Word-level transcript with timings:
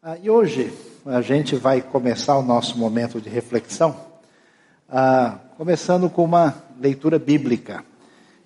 Ah, 0.00 0.16
e 0.22 0.30
hoje 0.30 0.72
a 1.04 1.20
gente 1.20 1.56
vai 1.56 1.82
começar 1.82 2.38
o 2.38 2.42
nosso 2.42 2.78
momento 2.78 3.20
de 3.20 3.28
reflexão, 3.28 3.96
ah, 4.88 5.38
começando 5.56 6.08
com 6.08 6.22
uma 6.22 6.54
leitura 6.80 7.18
bíblica. 7.18 7.84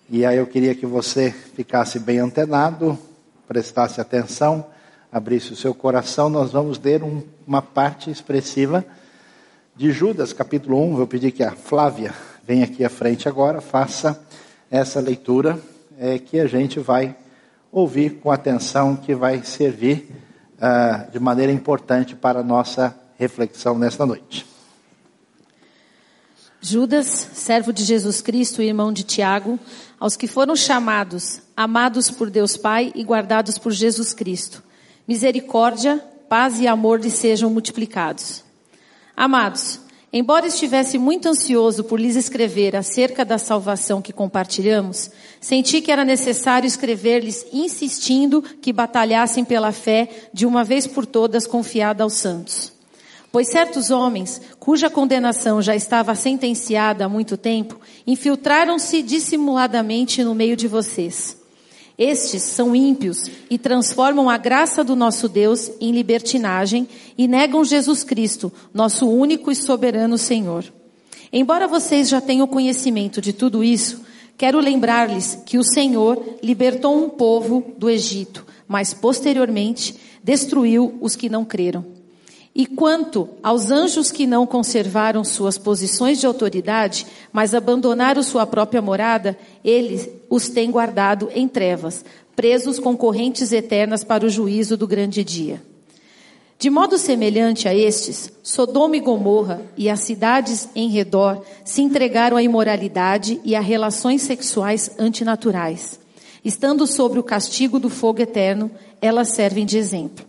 E 0.09 0.25
aí 0.25 0.39
eu 0.39 0.47
queria 0.47 0.75
que 0.75 0.87
você 0.87 1.31
ficasse 1.31 1.99
bem 1.99 2.21
antenado, 2.21 2.99
prestasse 3.47 4.01
atenção, 4.01 4.65
abrisse 5.13 5.53
o 5.53 5.57
seu 5.57 5.75
coração. 5.75 6.31
Nós 6.31 6.53
vamos 6.53 6.79
ler 6.79 7.03
um, 7.03 7.23
uma 7.47 7.61
parte 7.61 8.11
expressiva 8.11 8.83
de 9.77 9.93
Judas, 9.93 10.33
capítulo 10.33 10.83
1. 10.83 10.97
Vou 10.97 11.07
pedir 11.07 11.33
que 11.33 11.45
a 11.45 11.53
Flávia 11.53 12.15
venha 12.43 12.65
aqui 12.65 12.83
à 12.83 12.89
frente 12.89 13.29
agora, 13.29 13.61
faça 13.61 14.19
essa 14.71 15.01
leitura 15.01 15.61
é, 15.99 16.19
que 16.19 16.41
a 16.41 16.47
gente 16.47 16.81
vai 16.81 17.15
ouvir 17.71 18.21
com 18.21 18.31
atenção, 18.31 18.97
que 18.97 19.15
vai 19.15 19.43
servir 19.43 20.32
uh, 20.63 21.11
de 21.11 21.19
maneira 21.19 21.51
importante 21.51 22.15
para 22.15 22.41
a 22.41 22.45
nossa 22.45 22.97
reflexão 23.19 23.77
nesta 23.77 24.07
noite. 24.07 24.47
Judas, 26.61 27.07
servo 27.35 27.73
de 27.73 27.83
Jesus 27.83 28.23
Cristo 28.23 28.63
e 28.63 28.69
irmão 28.69 28.93
de 28.93 29.03
Tiago, 29.03 29.59
aos 29.99 30.17
que 30.17 30.29
foram 30.29 30.55
chamados, 30.55 31.41
amados 31.57 32.09
por 32.09 32.31
Deus 32.31 32.57
Pai 32.57 32.93
e 32.95 33.03
guardados 33.03 33.59
por 33.59 33.73
Jesus 33.73 34.15
Cristo. 34.15 34.63
Misericórdia, 35.07 35.99
paz 36.29 36.61
e 36.61 36.69
amor 36.69 37.01
lhes 37.01 37.15
sejam 37.15 37.51
multiplicados. 37.51 38.45
Amados, 39.17 39.81
Embora 40.15 40.47
estivesse 40.47 40.99
muito 40.99 41.27
ansioso 41.27 41.85
por 41.85 41.99
lhes 41.99 42.17
escrever 42.17 42.77
acerca 42.77 43.25
da 43.25 43.39
salvação 43.39 44.03
que 44.03 44.13
compartilhamos, 44.13 45.11
senti 45.41 45.81
que 45.81 45.91
era 45.91 46.05
necessário 46.05 46.67
escrever-lhes 46.67 47.47
insistindo 47.51 48.43
que 48.43 48.75
batalhassem 48.75 49.43
pela 49.43 49.73
fé 49.73 50.29
de 50.31 50.45
uma 50.45 50.65
vez 50.65 50.87
por 50.87 51.07
todas 51.07 51.47
confiada 51.47 52.05
aos 52.05 52.13
santos. 52.13 52.71
Pois 53.33 53.49
certos 53.49 53.91
homens, 53.91 54.43
cuja 54.61 54.91
condenação 54.91 55.63
já 55.63 55.75
estava 55.75 56.15
sentenciada 56.15 57.07
há 57.07 57.09
muito 57.09 57.39
tempo, 57.39 57.81
infiltraram-se 58.07 59.03
dissimuladamente 59.03 60.23
no 60.23 60.35
meio 60.35 60.55
de 60.55 60.69
vocês. 60.69 61.42
Estes 62.03 62.43
são 62.43 62.75
ímpios 62.75 63.31
e 63.49 63.57
transformam 63.57 64.29
a 64.29 64.37
graça 64.37 64.83
do 64.83 64.97
nosso 64.97 65.29
Deus 65.29 65.71
em 65.81 65.93
libertinagem 65.93 66.89
e 67.17 67.29
negam 67.29 67.65
Jesus 67.65 68.03
Cristo, 68.03 68.53
nosso 68.75 69.09
único 69.09 69.53
e 69.53 69.55
soberano 69.55 70.19
Senhor. 70.19 70.65
Embora 71.33 71.69
vocês 71.69 72.09
já 72.09 72.21
tenham 72.21 72.49
conhecimento 72.49 73.21
de 73.21 73.33
tudo 73.33 73.63
isso, 73.63 74.01
quero 74.37 74.59
lembrar-lhes 74.59 75.39
que 75.47 75.59
o 75.59 75.63
Senhor 75.63 76.21
libertou 76.43 77.05
um 77.05 77.09
povo 77.09 77.73
do 77.79 77.89
Egito, 77.89 78.45
mas 78.67 78.93
posteriormente 78.93 79.95
destruiu 80.25 80.99
os 81.01 81.15
que 81.15 81.29
não 81.29 81.45
creram. 81.45 81.85
E 82.55 82.67
quanto 82.67 83.29
aos 83.43 83.71
anjos 83.71 84.11
que 84.11 84.27
não 84.27 84.47
conservaram 84.47 85.25
suas 85.25 85.57
posições 85.57 86.19
de 86.19 86.27
autoridade, 86.27 87.07
mas 87.33 87.55
abandonaram 87.55 88.23
sua 88.23 88.45
própria 88.45 88.83
morada, 88.83 89.39
ele 89.65 90.21
os 90.33 90.49
tem 90.49 90.71
guardado 90.71 91.29
em 91.35 91.47
trevas, 91.47 92.03
presos 92.35 92.79
com 92.79 92.97
correntes 92.97 93.53
eternas 93.53 94.03
para 94.03 94.25
o 94.25 94.31
juízo 94.31 94.79
do 94.79 94.87
grande 94.87 95.23
dia. 95.23 95.63
De 96.59 96.71
modo 96.71 96.97
semelhante 96.97 97.69
a 97.69 97.75
estes, 97.75 98.33
Sodoma 98.43 98.97
e 98.97 99.01
Gomorra 99.01 99.61
e 99.77 99.91
as 99.91 100.01
cidades 100.01 100.71
em 100.75 100.89
redor 100.89 101.45
se 101.67 101.83
entregaram 101.83 102.39
à 102.39 102.43
imoralidade 102.43 103.43
e 103.45 103.55
a 103.55 103.61
relações 103.61 104.23
sexuais 104.23 104.93
antinaturais. 104.99 106.01
Estando 106.43 106.87
sobre 106.87 107.19
o 107.19 107.23
castigo 107.23 107.79
do 107.79 107.91
fogo 107.91 108.23
eterno, 108.23 108.71
elas 109.03 109.29
servem 109.29 109.67
de 109.67 109.77
exemplo. 109.77 110.25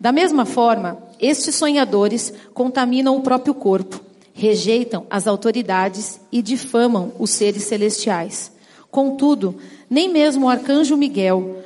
Da 0.00 0.10
mesma 0.10 0.44
forma, 0.44 0.98
estes 1.20 1.54
sonhadores 1.54 2.32
contaminam 2.52 3.16
o 3.16 3.22
próprio 3.22 3.54
corpo, 3.54 4.00
rejeitam 4.34 5.06
as 5.08 5.28
autoridades 5.28 6.18
e 6.32 6.42
difamam 6.42 7.12
os 7.16 7.30
seres 7.30 7.62
celestiais. 7.62 8.55
Contudo, 8.96 9.56
nem 9.90 10.10
mesmo 10.10 10.46
o 10.46 10.48
arcanjo 10.48 10.96
Miguel, 10.96 11.62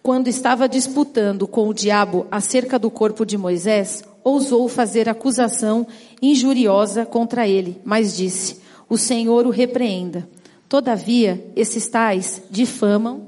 quando 0.00 0.28
estava 0.28 0.68
disputando 0.68 1.48
com 1.48 1.66
o 1.66 1.74
diabo 1.74 2.28
acerca 2.30 2.78
do 2.78 2.88
corpo 2.88 3.26
de 3.26 3.36
Moisés, 3.36 4.04
ousou 4.22 4.68
fazer 4.68 5.08
acusação 5.08 5.84
injuriosa 6.22 7.04
contra 7.04 7.48
ele, 7.48 7.80
mas 7.84 8.16
disse: 8.16 8.60
O 8.88 8.96
Senhor 8.96 9.48
o 9.48 9.50
repreenda. 9.50 10.28
Todavia, 10.68 11.44
esses 11.56 11.88
tais 11.88 12.40
difamam 12.48 13.26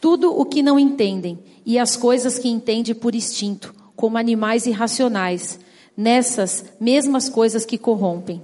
tudo 0.00 0.30
o 0.30 0.44
que 0.44 0.62
não 0.62 0.78
entendem 0.78 1.36
e 1.66 1.80
as 1.80 1.96
coisas 1.96 2.38
que 2.38 2.48
entendem 2.48 2.94
por 2.94 3.12
instinto, 3.12 3.74
como 3.96 4.18
animais 4.18 4.66
irracionais, 4.66 5.58
nessas 5.96 6.64
mesmas 6.78 7.28
coisas 7.28 7.66
que 7.66 7.76
corrompem. 7.76 8.40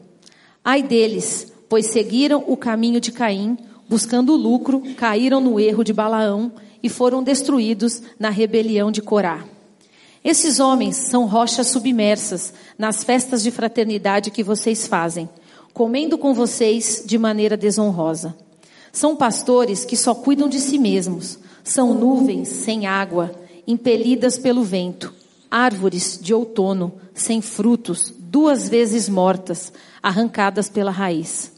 Ai 0.65 0.83
deles, 0.83 1.53
pois 1.69 1.87
seguiram 1.87 2.43
o 2.47 2.57
caminho 2.57 3.01
de 3.01 3.13
Caim, 3.13 3.59
buscando 3.89 4.37
lucro, 4.37 4.83
caíram 4.97 5.41
no 5.41 5.59
erro 5.59 5.85
de 5.85 5.93
Balaão 5.93 6.53
e 6.83 6.89
foram 6.89 7.23
destruídos 7.23 8.03
na 8.19 8.31
rebelião 8.31 8.91
de 8.91 9.03
Corá. 9.03 9.45
Esses 10.25 10.61
homens 10.61 10.97
são 10.97 11.27
rochas 11.27 11.69
submersas 11.69 12.53
nas 12.77 13.05
festas 13.05 13.43
de 13.43 13.51
fraternidade 13.51 14.31
que 14.31 14.43
vocês 14.43 14.87
fazem, 14.87 15.29
comendo 15.73 16.19
com 16.19 16.35
vocês 16.35 17.03
de 17.07 17.17
maneira 17.17 17.57
desonrosa. 17.57 18.37
São 18.93 19.15
pastores 19.15 19.85
que 19.85 19.97
só 19.97 20.15
cuidam 20.15 20.49
de 20.49 20.59
si 20.59 20.79
mesmos, 20.79 21.39
são 21.63 21.95
nuvens 21.95 22.49
sem 22.49 22.87
água, 22.87 23.35
impelidas 23.67 24.39
pelo 24.39 24.63
vento, 24.63 25.15
árvores 25.51 26.19
de 26.21 26.35
outono 26.35 26.93
sem 27.15 27.41
frutos, 27.41 28.13
duas 28.19 28.69
vezes 28.69 29.09
mortas, 29.09 29.73
arrancadas 30.03 30.69
pela 30.69 30.91
raiz. 30.91 31.58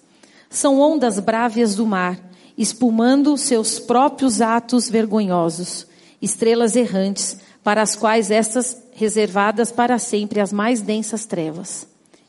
São 0.50 0.80
ondas 0.80 1.20
brávias 1.20 1.76
do 1.76 1.86
mar, 1.86 2.18
espumando 2.58 3.38
seus 3.38 3.78
próprios 3.78 4.40
atos 4.40 4.90
vergonhosos, 4.90 5.86
estrelas 6.20 6.74
errantes, 6.74 7.36
para 7.62 7.80
as 7.80 7.94
quais 7.94 8.32
estas 8.32 8.76
reservadas 8.92 9.70
para 9.70 9.96
sempre 9.96 10.40
as 10.40 10.52
mais 10.52 10.80
densas 10.80 11.24
trevas. 11.24 11.86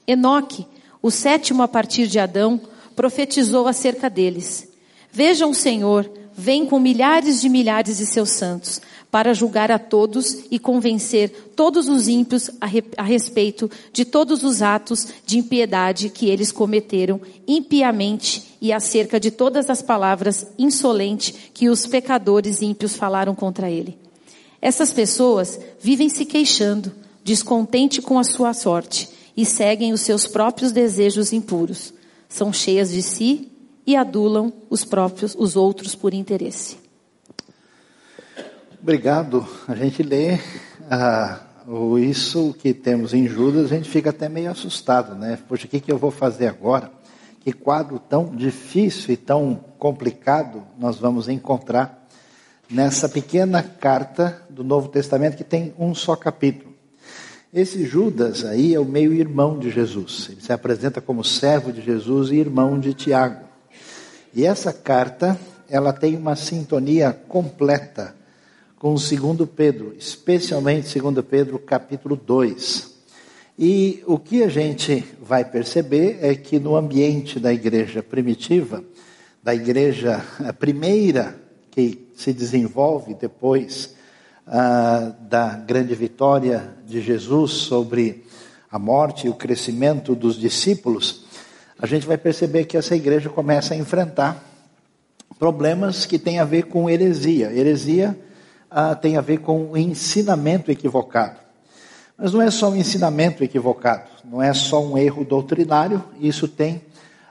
Enoque, 0.08 0.68
o 1.02 1.10
sétimo 1.10 1.64
a 1.64 1.68
partir 1.68 2.06
de 2.06 2.20
Adão, 2.20 2.62
profetizou 2.96 3.68
acerca 3.68 4.08
deles. 4.08 4.68
Vejam 5.12 5.52
Senhor, 5.52 6.10
vem 6.42 6.66
com 6.66 6.80
milhares 6.80 7.40
de 7.40 7.48
milhares 7.48 8.00
de 8.00 8.06
seus 8.08 8.32
santos 8.32 8.82
para 9.12 9.32
julgar 9.32 9.72
a 9.72 9.78
todos 9.78 10.46
e 10.50 10.58
convencer 10.58 11.52
todos 11.56 11.88
os 11.88 12.08
ímpios 12.08 12.50
a, 12.60 12.66
re, 12.66 12.84
a, 12.98 13.04
respeito 13.04 13.70
de 13.94 14.04
todos 14.04 14.44
os 14.44 14.64
atos 14.64 15.08
de 15.24 15.38
impiedade 15.38 16.10
que 16.10 16.28
eles 16.30 16.52
cometeram 16.52 17.22
impiamente 17.48 18.58
e 18.60 18.74
acerca 18.74 19.20
de 19.20 19.30
todas 19.30 19.70
as 19.70 19.84
palavras 19.84 20.48
insolentes 20.58 21.32
que 21.54 21.70
os 21.70 21.86
pecadores 21.86 22.60
ímpios 22.64 22.96
falaram 22.96 23.36
contra 23.36 23.70
ele. 23.70 23.96
Essas 24.60 24.92
pessoas 24.92 25.60
vivem 25.80 26.10
se 26.10 26.26
queixando, 26.26 26.92
descontente 27.24 28.02
com 28.02 28.18
a 28.18 28.24
sua 28.24 28.56
sorte 28.56 29.08
e 29.38 29.46
seguem 29.46 29.94
os 29.94 30.02
seus 30.02 30.26
próprios 30.26 30.72
desejos 30.72 31.34
impuros. 31.34 31.94
São 32.28 32.52
cheias 32.52 32.90
de 32.90 33.04
si 33.04 33.51
e 33.86 33.96
adulam 33.96 34.54
os 34.70 34.86
próprios, 34.86 35.36
os 35.36 35.56
outros 35.56 35.96
por 35.96 36.14
interesse. 36.14 36.78
Obrigado. 38.82 39.48
A 39.68 39.76
gente 39.76 40.02
lê 40.02 40.40
ah, 40.90 41.40
isso 42.00 42.56
que 42.60 42.74
temos 42.74 43.14
em 43.14 43.28
Judas, 43.28 43.72
a 43.72 43.76
gente 43.76 43.90
fica 43.90 44.10
até 44.10 44.28
meio 44.28 44.50
assustado, 44.50 45.16
né? 45.16 45.38
Poxa, 45.48 45.66
o 45.66 45.70
que, 45.70 45.80
que 45.80 45.92
eu 45.92 45.98
vou 45.98 46.12
fazer 46.12 46.48
agora? 46.48 46.92
Que 47.42 47.54
quadro 47.54 48.00
tão 48.00 48.36
difícil 48.36 49.14
e 49.14 49.18
tão 49.18 49.64
complicado 49.78 50.64
nós 50.80 50.98
vamos 50.98 51.30
encontrar 51.30 52.08
nessa 52.70 53.10
pequena 53.10 53.62
carta 53.62 54.42
do 54.50 54.64
Novo 54.64 54.88
Testamento 54.88 55.38
que 55.38 55.44
tem 55.44 55.74
um 55.78 55.94
só 55.94 56.16
capítulo. 56.16 56.72
Esse 57.54 57.86
Judas 57.86 58.46
aí 58.46 58.74
é 58.74 58.80
o 58.80 58.86
meio-irmão 58.86 59.60
de 59.60 59.70
Jesus. 59.70 60.30
Ele 60.32 60.42
se 60.42 60.54
apresenta 60.54 61.02
como 61.02 61.24
servo 61.24 61.72
de 61.72 61.82
Jesus 61.82 62.32
e 62.32 62.36
irmão 62.36 62.80
de 62.80 62.94
Tiago. 62.94 63.51
E 64.34 64.46
essa 64.46 64.72
carta, 64.72 65.38
ela 65.70 65.92
tem 65.92 66.16
uma 66.16 66.38
sintonia 66.38 67.12
completa 67.12 68.16
com 68.80 68.94
o 68.94 69.00
segundo 69.00 69.46
Pedro, 69.46 69.94
especialmente 69.98 70.88
segundo 70.88 71.22
Pedro 71.22 71.60
capítulo 71.60 72.16
2. 72.16 72.92
E 73.60 74.02
o 74.08 74.18
que 74.18 74.42
a 74.42 74.48
gente 74.48 75.04
vai 75.22 75.44
perceber 75.44 76.20
é 76.22 76.34
que 76.34 76.60
no 76.60 76.78
ambiente 76.78 77.42
da 77.42 77.54
igreja 77.54 78.02
primitiva, 78.02 78.82
da 79.44 79.54
igreja 79.54 80.24
primeira 80.58 81.36
que 81.70 82.08
se 82.16 82.32
desenvolve 82.32 83.14
depois 83.14 83.96
ah, 84.48 85.14
da 85.30 85.58
grande 85.58 85.94
vitória 85.94 86.74
de 86.88 87.02
Jesus 87.02 87.52
sobre 87.52 88.26
a 88.72 88.80
morte 88.80 89.28
e 89.28 89.30
o 89.30 89.34
crescimento 89.34 90.16
dos 90.16 90.40
discípulos, 90.40 91.26
a 91.82 91.88
gente 91.88 92.06
vai 92.06 92.18
perceber 92.18 92.66
que 92.66 92.78
essa 92.78 92.96
igreja 92.96 93.28
começa 93.28 93.74
a 93.74 93.78
enfrentar 93.78 94.44
problemas 95.40 96.06
que 96.06 96.20
têm 96.20 96.38
a 96.38 96.46
ver 96.46 96.64
com 96.64 96.88
heresia. 96.88 97.52
Heresia 97.52 98.16
ah, 98.70 98.94
tem 98.94 99.18
a 99.18 99.22
ver 99.22 99.40
com 99.40 99.72
o 99.72 99.78
ensinamento 99.78 100.70
equivocado. 100.70 101.40
Mas 102.16 102.34
não 102.34 102.42
é 102.42 102.52
só 102.52 102.70
um 102.70 102.76
ensinamento 102.76 103.44
equivocado, 103.44 104.04
não 104.24 104.40
é 104.40 104.54
só 104.54 104.80
um 104.80 104.96
erro 104.96 105.26
doutrinário, 105.26 106.04
isso 106.20 106.48
tem 106.48 106.84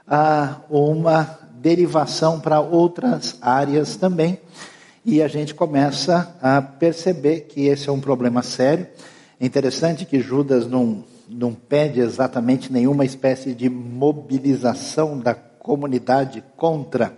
ah, 0.05 0.57
uma 0.69 1.39
derivação 1.53 2.37
para 2.37 2.59
outras 2.59 3.37
áreas 3.41 3.95
também. 3.95 4.37
E 5.05 5.21
a 5.21 5.29
gente 5.29 5.55
começa 5.55 6.35
a 6.41 6.61
perceber 6.61 7.41
que 7.41 7.67
esse 7.67 7.87
é 7.87 7.91
um 7.91 8.01
problema 8.01 8.43
sério. 8.43 8.85
É 9.39 9.45
interessante 9.45 10.05
que 10.05 10.19
Judas 10.19 10.67
não, 10.67 11.05
não 11.33 11.53
pede 11.53 11.99
exatamente 11.99 12.71
nenhuma 12.71 13.05
espécie 13.05 13.53
de 13.53 13.69
mobilização 13.69 15.17
da 15.17 15.33
comunidade 15.33 16.43
contra 16.57 17.17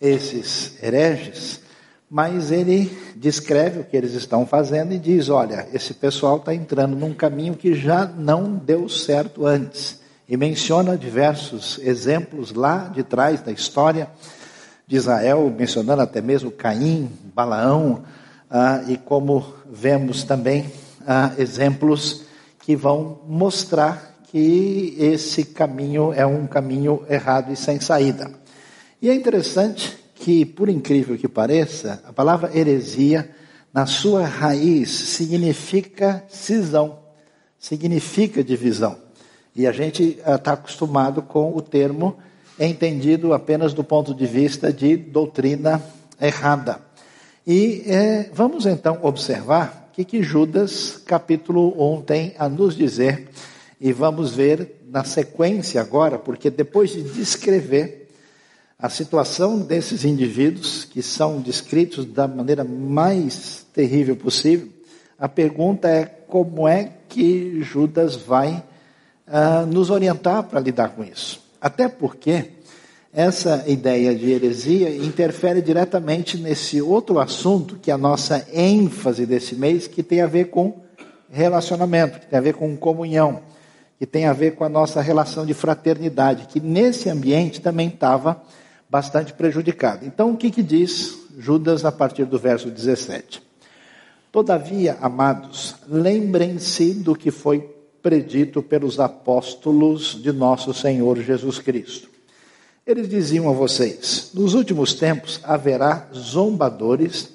esses 0.00 0.82
hereges, 0.82 1.60
mas 2.10 2.50
ele 2.50 2.90
descreve 3.14 3.80
o 3.80 3.84
que 3.84 3.96
eles 3.96 4.14
estão 4.14 4.44
fazendo 4.44 4.92
e 4.92 4.98
diz: 4.98 5.28
olha, 5.28 5.68
esse 5.72 5.94
pessoal 5.94 6.38
está 6.38 6.54
entrando 6.54 6.96
num 6.96 7.14
caminho 7.14 7.54
que 7.54 7.74
já 7.74 8.06
não 8.06 8.54
deu 8.56 8.88
certo 8.88 9.46
antes. 9.46 10.00
E 10.28 10.36
menciona 10.36 10.96
diversos 10.96 11.78
exemplos 11.82 12.52
lá 12.52 12.88
de 12.88 13.02
trás 13.02 13.40
da 13.42 13.50
história 13.52 14.08
de 14.86 14.96
Israel, 14.96 15.52
mencionando 15.56 16.02
até 16.02 16.20
mesmo 16.20 16.50
Caim, 16.50 17.10
Balaão, 17.34 18.04
ah, 18.48 18.82
e 18.88 18.96
como 18.96 19.44
vemos 19.68 20.24
também 20.24 20.72
ah, 21.06 21.32
exemplos 21.38 22.24
que 22.60 22.76
vão 22.76 23.20
mostrar 23.26 24.22
que 24.30 24.94
esse 24.98 25.44
caminho 25.44 26.12
é 26.12 26.24
um 26.24 26.46
caminho 26.46 27.04
errado 27.08 27.52
e 27.52 27.56
sem 27.56 27.80
saída. 27.80 28.30
E 29.02 29.08
é 29.08 29.14
interessante 29.14 29.98
que, 30.14 30.44
por 30.44 30.68
incrível 30.68 31.16
que 31.18 31.26
pareça, 31.26 32.02
a 32.06 32.12
palavra 32.12 32.56
heresia, 32.56 33.30
na 33.72 33.86
sua 33.86 34.24
raiz, 34.26 34.90
significa 34.90 36.24
cisão, 36.28 36.98
significa 37.58 38.44
divisão. 38.44 38.98
E 39.54 39.66
a 39.66 39.72
gente 39.72 40.20
está 40.24 40.52
acostumado 40.52 41.22
com 41.22 41.56
o 41.56 41.62
termo 41.62 42.16
entendido 42.58 43.32
apenas 43.32 43.72
do 43.72 43.82
ponto 43.82 44.14
de 44.14 44.26
vista 44.26 44.72
de 44.72 44.96
doutrina 44.96 45.82
errada. 46.20 46.80
E 47.46 47.82
é, 47.86 48.30
vamos 48.32 48.66
então 48.66 48.98
observar 49.02 49.79
que, 49.92 50.04
que 50.04 50.22
Judas, 50.22 51.00
capítulo 51.04 51.74
1, 51.96 52.02
tem 52.02 52.34
a 52.38 52.48
nos 52.48 52.76
dizer 52.76 53.28
e 53.80 53.92
vamos 53.92 54.34
ver 54.34 54.80
na 54.88 55.04
sequência 55.04 55.80
agora, 55.80 56.18
porque 56.18 56.50
depois 56.50 56.90
de 56.90 57.02
descrever 57.02 58.08
a 58.78 58.88
situação 58.88 59.58
desses 59.58 60.04
indivíduos, 60.04 60.84
que 60.84 61.02
são 61.02 61.40
descritos 61.40 62.04
da 62.06 62.26
maneira 62.26 62.64
mais 62.64 63.66
terrível 63.74 64.16
possível, 64.16 64.68
a 65.18 65.28
pergunta 65.28 65.88
é 65.88 66.04
como 66.04 66.66
é 66.66 66.92
que 67.08 67.60
Judas 67.62 68.16
vai 68.16 68.64
uh, 69.26 69.66
nos 69.66 69.90
orientar 69.90 70.44
para 70.44 70.60
lidar 70.60 70.90
com 70.90 71.04
isso. 71.04 71.42
Até 71.60 71.88
porque 71.88 72.52
essa 73.12 73.64
ideia 73.66 74.14
de 74.14 74.30
heresia 74.30 74.94
interfere 74.94 75.60
diretamente 75.60 76.38
nesse 76.38 76.80
outro 76.80 77.18
assunto 77.18 77.76
que 77.76 77.90
é 77.90 77.94
a 77.94 77.98
nossa 77.98 78.46
ênfase 78.52 79.26
desse 79.26 79.54
mês, 79.54 79.86
que 79.86 80.02
tem 80.02 80.20
a 80.20 80.26
ver 80.26 80.50
com 80.50 80.80
relacionamento, 81.30 82.20
que 82.20 82.26
tem 82.26 82.38
a 82.38 82.42
ver 82.42 82.54
com 82.54 82.76
comunhão 82.76 83.42
que 84.00 84.06
tem 84.06 84.24
a 84.24 84.32
ver 84.32 84.54
com 84.54 84.64
a 84.64 84.68
nossa 84.68 85.02
relação 85.02 85.44
de 85.44 85.52
fraternidade, 85.52 86.46
que 86.46 86.58
nesse 86.58 87.10
ambiente 87.10 87.60
também 87.60 87.88
estava 87.88 88.42
bastante 88.88 89.34
prejudicado. 89.34 90.06
Então, 90.06 90.30
o 90.30 90.38
que, 90.38 90.50
que 90.50 90.62
diz 90.62 91.18
Judas 91.38 91.84
a 91.84 91.92
partir 91.92 92.24
do 92.24 92.38
verso 92.38 92.70
17? 92.70 93.42
Todavia, 94.32 94.96
amados, 95.02 95.74
lembrem-se 95.86 96.94
do 96.94 97.14
que 97.14 97.30
foi 97.30 97.60
predito 98.00 98.62
pelos 98.62 98.98
apóstolos 98.98 100.18
de 100.22 100.32
nosso 100.32 100.72
Senhor 100.72 101.18
Jesus 101.18 101.58
Cristo. 101.58 102.09
Eles 102.86 103.08
diziam 103.08 103.48
a 103.48 103.52
vocês: 103.52 104.30
nos 104.34 104.54
últimos 104.54 104.94
tempos 104.94 105.40
haverá 105.42 106.08
zombadores 106.14 107.28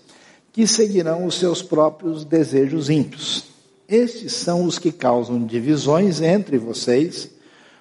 que 0.51 0.65
seguirão 0.65 1.25
os 1.25 1.36
seus 1.36 1.62
próprios 1.62 2.24
desejos 2.24 2.89
ímpios 2.89 3.56
estes 3.88 4.33
são 4.33 4.65
os 4.65 4.80
que 4.80 4.92
causam 4.92 5.45
divisões 5.45 6.21
entre 6.21 6.57
vocês, 6.57 7.30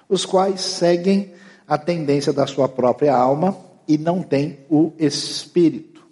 os 0.07 0.25
quais 0.25 0.61
seguem 0.61 1.33
a 1.67 1.77
tendência 1.77 2.31
da 2.31 2.45
sua 2.45 2.69
própria 2.69 3.15
alma 3.15 3.57
e 3.87 3.97
não 3.97 4.21
têm 4.21 4.59
o 4.69 4.93
espírito. 4.99 6.05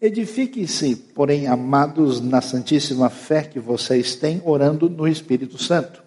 Edifiquem-se, 0.00 0.96
porém, 0.96 1.46
amados, 1.46 2.20
na 2.22 2.40
santíssima 2.40 3.10
fé 3.10 3.42
que 3.42 3.60
vocês 3.60 4.16
têm, 4.16 4.40
orando 4.46 4.88
no 4.88 5.06
Espírito 5.06 5.62
Santo. 5.62 6.02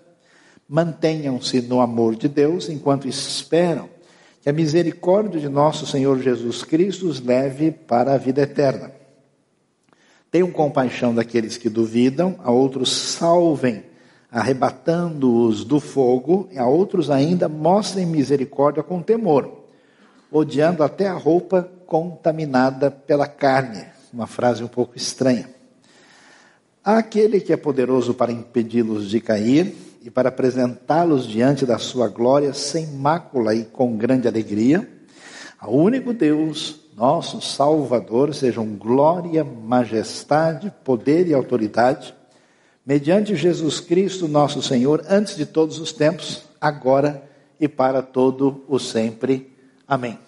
Mantenham-se 0.68 1.62
no 1.62 1.80
amor 1.80 2.16
de 2.16 2.28
Deus 2.28 2.70
enquanto 2.70 3.08
esperam 3.08 3.88
que 4.44 4.50
a 4.50 4.54
misericórdia 4.54 5.40
de 5.40 5.48
nosso 5.48 5.88
Senhor 5.88 6.20
Jesus 6.20 6.66
Cristo 6.66 7.08
os 7.08 7.22
leve 7.22 7.72
para 7.72 8.14
a 8.14 8.18
vida 8.18 8.42
eterna. 8.42 8.92
Tenham 10.30 10.52
compaixão 10.52 11.16
daqueles 11.16 11.56
que 11.56 11.70
duvidam, 11.70 12.36
a 12.44 12.52
outros 12.52 12.92
salvem, 12.92 13.86
arrebatando-os 14.30 15.64
do 15.64 15.80
fogo, 15.80 16.50
e 16.52 16.58
a 16.58 16.68
outros 16.68 17.10
ainda 17.10 17.48
mostrem 17.48 18.06
misericórdia 18.06 18.84
com 18.84 19.02
temor, 19.02 19.64
odiando 20.30 20.84
até 20.84 21.08
a 21.08 21.14
roupa 21.14 21.72
contaminada 21.86 22.92
pela 22.92 23.28
carne. 23.28 23.86
Uma 24.12 24.28
frase 24.28 24.62
um 24.62 24.68
pouco 24.68 24.98
estranha. 24.98 25.50
Há 26.84 26.98
aquele 26.98 27.40
que 27.40 27.54
é 27.54 27.58
poderoso 27.58 28.14
para 28.14 28.32
impedi-los 28.32 29.10
de 29.10 29.22
cair 29.22 29.74
e 30.04 30.12
para 30.12 30.28
apresentá-los 30.28 31.26
diante 31.26 31.66
da 31.66 31.78
sua 31.78 32.10
glória 32.10 32.54
sem 32.54 32.88
mácula 32.88 33.56
e 33.56 33.64
com 33.64 33.96
grande 33.96 34.28
alegria. 34.28 34.86
Ao 35.58 35.74
único 35.74 36.14
Deus, 36.14 36.76
nosso 36.94 37.40
Salvador, 37.40 38.36
sejam 38.36 38.76
glória, 38.76 39.46
majestade, 39.46 40.74
poder 40.84 41.26
e 41.28 41.34
autoridade, 41.34 42.14
mediante 42.86 43.34
Jesus 43.34 43.80
Cristo, 43.80 44.28
nosso 44.28 44.62
Senhor, 44.62 45.06
antes 45.10 45.38
de 45.38 45.46
todos 45.46 45.80
os 45.80 45.94
tempos, 45.94 46.44
agora 46.60 47.24
e 47.58 47.70
para 47.70 48.02
todo 48.02 48.66
o 48.68 48.78
sempre. 48.78 49.54
Amém. 49.88 50.20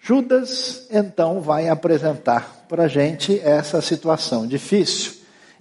Judas, 0.00 0.86
então, 0.92 1.40
vai 1.40 1.68
apresentar 1.68 2.66
para 2.68 2.84
a 2.84 2.88
gente 2.88 3.40
essa 3.40 3.82
situação 3.82 4.46
difícil. 4.46 5.14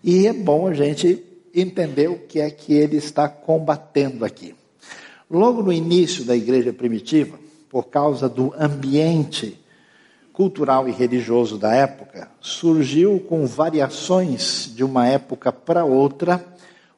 E 0.04 0.28
é 0.28 0.32
bom 0.32 0.68
a 0.68 0.76
gente 0.76 1.27
entender 1.62 2.10
o 2.10 2.20
que 2.20 2.40
é 2.40 2.50
que 2.50 2.74
ele 2.74 2.98
está 2.98 3.28
combatendo 3.28 4.24
aqui. 4.24 4.56
Logo 5.30 5.62
no 5.62 5.74
início 5.74 6.24
da 6.24 6.36
igreja 6.36 6.72
primitiva, 6.72 7.38
por 7.70 7.88
causa 7.88 8.30
do 8.30 8.54
ambiente 8.58 9.60
cultural 10.32 10.88
e 10.88 10.92
religioso 10.92 11.58
da 11.58 11.74
época, 11.74 12.30
surgiu 12.40 13.20
com 13.20 13.46
variações 13.46 14.72
de 14.74 14.84
uma 14.84 15.08
época 15.08 15.52
para 15.52 15.84
outra 15.84 16.46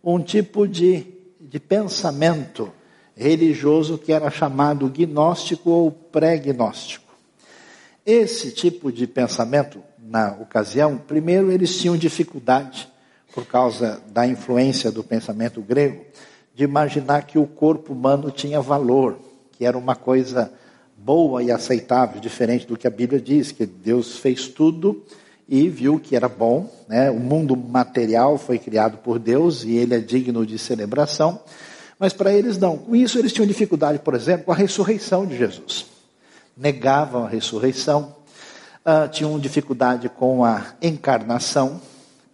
um 0.04 0.22
tipo 0.22 0.68
de, 0.68 1.08
de 1.40 1.60
pensamento 1.60 2.72
religioso 3.16 3.98
que 3.98 4.12
era 4.12 4.30
chamado 4.30 4.90
gnóstico 4.90 5.70
ou 5.70 5.92
pré-gnóstico. 5.92 7.14
Esse 8.06 8.52
tipo 8.52 8.92
de 8.92 9.06
pensamento, 9.06 9.82
na 9.98 10.32
ocasião, 10.40 10.98
primeiro 10.98 11.52
eles 11.52 11.78
tinham 11.78 11.98
dificuldade, 11.98 12.88
por 13.34 13.46
causa 13.46 14.02
da 14.08 14.26
influência 14.26 14.92
do 14.92 15.04
pensamento 15.04 15.62
grego, 15.62 16.04
de 16.56 16.64
imaginar 16.64 17.24
que 17.24 17.38
o 17.38 17.48
corpo 17.48 17.94
humano 17.94 18.32
tinha 18.32 18.62
valor, 18.62 19.18
que 19.54 19.66
era 19.66 19.78
uma 19.78 19.96
coisa 19.96 20.52
boa 20.98 21.42
e 21.42 21.52
aceitável, 21.52 22.20
diferente 22.20 22.68
do 22.68 22.78
que 22.78 22.88
a 22.88 22.92
Bíblia 22.92 23.22
diz, 23.22 23.52
que 23.52 23.66
Deus 23.66 24.18
fez 24.18 24.48
tudo 24.48 25.04
e 25.48 25.70
viu 25.70 26.00
que 26.00 26.16
era 26.16 26.28
bom. 26.28 26.70
Né? 26.88 27.10
O 27.10 27.20
mundo 27.20 27.56
material 27.56 28.38
foi 28.38 28.60
criado 28.60 28.98
por 28.98 29.18
Deus 29.18 29.64
e 29.64 29.76
ele 29.76 29.96
é 29.96 30.00
digno 30.00 30.46
de 30.46 30.58
celebração. 30.58 31.40
Mas 31.98 32.14
para 32.14 32.34
eles 32.34 32.58
não. 32.58 32.78
Com 32.78 32.96
isso 32.96 33.18
eles 33.18 33.34
tinham 33.34 33.48
dificuldade, 33.48 34.00
por 34.00 34.14
exemplo, 34.14 34.46
com 34.46 34.52
a 34.52 34.56
ressurreição 34.56 35.26
de 35.26 35.38
Jesus. 35.38 35.86
Negavam 36.56 37.26
a 37.26 37.30
ressurreição, 37.30 38.16
uh, 38.86 39.08
tinham 39.10 39.38
dificuldade 39.40 40.10
com 40.10 40.44
a 40.44 40.74
encarnação 40.82 41.80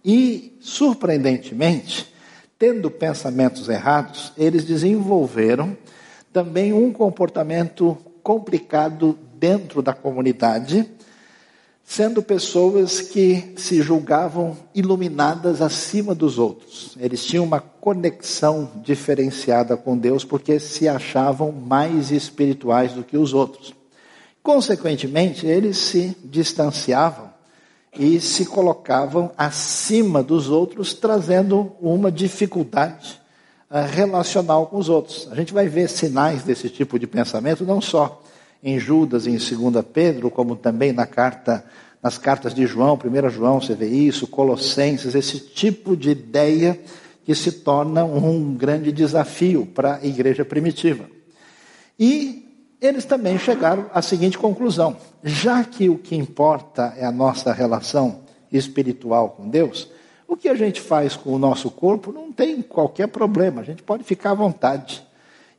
e, 0.06 0.56
surpreendentemente, 0.60 2.14
tendo 2.56 2.88
pensamentos 2.88 3.68
errados, 3.68 4.32
eles 4.38 4.64
desenvolveram 4.64 5.76
também 6.32 6.72
um 6.72 6.92
comportamento 6.92 7.98
complicado 8.22 9.18
dentro 9.34 9.82
da 9.82 9.92
comunidade, 9.92 10.88
sendo 11.84 12.22
pessoas 12.22 13.00
que 13.00 13.54
se 13.56 13.82
julgavam 13.82 14.56
iluminadas 14.72 15.60
acima 15.60 16.14
dos 16.14 16.38
outros. 16.38 16.96
Eles 17.00 17.24
tinham 17.24 17.44
uma 17.44 17.60
conexão 17.60 18.70
diferenciada 18.84 19.76
com 19.76 19.98
Deus 19.98 20.24
porque 20.24 20.60
se 20.60 20.88
achavam 20.88 21.50
mais 21.50 22.12
espirituais 22.12 22.92
do 22.92 23.02
que 23.02 23.16
os 23.16 23.34
outros. 23.34 23.74
Consequentemente, 24.40 25.46
eles 25.46 25.78
se 25.78 26.16
distanciavam 26.22 27.35
e 27.98 28.20
se 28.20 28.46
colocavam 28.46 29.30
acima 29.36 30.22
dos 30.22 30.48
outros, 30.48 30.94
trazendo 30.94 31.72
uma 31.80 32.10
dificuldade 32.10 33.20
uh, 33.70 33.86
relacional 33.90 34.66
com 34.66 34.76
os 34.76 34.88
outros. 34.88 35.28
A 35.30 35.34
gente 35.34 35.52
vai 35.52 35.68
ver 35.68 35.88
sinais 35.88 36.42
desse 36.42 36.68
tipo 36.68 36.98
de 36.98 37.06
pensamento 37.06 37.64
não 37.64 37.80
só 37.80 38.22
em 38.62 38.78
Judas 38.78 39.26
e 39.26 39.30
em 39.30 39.36
2 39.36 39.84
Pedro, 39.92 40.30
como 40.30 40.56
também 40.56 40.92
na 40.92 41.06
carta, 41.06 41.64
nas 42.02 42.18
cartas 42.18 42.54
de 42.54 42.66
João, 42.66 42.98
1 42.98 43.30
João, 43.30 43.60
você 43.60 43.74
vê 43.74 43.88
isso, 43.88 44.26
Colossenses, 44.26 45.14
esse 45.14 45.38
tipo 45.38 45.96
de 45.96 46.10
ideia 46.10 46.78
que 47.24 47.34
se 47.34 47.50
torna 47.50 48.04
um 48.04 48.54
grande 48.54 48.92
desafio 48.92 49.66
para 49.66 49.96
a 49.96 50.06
igreja 50.06 50.44
primitiva. 50.44 51.08
E 51.98 52.45
eles 52.80 53.04
também 53.04 53.38
chegaram 53.38 53.86
à 53.92 54.02
seguinte 54.02 54.38
conclusão: 54.38 54.96
já 55.22 55.64
que 55.64 55.88
o 55.88 55.98
que 55.98 56.14
importa 56.14 56.94
é 56.96 57.04
a 57.04 57.12
nossa 57.12 57.52
relação 57.52 58.20
espiritual 58.52 59.30
com 59.30 59.48
Deus, 59.48 59.90
o 60.28 60.36
que 60.36 60.48
a 60.48 60.54
gente 60.54 60.80
faz 60.80 61.16
com 61.16 61.30
o 61.30 61.38
nosso 61.38 61.70
corpo 61.70 62.12
não 62.12 62.32
tem 62.32 62.60
qualquer 62.62 63.08
problema, 63.08 63.60
a 63.60 63.64
gente 63.64 63.82
pode 63.82 64.04
ficar 64.04 64.32
à 64.32 64.34
vontade. 64.34 65.04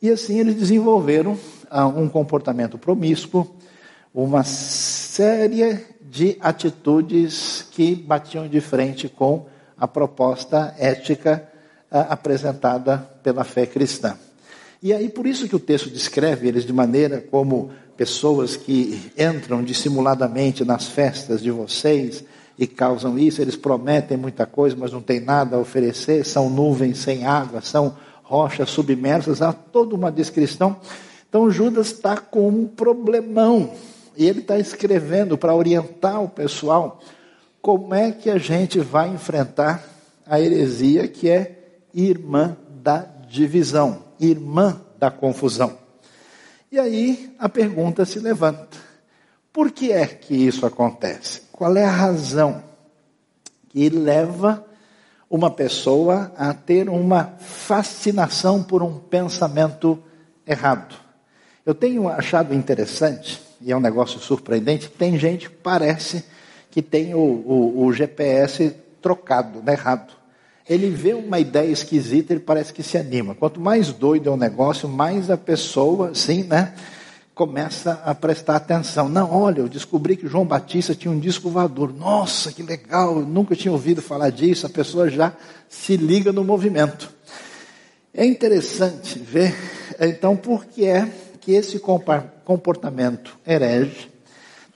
E 0.01 0.09
assim 0.09 0.39
eles 0.39 0.55
desenvolveram 0.55 1.37
ah, 1.69 1.87
um 1.87 2.07
comportamento 2.07 2.77
promíscuo, 2.77 3.47
uma 4.13 4.43
série 4.43 5.85
de 6.01 6.37
atitudes 6.39 7.67
que 7.71 7.95
batiam 7.95 8.47
de 8.47 8.61
frente 8.61 9.09
com 9.09 9.47
a 9.77 9.87
proposta 9.87 10.75
ética 10.77 11.47
ah, 11.89 12.01
apresentada 12.13 12.97
pela 13.23 13.43
fé 13.43 13.65
cristã. 13.65 14.17
E 14.81 14.93
aí, 14.93 15.09
por 15.09 15.25
isso 15.25 15.47
que 15.47 15.55
o 15.55 15.59
texto 15.59 15.89
descreve 15.89 16.47
eles 16.47 16.63
de 16.63 16.71
maneira 16.71 17.19
como 17.19 17.71
pessoas 17.95 18.55
que 18.55 19.11
entram 19.17 19.63
dissimuladamente 19.63 20.63
nas 20.63 20.87
festas 20.87 21.41
de 21.41 21.49
vocês 21.49 22.23
e 22.59 22.67
causam 22.67 23.17
isso, 23.17 23.41
eles 23.41 23.55
prometem 23.55 24.17
muita 24.17 24.45
coisa, 24.45 24.75
mas 24.77 24.91
não 24.91 25.01
tem 25.01 25.19
nada 25.19 25.55
a 25.55 25.59
oferecer, 25.59 26.23
são 26.23 26.49
nuvens 26.49 26.99
sem 26.99 27.25
água, 27.25 27.61
são 27.61 27.95
rochas 28.21 28.69
submersas, 28.69 29.41
há 29.41 29.51
toda 29.51 29.95
uma 29.95 30.11
descrição. 30.11 30.77
Então 31.27 31.49
Judas 31.49 31.87
está 31.87 32.17
com 32.17 32.47
um 32.47 32.67
problemão, 32.67 33.71
e 34.15 34.27
ele 34.27 34.39
está 34.39 34.59
escrevendo 34.59 35.37
para 35.37 35.55
orientar 35.55 36.23
o 36.23 36.29
pessoal 36.29 37.01
como 37.61 37.95
é 37.95 38.11
que 38.11 38.29
a 38.29 38.37
gente 38.37 38.79
vai 38.79 39.09
enfrentar 39.09 39.83
a 40.25 40.39
heresia 40.39 41.07
que 41.07 41.29
é 41.29 41.79
irmã 41.93 42.55
da 42.69 43.07
divisão 43.27 44.06
irmã 44.19 44.81
da 44.99 45.11
confusão. 45.11 45.77
E 46.71 46.79
aí 46.79 47.33
a 47.39 47.47
pergunta 47.47 48.05
se 48.05 48.19
levanta: 48.19 48.77
por 49.53 49.71
que 49.71 49.91
é 49.91 50.05
que 50.05 50.35
isso 50.35 50.65
acontece? 50.65 51.41
Qual 51.51 51.75
é 51.75 51.85
a 51.85 51.91
razão 51.91 52.63
que 53.69 53.89
leva 53.89 54.65
uma 55.29 55.51
pessoa 55.51 56.31
a 56.37 56.53
ter 56.53 56.89
uma 56.89 57.35
fascinação 57.39 58.63
por 58.63 58.83
um 58.83 58.99
pensamento 58.99 60.01
errado? 60.45 60.95
Eu 61.65 61.75
tenho 61.75 62.07
achado 62.07 62.53
interessante, 62.53 63.41
e 63.59 63.71
é 63.71 63.75
um 63.75 63.81
negócio 63.81 64.19
surpreendente, 64.19 64.89
tem 64.89 65.17
gente 65.17 65.49
que 65.49 65.55
parece 65.55 66.23
que 66.71 66.81
tem 66.81 67.13
o, 67.13 67.19
o, 67.19 67.85
o 67.85 67.93
GPS 67.93 68.73
trocado, 69.01 69.61
né, 69.63 69.73
errado. 69.73 70.13
Ele 70.69 70.89
vê 70.89 71.13
uma 71.13 71.39
ideia 71.39 71.71
esquisita, 71.71 72.33
ele 72.33 72.41
parece 72.41 72.73
que 72.73 72.83
se 72.83 72.97
anima. 72.97 73.33
Quanto 73.33 73.59
mais 73.59 73.91
doido 73.93 74.29
é 74.29 74.31
o 74.31 74.37
negócio, 74.37 74.89
mais 74.89 75.31
a 75.31 75.37
pessoa, 75.37 76.13
sim, 76.13 76.43
né? 76.43 76.73
Começa 77.33 78.01
a 78.03 78.13
prestar 78.13 78.55
atenção. 78.57 79.07
Não, 79.07 79.31
olha, 79.31 79.61
eu 79.61 79.69
descobri 79.69 80.17
que 80.17 80.27
João 80.27 80.45
Batista 80.45 80.93
tinha 80.93 81.11
um 81.11 81.19
disco 81.19 81.49
voador. 81.49 81.93
Nossa, 81.93 82.51
que 82.51 82.63
legal, 82.63 83.19
eu 83.19 83.25
nunca 83.25 83.55
tinha 83.55 83.71
ouvido 83.71 84.01
falar 84.01 84.29
disso. 84.29 84.65
A 84.65 84.69
pessoa 84.69 85.09
já 85.09 85.33
se 85.69 85.95
liga 85.95 86.31
no 86.33 86.43
movimento. 86.43 87.09
É 88.13 88.25
interessante 88.25 89.19
ver, 89.19 89.55
então, 89.99 90.35
por 90.35 90.65
que 90.65 90.85
é 90.85 91.07
que 91.39 91.51
esse 91.51 91.79
comportamento 92.43 93.37
herege 93.45 94.09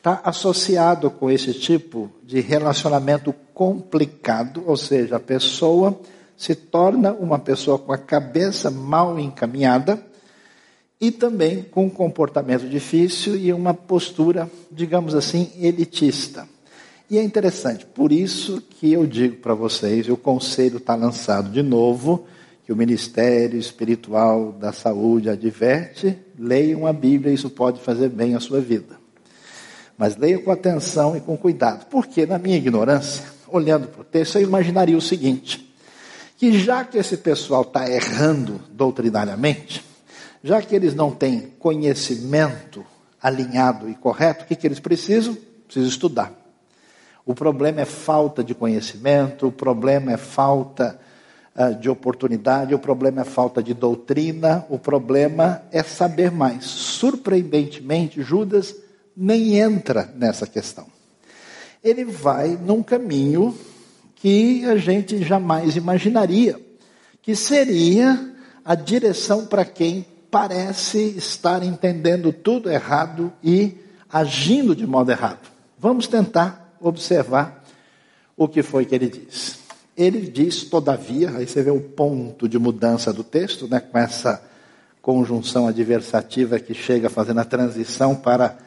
está 0.01 0.19
associado 0.23 1.11
com 1.11 1.29
esse 1.29 1.53
tipo 1.53 2.09
de 2.23 2.41
relacionamento 2.41 3.31
complicado, 3.53 4.63
ou 4.65 4.75
seja, 4.75 5.17
a 5.17 5.19
pessoa 5.19 5.95
se 6.35 6.55
torna 6.55 7.13
uma 7.13 7.37
pessoa 7.37 7.77
com 7.77 7.93
a 7.93 7.99
cabeça 7.99 8.71
mal 8.71 9.19
encaminhada 9.19 10.03
e 10.99 11.11
também 11.11 11.61
com 11.61 11.85
um 11.85 11.89
comportamento 11.89 12.67
difícil 12.67 13.35
e 13.35 13.53
uma 13.53 13.75
postura, 13.75 14.49
digamos 14.71 15.13
assim, 15.13 15.51
elitista. 15.59 16.47
E 17.07 17.19
é 17.19 17.23
interessante, 17.23 17.85
por 17.85 18.11
isso 18.11 18.59
que 18.59 18.91
eu 18.91 19.05
digo 19.05 19.35
para 19.35 19.53
vocês, 19.53 20.09
o 20.09 20.17
conselho 20.17 20.77
está 20.77 20.95
lançado 20.95 21.51
de 21.51 21.61
novo, 21.61 22.25
que 22.65 22.73
o 22.73 22.75
Ministério 22.75 23.59
Espiritual 23.59 24.51
da 24.51 24.73
Saúde 24.73 25.29
adverte, 25.29 26.17
leiam 26.39 26.87
a 26.87 26.93
Bíblia, 26.93 27.31
isso 27.31 27.51
pode 27.51 27.79
fazer 27.81 28.09
bem 28.09 28.33
à 28.33 28.39
sua 28.39 28.59
vida. 28.59 29.00
Mas 30.01 30.17
leiam 30.17 30.41
com 30.41 30.49
atenção 30.49 31.15
e 31.15 31.21
com 31.21 31.37
cuidado, 31.37 31.85
porque 31.85 32.25
na 32.25 32.39
minha 32.39 32.57
ignorância, 32.57 33.23
olhando 33.47 33.87
para 33.87 34.01
o 34.01 34.03
texto, 34.03 34.35
eu 34.39 34.41
imaginaria 34.41 34.97
o 34.97 35.01
seguinte: 35.01 35.71
que 36.37 36.57
já 36.57 36.83
que 36.83 36.97
esse 36.97 37.17
pessoal 37.17 37.61
está 37.61 37.87
errando 37.87 38.59
doutrinariamente, 38.71 39.85
já 40.43 40.59
que 40.59 40.75
eles 40.75 40.95
não 40.95 41.11
têm 41.11 41.53
conhecimento 41.59 42.83
alinhado 43.21 43.87
e 43.87 43.93
correto, 43.93 44.43
o 44.43 44.47
que, 44.47 44.55
que 44.55 44.65
eles 44.65 44.79
precisam? 44.79 45.37
Precisam 45.65 45.89
estudar. 45.89 46.33
O 47.23 47.35
problema 47.35 47.81
é 47.81 47.85
falta 47.85 48.43
de 48.43 48.55
conhecimento, 48.55 49.49
o 49.49 49.51
problema 49.51 50.13
é 50.13 50.17
falta 50.17 50.99
uh, 51.55 51.79
de 51.79 51.91
oportunidade, 51.91 52.73
o 52.73 52.79
problema 52.79 53.21
é 53.21 53.23
falta 53.23 53.61
de 53.61 53.75
doutrina, 53.75 54.65
o 54.67 54.79
problema 54.79 55.61
é 55.71 55.83
saber 55.83 56.31
mais. 56.31 56.65
Surpreendentemente, 56.65 58.23
Judas 58.23 58.73
nem 59.21 59.57
entra 59.57 60.11
nessa 60.15 60.47
questão 60.47 60.87
ele 61.83 62.05
vai 62.05 62.49
num 62.49 62.83
caminho 62.83 63.57
que 64.15 64.63
a 64.65 64.75
gente 64.77 65.23
jamais 65.23 65.75
imaginaria, 65.75 66.59
que 67.21 67.35
seria 67.35 68.33
a 68.63 68.75
direção 68.75 69.47
para 69.47 69.65
quem 69.65 70.05
parece 70.29 70.99
estar 71.17 71.63
entendendo 71.63 72.31
tudo 72.31 72.69
errado 72.69 73.33
e 73.43 73.75
agindo 74.11 74.75
de 74.75 74.85
modo 74.85 75.11
errado. 75.11 75.49
Vamos 75.77 76.07
tentar 76.07 76.75
observar 76.79 77.63
o 78.37 78.47
que 78.47 78.61
foi 78.61 78.85
que 78.85 78.93
ele 78.93 79.09
diz. 79.09 79.59
Ele 79.97 80.21
diz, 80.21 80.63
todavia, 80.63 81.31
aí 81.31 81.47
você 81.47 81.61
vê 81.63 81.71
o 81.71 81.81
ponto 81.81 82.47
de 82.47 82.57
mudança 82.57 83.11
do 83.11 83.23
texto, 83.23 83.67
né, 83.67 83.79
com 83.79 83.97
essa 83.97 84.41
conjunção 85.01 85.67
adversativa 85.67 86.59
que 86.59 86.73
chega 86.73 87.09
fazendo 87.09 87.39
a 87.39 87.45
transição 87.45 88.15
para 88.15 88.57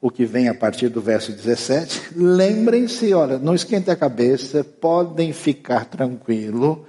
o 0.00 0.10
que 0.10 0.24
vem 0.24 0.48
a 0.48 0.54
partir 0.54 0.88
do 0.88 1.00
verso 1.00 1.32
17. 1.32 2.12
Lembrem-se, 2.16 3.12
olha, 3.14 3.38
não 3.38 3.54
esquentem 3.54 3.92
a 3.92 3.96
cabeça, 3.96 4.62
podem 4.62 5.32
ficar 5.32 5.86
tranquilo, 5.86 6.86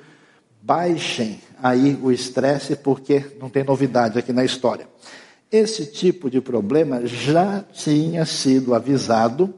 baixem 0.61 1.39
aí 1.61 1.97
o 2.01 2.11
estresse, 2.11 2.75
porque 2.75 3.25
não 3.39 3.49
tem 3.49 3.63
novidade 3.63 4.19
aqui 4.19 4.33
na 4.33 4.43
história. 4.43 4.87
Esse 5.51 5.85
tipo 5.85 6.29
de 6.29 6.41
problema 6.41 7.05
já 7.05 7.63
tinha 7.73 8.25
sido 8.25 8.75
avisado 8.75 9.53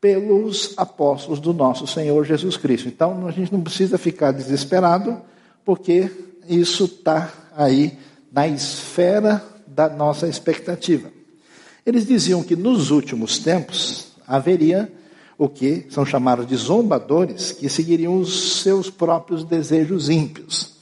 pelos 0.00 0.74
apóstolos 0.76 1.40
do 1.40 1.52
nosso 1.52 1.86
Senhor 1.86 2.24
Jesus 2.24 2.56
Cristo. 2.56 2.88
Então 2.88 3.26
a 3.26 3.30
gente 3.30 3.52
não 3.52 3.60
precisa 3.60 3.98
ficar 3.98 4.32
desesperado, 4.32 5.20
porque 5.64 6.10
isso 6.48 6.84
está 6.84 7.32
aí 7.56 7.98
na 8.30 8.46
esfera 8.46 9.42
da 9.66 9.88
nossa 9.88 10.28
expectativa. 10.28 11.13
Eles 11.86 12.06
diziam 12.06 12.42
que 12.42 12.56
nos 12.56 12.90
últimos 12.90 13.38
tempos 13.38 14.08
haveria 14.26 14.90
o 15.36 15.48
que 15.48 15.86
são 15.90 16.06
chamados 16.06 16.46
de 16.46 16.56
zombadores, 16.56 17.52
que 17.52 17.68
seguiriam 17.68 18.18
os 18.18 18.62
seus 18.62 18.88
próprios 18.88 19.44
desejos 19.44 20.08
ímpios. 20.08 20.74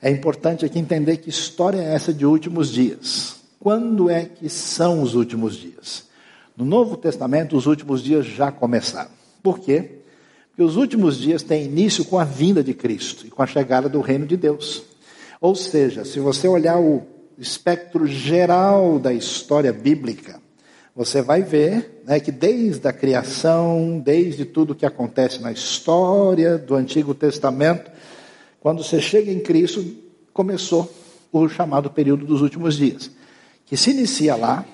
É 0.00 0.10
importante 0.10 0.64
aqui 0.64 0.78
entender 0.78 1.18
que 1.18 1.30
história 1.30 1.78
é 1.78 1.94
essa 1.94 2.12
de 2.12 2.26
últimos 2.26 2.70
dias. 2.70 3.36
Quando 3.58 4.10
é 4.10 4.24
que 4.24 4.48
são 4.48 5.00
os 5.02 5.14
últimos 5.14 5.56
dias? 5.56 6.04
No 6.56 6.64
Novo 6.64 6.96
Testamento, 6.96 7.56
os 7.56 7.66
últimos 7.66 8.02
dias 8.02 8.26
já 8.26 8.50
começaram. 8.50 9.10
Por 9.42 9.60
quê? 9.60 10.00
Porque 10.48 10.62
os 10.62 10.76
últimos 10.76 11.16
dias 11.16 11.42
têm 11.42 11.64
início 11.64 12.04
com 12.04 12.18
a 12.18 12.24
vinda 12.24 12.62
de 12.62 12.74
Cristo 12.74 13.26
e 13.26 13.30
com 13.30 13.42
a 13.42 13.46
chegada 13.46 13.88
do 13.88 14.00
reino 14.00 14.26
de 14.26 14.36
Deus. 14.36 14.82
Ou 15.40 15.54
seja, 15.54 16.04
se 16.04 16.20
você 16.20 16.46
olhar 16.46 16.78
o 16.78 17.06
espectro 17.42 18.06
geral 18.06 19.00
da 19.00 19.12
história 19.12 19.72
bíblica, 19.72 20.40
você 20.94 21.20
vai 21.20 21.42
ver 21.42 22.02
né, 22.06 22.20
que 22.20 22.30
desde 22.30 22.86
a 22.86 22.92
criação, 22.92 23.98
desde 23.98 24.44
tudo 24.44 24.74
que 24.74 24.86
acontece 24.86 25.40
na 25.40 25.50
história 25.50 26.56
do 26.56 26.74
Antigo 26.74 27.14
Testamento, 27.14 27.90
quando 28.60 28.84
você 28.84 29.00
chega 29.00 29.32
em 29.32 29.40
Cristo, 29.40 29.84
começou 30.32 30.90
o 31.32 31.48
chamado 31.48 31.90
período 31.90 32.24
dos 32.24 32.42
últimos 32.42 32.76
dias, 32.76 33.10
que 33.66 33.76
se 33.76 33.90
inicia 33.90 34.36
lá, 34.36 34.64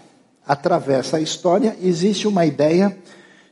atravessa 0.46 1.16
a 1.16 1.20
história, 1.20 1.76
existe 1.80 2.28
uma 2.28 2.44
ideia 2.44 2.96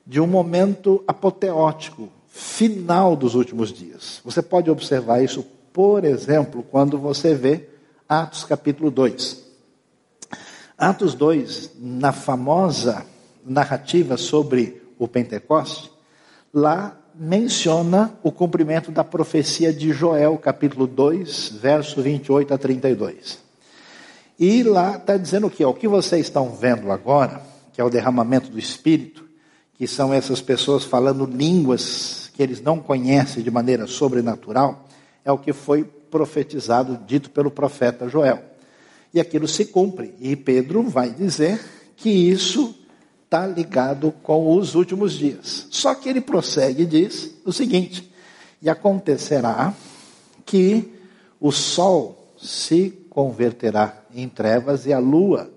de 0.06 0.20
um 0.20 0.26
momento 0.26 1.02
apoteótico, 1.06 2.08
final 2.28 3.16
dos 3.16 3.34
últimos 3.34 3.72
dias. 3.72 4.20
Você 4.24 4.42
pode 4.42 4.70
observar 4.70 5.22
isso, 5.22 5.46
por 5.72 6.04
exemplo, 6.04 6.62
quando 6.70 6.98
você 6.98 7.34
vê 7.34 7.75
Atos 8.08 8.44
capítulo 8.44 8.88
2. 8.88 9.44
Atos 10.78 11.14
2, 11.14 11.72
na 11.76 12.12
famosa 12.12 13.04
narrativa 13.44 14.16
sobre 14.16 14.80
o 14.96 15.08
Pentecoste, 15.08 15.90
lá 16.54 16.96
menciona 17.16 18.16
o 18.22 18.30
cumprimento 18.30 18.92
da 18.92 19.02
profecia 19.02 19.72
de 19.72 19.92
Joel, 19.92 20.38
capítulo 20.38 20.86
2, 20.86 21.48
verso 21.60 22.00
28 22.00 22.54
a 22.54 22.58
32. 22.58 23.40
E 24.38 24.62
lá 24.62 24.96
está 24.96 25.16
dizendo 25.16 25.48
o 25.48 25.50
que? 25.50 25.64
O 25.64 25.74
que 25.74 25.88
vocês 25.88 26.26
estão 26.26 26.50
vendo 26.50 26.92
agora, 26.92 27.42
que 27.72 27.80
é 27.80 27.84
o 27.84 27.90
derramamento 27.90 28.48
do 28.50 28.58
Espírito, 28.58 29.26
que 29.74 29.88
são 29.88 30.14
essas 30.14 30.40
pessoas 30.40 30.84
falando 30.84 31.26
línguas 31.26 32.30
que 32.34 32.42
eles 32.42 32.60
não 32.60 32.78
conhecem 32.78 33.42
de 33.42 33.50
maneira 33.50 33.88
sobrenatural, 33.88 34.86
é 35.24 35.32
o 35.32 35.38
que 35.38 35.52
foi 35.52 35.82
profetizado, 36.10 37.00
dito 37.06 37.30
pelo 37.30 37.50
profeta 37.50 38.08
Joel. 38.08 38.42
E 39.12 39.20
aquilo 39.20 39.48
se 39.48 39.66
cumpre. 39.66 40.14
E 40.20 40.36
Pedro 40.36 40.82
vai 40.82 41.10
dizer 41.10 41.60
que 41.96 42.10
isso 42.10 42.74
está 43.24 43.46
ligado 43.46 44.12
com 44.22 44.56
os 44.56 44.74
últimos 44.74 45.12
dias. 45.12 45.66
Só 45.70 45.94
que 45.94 46.08
ele 46.08 46.20
prossegue 46.20 46.82
e 46.82 46.86
diz 46.86 47.34
o 47.44 47.52
seguinte: 47.52 48.10
e 48.60 48.68
acontecerá 48.68 49.74
que 50.44 50.92
o 51.40 51.50
sol 51.50 52.34
se 52.36 52.90
converterá 53.10 54.02
em 54.14 54.28
trevas 54.28 54.86
e 54.86 54.92
a 54.92 54.98
lua 54.98 55.50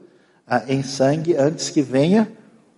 ah, 0.47 0.63
em 0.67 0.81
sangue 0.81 1.35
antes 1.35 1.69
que 1.69 1.81
venha 1.81 2.31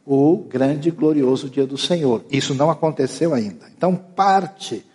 o 0.05 0.37
grande 0.37 0.89
e 0.89 0.91
glorioso 0.91 1.49
dia 1.49 1.65
do 1.65 1.77
Senhor. 1.77 2.23
Isso 2.29 2.53
não 2.53 2.69
aconteceu 2.69 3.33
ainda. 3.33 3.67
Então, 3.75 3.95
parte 3.95 4.85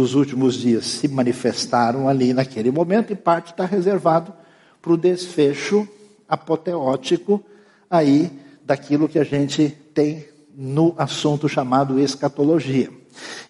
dos 0.00 0.14
últimos 0.14 0.54
dias 0.54 0.86
se 0.86 1.06
manifestaram 1.08 2.08
ali 2.08 2.32
naquele 2.32 2.70
momento 2.70 3.12
e 3.12 3.16
parte 3.16 3.50
está 3.50 3.66
reservado 3.66 4.32
para 4.80 4.92
o 4.92 4.96
desfecho 4.96 5.86
apoteótico 6.26 7.44
aí 7.90 8.30
daquilo 8.64 9.06
que 9.06 9.18
a 9.18 9.24
gente 9.24 9.76
tem 9.92 10.24
no 10.56 10.94
assunto 10.96 11.50
chamado 11.50 12.00
escatologia. 12.00 12.88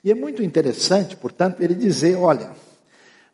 E 0.02 0.10
é 0.10 0.14
muito 0.14 0.42
interessante, 0.42 1.14
portanto, 1.14 1.62
ele 1.62 1.74
dizer: 1.74 2.16
olha, 2.16 2.50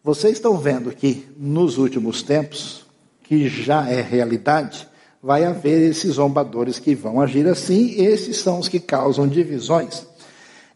vocês 0.04 0.34
estão 0.34 0.58
vendo 0.58 0.92
que 0.92 1.26
nos 1.38 1.78
últimos 1.78 2.22
tempos, 2.22 2.84
que 3.22 3.48
já 3.48 3.88
é 3.88 4.02
realidade, 4.02 4.86
vai 5.22 5.42
haver 5.46 5.90
esses 5.90 6.12
zombadores 6.12 6.78
que 6.78 6.94
vão 6.94 7.18
agir 7.18 7.48
assim, 7.48 7.94
esses 7.98 8.36
são 8.36 8.58
os 8.58 8.68
que 8.68 8.78
causam 8.78 9.26
divisões 9.26 10.06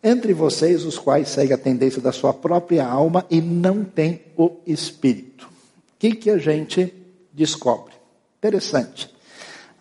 entre 0.03 0.33
vocês, 0.33 0.85
os 0.85 0.99
quais 0.99 1.29
seguem 1.29 1.55
a 1.55 1.59
tendência 1.59 2.01
da 2.01 2.13
sua 2.13 2.33
própria 2.33 2.87
alma 2.87 3.27
e 3.31 3.41
não 3.41 3.85
têm 3.85 4.23
o 4.37 4.57
espírito. 4.67 5.47
O 5.47 5.51
que, 5.99 6.13
que 6.13 6.31
a 6.31 6.39
gente 6.39 6.93
descobre? 7.33 7.93
Interessante. 8.39 9.15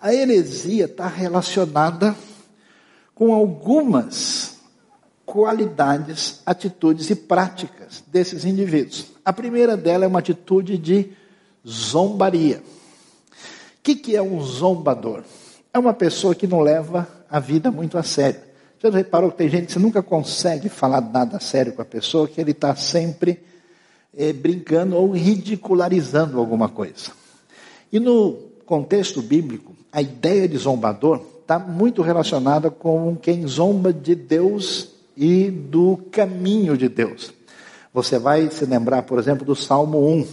A 0.01 0.13
heresia 0.13 0.85
está 0.85 1.07
relacionada 1.07 2.15
com 3.15 3.33
algumas 3.33 4.57
qualidades, 5.25 6.41
atitudes 6.45 7.09
e 7.09 7.15
práticas 7.15 8.03
desses 8.07 8.45
indivíduos. 8.45 9.05
A 9.23 9.31
primeira 9.31 9.77
dela 9.77 10.03
é 10.03 10.07
uma 10.07 10.19
atitude 10.19 10.77
de 10.77 11.11
zombaria. 11.67 12.63
O 13.29 13.81
que, 13.83 13.95
que 13.95 14.15
é 14.15 14.21
um 14.21 14.41
zombador? 14.41 15.23
É 15.73 15.79
uma 15.79 15.93
pessoa 15.93 16.33
que 16.33 16.47
não 16.47 16.61
leva 16.61 17.07
a 17.29 17.39
vida 17.39 17.69
muito 17.71 17.97
a 17.97 18.03
sério. 18.03 18.48
Você 18.79 18.89
reparou 18.89 19.29
que 19.29 19.37
tem 19.37 19.49
gente 19.49 19.65
que 19.65 19.73
você 19.73 19.79
nunca 19.79 20.01
consegue 20.01 20.69
falar 20.69 21.01
nada 21.01 21.37
sério 21.41 21.73
com 21.73 21.81
a 21.81 21.85
pessoa, 21.85 22.29
que 22.29 22.39
ele 22.39 22.51
está 22.51 22.73
sempre 22.77 23.43
é, 24.17 24.31
brincando 24.31 24.95
ou 24.95 25.11
ridicularizando 25.11 26.39
alguma 26.39 26.69
coisa. 26.69 27.11
E 27.91 27.99
no 27.99 28.37
contexto 28.65 29.21
bíblico, 29.21 29.75
a 29.91 30.01
ideia 30.01 30.47
de 30.47 30.55
zombador 30.57 31.21
está 31.41 31.59
muito 31.59 32.01
relacionada 32.01 32.71
com 32.71 33.17
quem 33.17 33.45
zomba 33.45 33.91
de 33.91 34.15
Deus 34.15 34.91
e 35.17 35.51
do 35.51 35.97
caminho 36.09 36.77
de 36.77 36.87
Deus. 36.87 37.33
Você 37.93 38.17
vai 38.17 38.49
se 38.49 38.63
lembrar, 38.63 39.01
por 39.01 39.19
exemplo, 39.19 39.45
do 39.45 39.57
Salmo 39.57 40.07
1, 40.07 40.27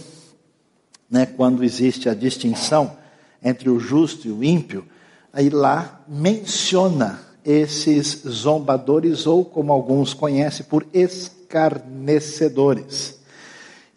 né, 1.11 1.25
quando 1.25 1.65
existe 1.65 2.07
a 2.07 2.13
distinção 2.13 2.95
entre 3.43 3.69
o 3.69 3.77
justo 3.77 4.25
e 4.25 4.31
o 4.31 4.41
ímpio, 4.41 4.85
aí 5.33 5.49
lá 5.49 6.01
menciona 6.07 7.26
esses 7.47 8.21
zombadores, 8.27 9.25
ou 9.25 9.43
como 9.45 9.71
alguns 9.71 10.13
conhecem, 10.13 10.65
por 10.65 10.85
escarnecedores. 10.93 13.17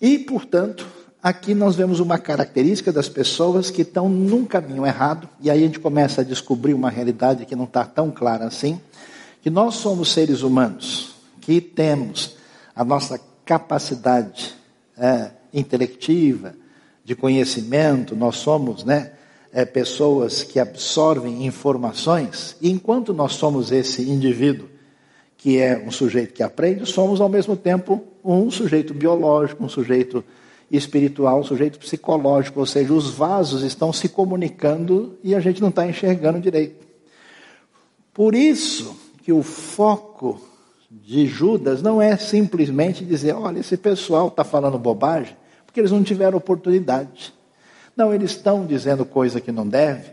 E, 0.01 0.21
portanto, 0.21 0.87
aqui 1.21 1.53
nós 1.53 1.75
vemos 1.75 1.99
uma 1.99 2.17
característica 2.17 2.93
das 2.93 3.09
pessoas 3.09 3.69
que 3.69 3.83
estão 3.83 4.09
num 4.09 4.45
caminho 4.45 4.87
errado, 4.87 5.29
e 5.41 5.51
aí 5.51 5.59
a 5.59 5.67
gente 5.67 5.81
começa 5.81 6.21
a 6.21 6.25
descobrir 6.25 6.75
uma 6.75 6.91
realidade 6.91 7.45
que 7.45 7.57
não 7.57 7.65
está 7.65 7.85
tão 7.85 8.13
clara 8.13 8.45
assim, 8.45 8.81
que 9.43 9.51
nós 9.51 9.75
somos 9.75 10.13
seres 10.13 10.43
humanos, 10.43 11.17
que 11.41 11.61
temos 11.61 12.37
a 12.73 12.85
nossa 12.85 13.21
capacidade 13.45 14.55
é, 14.97 15.33
intelectiva, 15.53 16.55
de 17.05 17.17
conhecimento, 17.17 18.15
nós 18.15 18.37
somos, 18.37 18.85
né, 18.85 19.11
é, 19.53 19.65
pessoas 19.65 20.43
que 20.43 20.59
absorvem 20.59 21.47
informações, 21.47 22.57
e 22.61 22.71
enquanto 22.71 23.13
nós 23.13 23.33
somos 23.33 23.73
esse 23.73 24.03
indivíduo 24.03 24.69
que 25.37 25.59
é 25.59 25.83
um 25.87 25.91
sujeito 25.91 26.35
que 26.35 26.43
aprende, 26.43 26.85
somos 26.85 27.21
ao 27.21 27.29
mesmo 27.29 27.57
tempo 27.57 28.05
um 28.23 28.51
sujeito 28.51 28.93
biológico, 28.93 29.65
um 29.65 29.69
sujeito 29.69 30.23
espiritual, 30.71 31.41
um 31.41 31.45
sujeito 31.45 31.79
psicológico, 31.79 32.61
ou 32.61 32.67
seja, 32.67 32.93
os 32.93 33.11
vasos 33.11 33.63
estão 33.63 33.93
se 33.93 34.09
comunicando 34.09 35.19
e 35.25 35.35
a 35.35 35.41
gente 35.41 35.61
não 35.61 35.71
está 35.71 35.87
enxergando 35.87 36.39
direito. 36.39 36.87
Por 38.13 38.35
isso 38.35 38.95
que 39.23 39.33
o 39.33 39.43
foco 39.43 40.41
de 40.91 41.27
Judas 41.27 41.81
não 41.81 42.03
é 42.03 42.17
simplesmente 42.17 43.05
dizer, 43.05 43.33
olha, 43.35 43.61
esse 43.61 43.77
pessoal 43.77 44.29
está 44.29 44.45
falando 44.45 44.79
bobagem, 44.79 45.37
porque 45.65 45.81
eles 45.81 45.91
não 45.91 46.03
tiveram 46.03 46.37
oportunidade. 46.37 47.33
Não, 47.97 48.15
eles 48.15 48.33
estão 48.33 48.67
dizendo 48.67 49.05
coisa 49.05 49.41
que 49.41 49.53
não 49.53 49.67
deve, 49.67 50.11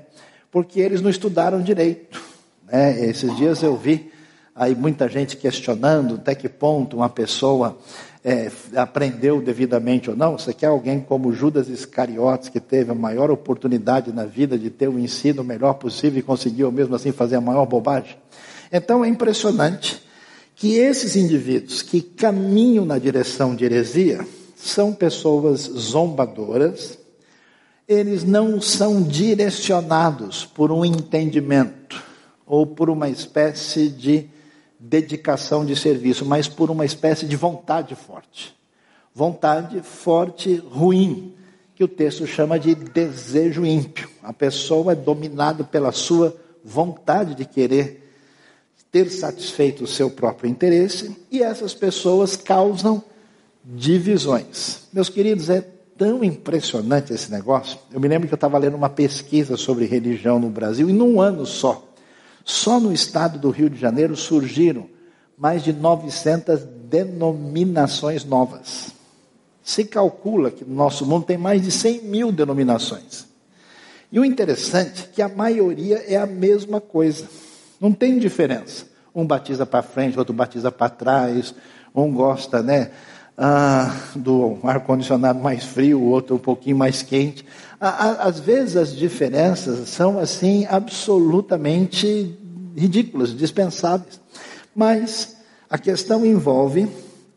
porque 0.52 0.80
eles 0.80 1.02
não 1.02 1.10
estudaram 1.10 1.62
direito. 1.62 2.22
Né? 2.66 3.06
Esses 3.06 3.36
dias 3.36 3.64
eu 3.64 3.76
vi 3.78 4.12
aí 4.56 4.74
muita 4.76 5.08
gente 5.08 5.38
questionando 5.38 6.16
até 6.16 6.34
que 6.34 6.50
ponto 6.50 6.98
uma 6.98 7.10
pessoa 7.10 7.78
é, 8.24 8.52
aprendeu 8.76 9.42
devidamente 9.42 10.10
ou 10.10 10.16
não. 10.16 10.38
Você 10.38 10.54
quer 10.54 10.66
alguém 10.66 11.00
como 11.00 11.32
Judas 11.32 11.70
Iscariotes, 11.70 12.50
que 12.50 12.60
teve 12.60 12.92
a 12.92 12.96
maior 12.96 13.32
oportunidade 13.32 14.12
na 14.12 14.26
vida 14.26 14.58
de 14.58 14.70
ter 14.70 14.90
o 14.90 15.00
ensino 15.00 15.44
melhor 15.44 15.76
possível 15.76 16.20
e 16.20 16.24
conseguiu 16.24 16.72
mesmo 16.72 16.96
assim 16.96 17.12
fazer 17.12 17.36
a 17.36 17.42
maior 17.42 17.66
bobagem? 17.66 18.18
Então 18.72 19.06
é 19.06 19.08
impressionante 19.08 20.02
que 20.56 20.76
esses 20.76 21.16
indivíduos 21.16 21.82
que 21.82 22.02
caminham 22.02 22.84
na 22.84 22.98
direção 22.98 23.56
de 23.56 23.64
heresia 23.64 24.26
são 24.56 24.92
pessoas 24.92 25.62
zombadoras, 25.62 26.97
eles 27.88 28.24
não 28.24 28.60
são 28.60 29.02
direcionados 29.02 30.46
por 30.46 30.72
um 30.72 30.84
entendimento 30.84 32.04
ou 32.46 32.66
por 32.66 32.90
uma 32.90 33.08
espécie 33.10 33.88
de 33.90 34.28
dedicação 34.80 35.66
de 35.66 35.76
serviço, 35.76 36.26
mas 36.26 36.48
por 36.48 36.70
uma 36.70 36.86
espécie 36.86 37.26
de 37.26 37.36
vontade 37.36 37.96
forte. 37.96 38.56
Vontade 39.14 39.82
forte, 39.82 40.58
ruim, 40.58 41.34
que 41.76 41.84
o 41.84 41.88
texto 41.88 42.28
chama 42.28 42.60
de 42.60 42.76
desejo 42.76 43.66
ímpio. 43.66 44.10
A 44.22 44.34
pessoa 44.34 44.92
é 44.92 44.96
dominada 44.96 45.64
pela 45.64 45.92
sua 45.92 46.36
vontade 46.64 47.36
de 47.36 47.46
querer 47.46 48.04
ter 48.92 49.10
satisfeito 49.10 49.84
o 49.84 49.88
seu 49.88 50.10
próprio 50.10 50.50
interesse, 50.50 51.16
e 51.32 51.42
essas 51.42 51.74
pessoas 51.74 52.36
causam 52.36 53.04
divisões. 53.64 54.88
Meus 54.94 55.10
queridos, 55.10 55.50
é 55.50 55.62
tão 55.98 56.24
impressionante 56.24 57.14
esse 57.14 57.32
negócio. 57.32 57.80
Eu 57.92 58.00
me 58.00 58.08
lembro 58.08 58.28
que 58.28 58.34
eu 58.34 58.38
estava 58.38 58.58
lendo 58.58 58.76
uma 58.76 58.90
pesquisa 58.90 59.58
sobre 59.58 59.86
religião 59.86 60.40
no 60.40 60.50
Brasil, 60.50 60.90
e 60.90 60.94
num 60.94 61.20
ano 61.20 61.46
só, 61.46 61.84
só 62.46 62.80
no 62.80 62.94
estado 62.94 63.40
do 63.40 63.50
Rio 63.50 63.70
de 63.70 63.80
Janeiro 63.80 64.16
surgiram 64.16 64.88
mais 65.38 65.64
de 65.64 65.74
900 65.74 66.64
denominações 66.90 68.24
novas. 68.24 68.96
Se 69.64 69.84
calcula 69.84 70.50
que 70.50 70.64
no 70.64 70.76
nosso 70.76 71.06
mundo 71.06 71.26
tem 71.26 71.38
mais 71.38 71.62
de 71.62 71.72
100 71.72 72.04
mil 72.04 72.32
denominações. 72.32 73.28
E 74.12 74.20
o 74.20 74.26
interessante 74.26 75.04
é 75.04 75.16
que 75.16 75.22
a 75.22 75.28
maioria 75.28 75.98
é 76.08 76.16
a 76.16 76.26
mesma 76.26 76.80
coisa. 76.80 77.26
Não 77.80 77.92
tem 77.92 78.18
diferença. 78.18 78.86
Um 79.14 79.26
batiza 79.26 79.66
para 79.66 79.84
frente, 79.84 80.18
outro 80.18 80.34
batiza 80.34 80.72
para 80.72 80.90
trás. 80.90 81.54
Um 81.94 82.14
gosta, 82.14 82.64
né? 82.64 82.92
Ah, 83.38 83.96
do 84.16 84.58
ar-condicionado 84.64 85.40
mais 85.40 85.64
frio, 85.64 86.00
o 86.00 86.10
outro 86.10 86.36
um 86.36 86.40
pouquinho 86.40 86.76
mais 86.76 87.04
quente. 87.04 87.46
Às 87.80 88.40
vezes 88.40 88.76
as 88.76 88.96
diferenças 88.96 89.88
são 89.90 90.18
assim 90.18 90.66
absolutamente 90.66 92.36
ridículas, 92.76 93.36
dispensáveis. 93.36 94.20
Mas 94.76 95.38
a 95.70 95.78
questão 95.78 96.26
envolve 96.26 96.90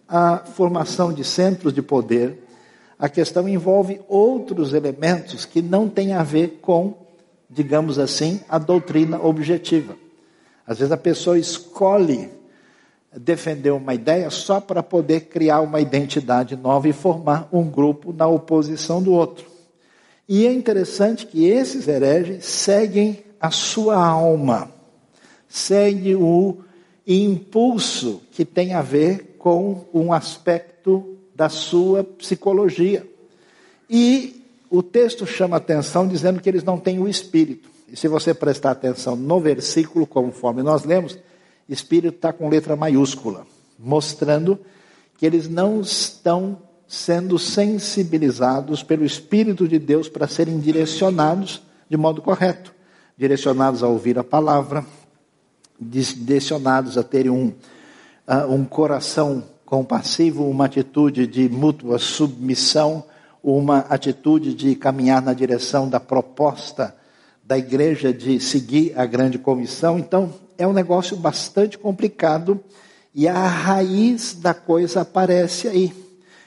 a 0.09 0.39
formação 0.39 1.13
de 1.13 1.23
centros 1.23 1.73
de 1.73 1.83
poder, 1.83 2.45
a 2.99 3.09
questão 3.09 3.49
envolve 3.49 4.01
outros 4.09 4.73
elementos 4.73 5.45
que 5.45 5.63
não 5.63 5.89
têm 5.89 6.13
a 6.15 6.23
ver 6.23 6.59
com, 6.61 6.95
digamos 7.49 7.99
assim, 7.99 8.41
a 8.49 8.59
doutrina 8.59 9.23
objetiva. 9.23 9.95
Às 10.67 10.79
vezes 10.79 10.93
a 10.93 10.97
pessoa 10.97 11.39
escolhe 11.39 12.31
defender 13.17 13.71
uma 13.71 13.95
ideia 13.95 14.31
só 14.31 14.61
para 14.61 14.83
poder 14.83 15.23
criar 15.23 15.61
uma 15.61 15.81
identidade 15.81 16.57
nova 16.57 16.89
e 16.89 16.93
formar 16.93 17.49
um 17.53 17.65
grupo 17.65 18.13
na 18.13 18.27
oposição 18.27 19.03
do 19.03 19.13
outro. 19.13 19.47
E 20.29 20.47
é 20.47 20.53
interessante 20.53 21.27
que 21.27 21.45
esses 21.47 21.89
hereges 21.89 22.45
seguem 22.45 23.25
a 23.41 23.51
sua 23.51 23.97
alma, 23.97 24.71
seguem 25.49 26.15
o 26.15 26.59
impulso 27.05 28.23
que 28.31 28.45
tem 28.45 28.75
a 28.75 28.83
ver 28.83 29.37
com 29.39 29.87
um 29.93 30.13
aspecto 30.13 31.17
da 31.35 31.49
sua 31.49 32.05
psicologia. 32.05 33.05
E 33.89 34.45
o 34.71 34.85
texto 34.85 35.27
chama 35.27 35.57
atenção 35.57 36.07
dizendo 36.07 36.41
que 36.41 36.49
eles 36.49 36.63
não 36.63 36.79
têm 36.79 37.01
o 37.01 37.09
espírito. 37.09 37.69
E 37.89 37.97
se 37.97 38.07
você 38.07 38.33
prestar 38.33 38.71
atenção 38.71 39.17
no 39.17 39.41
versículo, 39.41 40.07
conforme 40.07 40.63
nós 40.63 40.85
lemos, 40.85 41.19
espírito 41.73 42.17
está 42.17 42.33
com 42.33 42.49
letra 42.49 42.77
maiúscula, 42.77 43.47
mostrando 43.79 44.59
que 45.17 45.25
eles 45.25 45.49
não 45.49 45.81
estão 45.81 46.59
sendo 46.87 47.39
sensibilizados 47.39 48.83
pelo 48.83 49.05
Espírito 49.05 49.69
de 49.69 49.79
Deus 49.79 50.09
para 50.09 50.27
serem 50.27 50.59
direcionados 50.59 51.63
de 51.89 51.97
modo 51.97 52.21
correto 52.21 52.75
direcionados 53.21 53.83
a 53.83 53.87
ouvir 53.87 54.19
a 54.19 54.25
palavra, 54.25 54.83
direcionados 55.79 56.97
a 56.97 57.03
terem 57.03 57.31
um, 57.31 57.49
uh, 58.27 58.51
um 58.51 58.65
coração 58.65 59.45
compassivo, 59.67 60.49
uma 60.49 60.65
atitude 60.65 61.27
de 61.27 61.47
mútua 61.47 61.99
submissão, 61.99 63.05
uma 63.43 63.81
atitude 63.81 64.55
de 64.55 64.75
caminhar 64.75 65.21
na 65.21 65.35
direção 65.35 65.87
da 65.87 66.01
proposta 66.01 66.97
da 67.45 67.59
igreja 67.59 68.11
de 68.11 68.41
seguir 68.41 68.99
a 68.99 69.05
grande 69.05 69.39
comissão. 69.39 69.99
Então, 69.99 70.33
é 70.61 70.67
um 70.67 70.75
negócio 70.75 71.17
bastante 71.17 71.79
complicado 71.79 72.61
e 73.15 73.27
a 73.27 73.47
raiz 73.47 74.35
da 74.35 74.53
coisa 74.53 75.01
aparece 75.01 75.67
aí. 75.67 75.91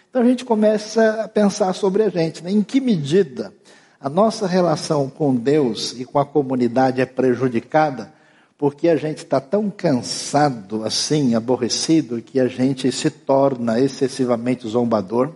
Então 0.08 0.22
a 0.22 0.26
gente 0.26 0.46
começa 0.46 1.24
a 1.24 1.28
pensar 1.28 1.74
sobre 1.74 2.04
a 2.04 2.10
gente, 2.10 2.44
né? 2.44 2.52
em 2.52 2.62
que 2.62 2.80
medida 2.80 3.52
a 4.00 4.08
nossa 4.08 4.46
relação 4.46 5.10
com 5.10 5.36
Deus 5.36 5.96
e 5.98 6.06
com 6.06 6.20
a 6.20 6.26
comunidade 6.26 7.02
é 7.02 7.06
prejudicada 7.08 8.14
porque 8.56 8.88
a 8.88 8.96
gente 8.96 9.18
está 9.18 9.42
tão 9.42 9.70
cansado, 9.70 10.86
assim, 10.86 11.34
aborrecido, 11.34 12.22
que 12.22 12.40
a 12.40 12.48
gente 12.48 12.90
se 12.92 13.10
torna 13.10 13.80
excessivamente 13.80 14.68
zombador. 14.68 15.32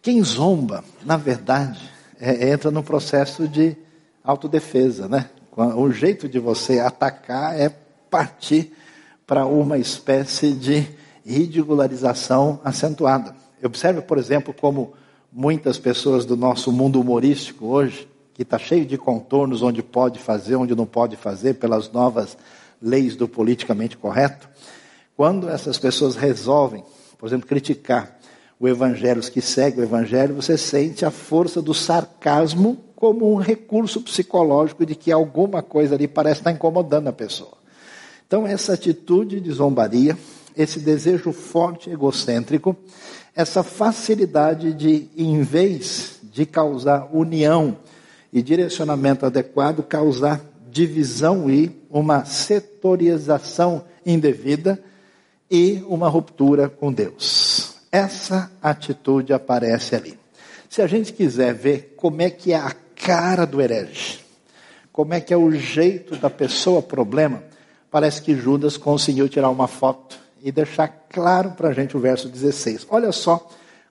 Quem 0.00 0.24
zomba, 0.24 0.82
na 1.04 1.16
verdade, 1.16 1.78
é, 2.18 2.50
entra 2.50 2.70
no 2.70 2.82
processo 2.82 3.46
de 3.46 3.76
autodefesa, 4.24 5.06
né? 5.06 5.28
O 5.76 5.92
jeito 5.92 6.28
de 6.28 6.38
você 6.38 6.80
atacar 6.80 7.54
é 7.60 7.68
partir 8.10 8.72
para 9.26 9.46
uma 9.46 9.78
espécie 9.78 10.52
de 10.52 10.86
ridicularização 11.24 12.60
acentuada. 12.64 13.34
Observe, 13.62 14.00
por 14.00 14.18
exemplo, 14.18 14.52
como 14.52 14.92
muitas 15.32 15.78
pessoas 15.78 16.24
do 16.24 16.36
nosso 16.36 16.72
mundo 16.72 17.00
humorístico 17.00 17.66
hoje, 17.66 18.08
que 18.34 18.42
está 18.42 18.58
cheio 18.58 18.84
de 18.84 18.98
contornos 18.98 19.62
onde 19.62 19.82
pode 19.82 20.18
fazer, 20.18 20.56
onde 20.56 20.74
não 20.74 20.86
pode 20.86 21.16
fazer, 21.16 21.54
pelas 21.54 21.92
novas 21.92 22.36
leis 22.82 23.14
do 23.14 23.28
politicamente 23.28 23.96
correto, 23.96 24.48
quando 25.16 25.48
essas 25.48 25.78
pessoas 25.78 26.16
resolvem, 26.16 26.82
por 27.18 27.26
exemplo, 27.26 27.46
criticar 27.46 28.18
o 28.58 28.66
evangelho, 28.66 29.20
os 29.20 29.28
que 29.28 29.40
seguem 29.40 29.80
o 29.80 29.86
evangelho, 29.86 30.34
você 30.34 30.56
sente 30.56 31.04
a 31.04 31.10
força 31.10 31.62
do 31.62 31.72
sarcasmo 31.72 32.78
como 32.96 33.32
um 33.32 33.36
recurso 33.36 34.00
psicológico 34.00 34.84
de 34.84 34.94
que 34.94 35.12
alguma 35.12 35.62
coisa 35.62 35.94
ali 35.94 36.08
parece 36.08 36.40
estar 36.40 36.50
incomodando 36.50 37.08
a 37.08 37.12
pessoa. 37.12 37.59
Então, 38.30 38.46
essa 38.46 38.74
atitude 38.74 39.40
de 39.40 39.50
zombaria, 39.50 40.16
esse 40.56 40.78
desejo 40.78 41.32
forte 41.32 41.90
egocêntrico, 41.90 42.76
essa 43.34 43.64
facilidade 43.64 44.72
de, 44.72 45.08
em 45.16 45.42
vez 45.42 46.20
de 46.22 46.46
causar 46.46 47.08
união 47.12 47.76
e 48.32 48.40
direcionamento 48.40 49.26
adequado, 49.26 49.82
causar 49.82 50.40
divisão 50.70 51.50
e 51.50 51.76
uma 51.90 52.24
setorização 52.24 53.84
indevida 54.06 54.80
e 55.50 55.82
uma 55.88 56.08
ruptura 56.08 56.68
com 56.68 56.92
Deus. 56.92 57.78
Essa 57.90 58.48
atitude 58.62 59.32
aparece 59.32 59.96
ali. 59.96 60.16
Se 60.68 60.80
a 60.80 60.86
gente 60.86 61.12
quiser 61.12 61.52
ver 61.52 61.94
como 61.96 62.22
é 62.22 62.30
que 62.30 62.52
é 62.52 62.56
a 62.56 62.70
cara 62.94 63.44
do 63.44 63.60
herege, 63.60 64.20
como 64.92 65.14
é 65.14 65.20
que 65.20 65.34
é 65.34 65.36
o 65.36 65.50
jeito 65.50 66.14
da 66.14 66.30
pessoa 66.30 66.80
problema, 66.80 67.49
parece 67.90 68.22
que 68.22 68.34
Judas 68.34 68.76
conseguiu 68.76 69.28
tirar 69.28 69.50
uma 69.50 69.66
foto 69.66 70.18
e 70.42 70.50
deixar 70.52 70.88
claro 71.10 71.50
para 71.52 71.68
a 71.68 71.72
gente 71.72 71.96
o 71.96 72.00
verso 72.00 72.28
16. 72.28 72.86
Olha 72.90 73.12
só 73.12 73.48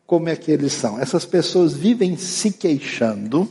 como 0.07 0.29
é 0.29 0.35
que 0.35 0.51
eles 0.51 0.73
são. 0.73 0.99
Essas 0.99 1.25
pessoas 1.25 1.73
vivem 1.73 2.17
se 2.17 2.51
queixando, 2.51 3.49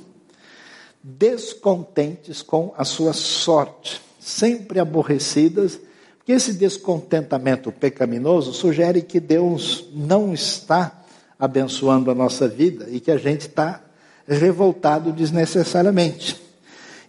descontentes 1.03 2.43
com 2.43 2.75
a 2.77 2.85
sua 2.85 3.13
sorte, 3.13 4.01
sempre 4.19 4.81
aborrecidas, 4.81 5.79
porque 6.17 6.33
esse 6.33 6.53
descontentamento 6.53 7.71
pecaminoso 7.71 8.53
sugere 8.53 9.03
que 9.03 9.21
Deus 9.21 9.89
não 9.95 10.35
está 10.35 11.01
abençoando 11.39 12.11
a 12.11 12.15
nossa 12.15 12.49
vida 12.49 12.89
e 12.91 12.99
que 12.99 13.11
a 13.11 13.17
gente 13.17 13.43
está 13.43 13.81
revoltado 14.27 15.13
desnecessariamente 15.13 16.48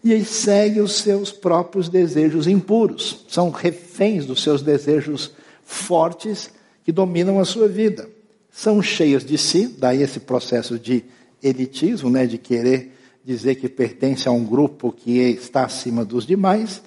e 0.03 0.23
segue 0.23 0.79
os 0.79 0.93
seus 0.99 1.31
próprios 1.31 1.89
desejos 1.89 2.47
impuros. 2.47 3.25
São 3.27 3.49
reféns 3.49 4.25
dos 4.25 4.41
seus 4.41 4.61
desejos 4.61 5.31
fortes 5.63 6.49
que 6.83 6.91
dominam 6.91 7.39
a 7.39 7.45
sua 7.45 7.67
vida. 7.67 8.09
São 8.51 8.81
cheias 8.81 9.23
de 9.23 9.37
si, 9.37 9.67
daí 9.77 10.01
esse 10.01 10.19
processo 10.19 10.79
de 10.79 11.03
elitismo, 11.41 12.09
né, 12.09 12.25
de 12.25 12.37
querer 12.37 12.93
dizer 13.23 13.55
que 13.55 13.69
pertence 13.69 14.27
a 14.27 14.31
um 14.31 14.43
grupo 14.43 14.91
que 14.91 15.19
está 15.19 15.65
acima 15.65 16.03
dos 16.03 16.25
demais, 16.25 16.81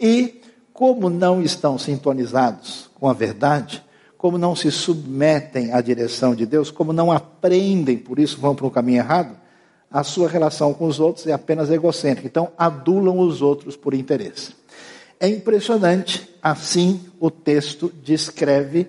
e 0.00 0.40
como 0.72 1.10
não 1.10 1.42
estão 1.42 1.78
sintonizados 1.78 2.90
com 2.94 3.08
a 3.08 3.12
verdade, 3.12 3.84
como 4.16 4.38
não 4.38 4.56
se 4.56 4.70
submetem 4.70 5.72
à 5.72 5.80
direção 5.80 6.34
de 6.34 6.46
Deus, 6.46 6.70
como 6.70 6.92
não 6.92 7.12
aprendem, 7.12 7.98
por 7.98 8.18
isso 8.18 8.40
vão 8.40 8.54
para 8.54 8.66
um 8.66 8.70
caminho 8.70 8.98
errado, 8.98 9.36
a 9.92 10.02
sua 10.02 10.28
relação 10.28 10.72
com 10.72 10.86
os 10.86 10.98
outros 10.98 11.26
é 11.26 11.32
apenas 11.32 11.70
egocêntrica. 11.70 12.26
Então, 12.26 12.50
adulam 12.56 13.18
os 13.18 13.42
outros 13.42 13.76
por 13.76 13.92
interesse. 13.92 14.54
É 15.20 15.28
impressionante, 15.28 16.28
assim 16.42 17.00
o 17.20 17.30
texto 17.30 17.92
descreve 18.02 18.88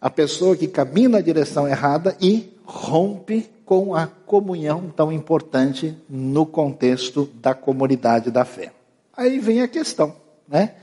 a 0.00 0.10
pessoa 0.10 0.56
que 0.56 0.66
caminha 0.66 1.10
na 1.10 1.20
direção 1.20 1.68
errada 1.68 2.16
e 2.20 2.52
rompe 2.64 3.48
com 3.64 3.94
a 3.94 4.06
comunhão 4.06 4.92
tão 4.94 5.12
importante 5.12 5.96
no 6.08 6.44
contexto 6.44 7.30
da 7.34 7.54
comunidade 7.54 8.30
da 8.30 8.44
fé. 8.44 8.72
Aí 9.16 9.38
vem 9.38 9.62
a 9.62 9.68
questão, 9.68 10.16
né? 10.48 10.74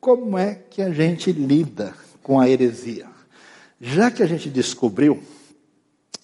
Como 0.00 0.36
é 0.36 0.54
que 0.54 0.82
a 0.82 0.90
gente 0.90 1.32
lida 1.32 1.94
com 2.22 2.38
a 2.38 2.48
heresia? 2.48 3.06
Já 3.80 4.10
que 4.10 4.22
a 4.22 4.26
gente 4.26 4.50
descobriu 4.50 5.22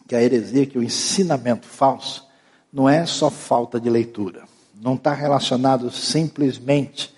que 0.06 0.14
a 0.14 0.22
heresia, 0.22 0.66
que 0.66 0.78
o 0.78 0.82
ensinamento 0.82 1.66
falso, 1.66 2.23
não 2.74 2.88
é 2.88 3.06
só 3.06 3.30
falta 3.30 3.78
de 3.78 3.88
leitura. 3.88 4.42
Não 4.82 4.96
está 4.96 5.14
relacionado 5.14 5.92
simplesmente 5.92 7.14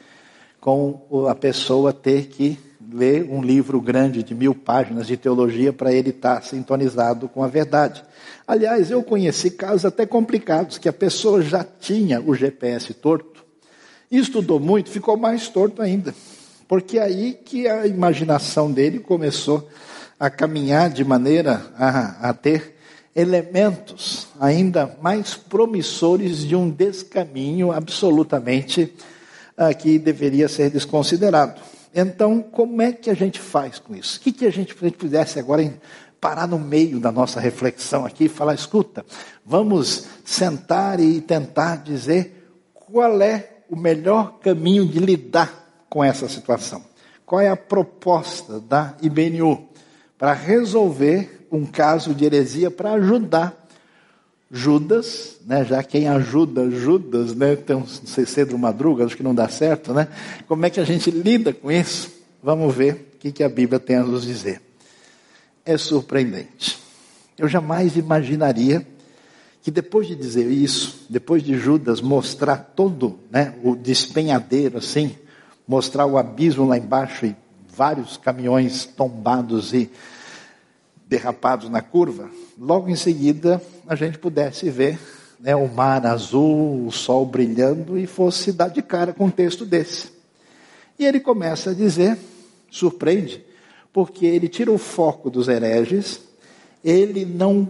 com 0.60 1.26
a 1.30 1.34
pessoa 1.34 1.94
ter 1.94 2.26
que 2.26 2.58
ler 2.92 3.26
um 3.30 3.42
livro 3.42 3.80
grande 3.80 4.22
de 4.22 4.34
mil 4.34 4.54
páginas 4.54 5.06
de 5.06 5.16
teologia 5.16 5.72
para 5.72 5.90
ele 5.90 6.10
estar 6.10 6.36
tá 6.36 6.42
sintonizado 6.42 7.26
com 7.26 7.42
a 7.42 7.48
verdade. 7.48 8.04
Aliás, 8.46 8.90
eu 8.90 9.02
conheci 9.02 9.50
casos 9.50 9.86
até 9.86 10.04
complicados, 10.04 10.76
que 10.76 10.90
a 10.90 10.92
pessoa 10.92 11.40
já 11.40 11.64
tinha 11.64 12.20
o 12.20 12.34
GPS 12.34 12.92
torto, 12.92 13.42
estudou 14.10 14.60
muito, 14.60 14.90
ficou 14.90 15.16
mais 15.16 15.48
torto 15.48 15.80
ainda. 15.80 16.14
Porque 16.68 16.98
aí 16.98 17.32
que 17.32 17.66
a 17.66 17.86
imaginação 17.86 18.70
dele 18.70 18.98
começou 18.98 19.68
a 20.20 20.28
caminhar 20.28 20.90
de 20.90 21.02
maneira 21.02 21.64
a, 21.78 22.28
a 22.28 22.34
ter 22.34 22.75
elementos 23.16 24.28
ainda 24.38 24.94
mais 25.00 25.34
promissores 25.34 26.40
de 26.40 26.54
um 26.54 26.68
descaminho 26.68 27.72
absolutamente 27.72 28.92
uh, 29.56 29.74
que 29.74 29.98
deveria 29.98 30.46
ser 30.48 30.70
desconsiderado. 30.70 31.58
Então, 31.94 32.42
como 32.42 32.82
é 32.82 32.92
que 32.92 33.08
a 33.08 33.14
gente 33.14 33.40
faz 33.40 33.78
com 33.78 33.96
isso? 33.96 34.18
O 34.18 34.20
que, 34.20 34.30
que 34.30 34.44
a 34.44 34.52
gente, 34.52 34.76
a 34.78 34.84
gente 34.84 34.98
pudesse 34.98 35.38
agora 35.38 35.72
parar 36.20 36.46
no 36.46 36.58
meio 36.58 37.00
da 37.00 37.10
nossa 37.10 37.40
reflexão 37.40 38.04
aqui 38.04 38.24
e 38.24 38.28
falar: 38.28 38.52
escuta, 38.52 39.02
vamos 39.44 40.06
sentar 40.22 41.00
e 41.00 41.22
tentar 41.22 41.76
dizer 41.76 42.52
qual 42.74 43.22
é 43.22 43.48
o 43.70 43.76
melhor 43.76 44.38
caminho 44.40 44.86
de 44.86 44.98
lidar 44.98 45.86
com 45.88 46.04
essa 46.04 46.28
situação? 46.28 46.84
Qual 47.24 47.40
é 47.40 47.48
a 47.48 47.56
proposta 47.56 48.60
da 48.60 48.94
IBNU 49.00 49.66
para 50.18 50.32
resolver 50.32 51.46
um 51.50 51.64
caso 51.64 52.14
de 52.14 52.24
heresia, 52.24 52.70
para 52.70 52.92
ajudar 52.92 53.66
Judas, 54.50 55.38
né, 55.44 55.64
já 55.64 55.82
quem 55.82 56.08
ajuda 56.08 56.70
Judas, 56.70 57.34
né, 57.34 57.56
tem 57.56 57.74
um 57.76 57.86
Cedro 57.86 58.58
Madruga, 58.58 59.04
acho 59.04 59.16
que 59.16 59.22
não 59.22 59.34
dá 59.34 59.48
certo, 59.48 59.92
né? 59.92 60.08
Como 60.46 60.64
é 60.64 60.70
que 60.70 60.78
a 60.78 60.84
gente 60.84 61.10
lida 61.10 61.52
com 61.52 61.70
isso? 61.70 62.12
Vamos 62.42 62.74
ver 62.74 63.10
o 63.14 63.18
que, 63.18 63.32
que 63.32 63.42
a 63.42 63.48
Bíblia 63.48 63.80
tem 63.80 63.96
a 63.96 64.04
nos 64.04 64.22
dizer. 64.22 64.60
É 65.64 65.76
surpreendente. 65.76 66.78
Eu 67.36 67.48
jamais 67.48 67.96
imaginaria 67.96 68.86
que 69.62 69.70
depois 69.70 70.06
de 70.06 70.14
dizer 70.14 70.48
isso, 70.48 71.06
depois 71.10 71.42
de 71.42 71.58
Judas 71.58 72.00
mostrar 72.00 72.56
todo 72.56 73.18
né, 73.30 73.52
o 73.64 73.74
despenhadeiro 73.74 74.78
assim, 74.78 75.16
mostrar 75.66 76.06
o 76.06 76.16
abismo 76.16 76.68
lá 76.68 76.78
embaixo 76.78 77.26
e 77.26 77.36
vários 77.76 78.16
caminhões 78.16 78.86
tombados 78.86 79.74
e 79.74 79.90
derrapados 81.06 81.68
na 81.68 81.82
curva, 81.82 82.30
logo 82.58 82.88
em 82.88 82.96
seguida 82.96 83.62
a 83.86 83.94
gente 83.94 84.18
pudesse 84.18 84.70
ver 84.70 84.98
né, 85.38 85.54
o 85.54 85.68
mar 85.68 86.04
azul, 86.06 86.86
o 86.86 86.90
sol 86.90 87.26
brilhando 87.26 87.98
e 87.98 88.06
fosse 88.06 88.50
dar 88.50 88.68
de 88.68 88.80
cara 88.82 89.12
com 89.12 89.26
um 89.26 89.30
texto 89.30 89.66
desse. 89.66 90.10
E 90.98 91.04
ele 91.04 91.20
começa 91.20 91.70
a 91.70 91.74
dizer, 91.74 92.18
surpreende, 92.70 93.44
porque 93.92 94.24
ele 94.24 94.48
tira 94.48 94.72
o 94.72 94.78
foco 94.78 95.28
dos 95.28 95.46
hereges, 95.46 96.20
ele 96.82 97.26
não 97.26 97.68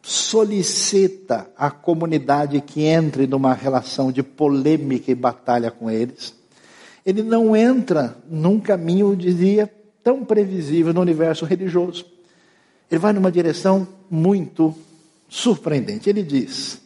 solicita 0.00 1.50
a 1.56 1.70
comunidade 1.70 2.60
que 2.60 2.82
entre 2.84 3.26
numa 3.26 3.54
relação 3.54 4.12
de 4.12 4.22
polêmica 4.22 5.10
e 5.10 5.14
batalha 5.14 5.70
com 5.70 5.90
eles. 5.90 6.34
Ele 7.04 7.22
não 7.22 7.56
entra 7.56 8.16
num 8.28 8.60
caminho, 8.60 9.16
dizia, 9.16 9.70
tão 10.02 10.24
previsível 10.24 10.92
no 10.92 11.00
universo 11.00 11.44
religioso. 11.44 12.04
Ele 12.90 12.98
vai 12.98 13.12
numa 13.12 13.32
direção 13.32 13.88
muito 14.10 14.74
surpreendente. 15.28 16.08
Ele 16.08 16.22
diz: 16.22 16.80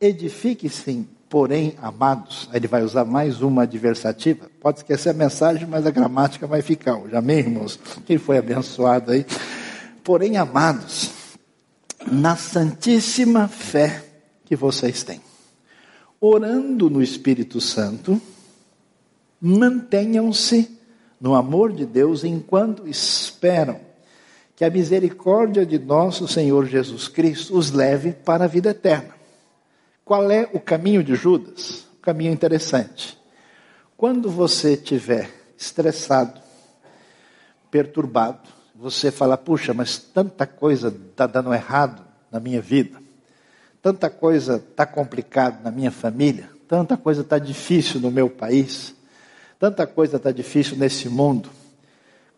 edifique-se, 0.00 1.06
porém, 1.28 1.74
amados. 1.82 2.48
Aí 2.50 2.58
ele 2.58 2.68
vai 2.68 2.82
usar 2.82 3.04
mais 3.04 3.42
uma 3.42 3.62
adversativa. 3.62 4.50
Pode 4.60 4.78
esquecer 4.78 5.10
a 5.10 5.14
mensagem, 5.14 5.66
mas 5.66 5.86
a 5.86 5.90
gramática 5.90 6.46
vai 6.46 6.62
ficar. 6.62 7.00
Já 7.10 7.18
amém, 7.18 7.38
irmãos? 7.38 7.78
Quem 8.06 8.18
foi 8.18 8.38
abençoado 8.38 9.12
aí? 9.12 9.26
Porém, 10.04 10.36
amados, 10.36 11.10
na 12.10 12.36
santíssima 12.36 13.48
fé 13.48 14.04
que 14.44 14.56
vocês 14.56 15.02
têm, 15.02 15.20
orando 16.20 16.90
no 16.90 17.02
Espírito 17.02 17.60
Santo, 17.60 18.20
mantenham-se 19.44 20.78
no 21.20 21.34
amor 21.34 21.72
de 21.72 21.84
Deus 21.84 22.22
enquanto 22.22 22.86
esperam 22.86 23.80
que 24.54 24.64
a 24.64 24.70
misericórdia 24.70 25.66
de 25.66 25.80
nosso 25.80 26.28
Senhor 26.28 26.66
Jesus 26.66 27.08
Cristo 27.08 27.58
os 27.58 27.72
leve 27.72 28.12
para 28.12 28.44
a 28.44 28.46
vida 28.46 28.70
eterna. 28.70 29.16
Qual 30.04 30.30
é 30.30 30.48
o 30.52 30.60
caminho 30.60 31.02
de 31.02 31.16
Judas? 31.16 31.86
Um 31.98 32.00
caminho 32.00 32.32
interessante. 32.32 33.18
Quando 33.96 34.30
você 34.30 34.74
estiver 34.74 35.28
estressado, 35.58 36.40
perturbado, 37.68 38.48
você 38.76 39.10
fala, 39.10 39.36
puxa, 39.36 39.74
mas 39.74 39.98
tanta 39.98 40.46
coisa 40.46 40.94
está 41.10 41.26
dando 41.26 41.52
errado 41.52 42.04
na 42.30 42.38
minha 42.38 42.60
vida, 42.60 43.00
tanta 43.80 44.08
coisa 44.08 44.56
está 44.56 44.86
complicada 44.86 45.60
na 45.64 45.70
minha 45.70 45.90
família, 45.90 46.48
tanta 46.68 46.96
coisa 46.96 47.22
está 47.22 47.38
difícil 47.38 48.00
no 48.00 48.10
meu 48.10 48.28
país, 48.28 48.94
tanta 49.62 49.86
coisa 49.86 50.16
está 50.16 50.32
difícil 50.32 50.76
nesse 50.76 51.08
mundo 51.08 51.48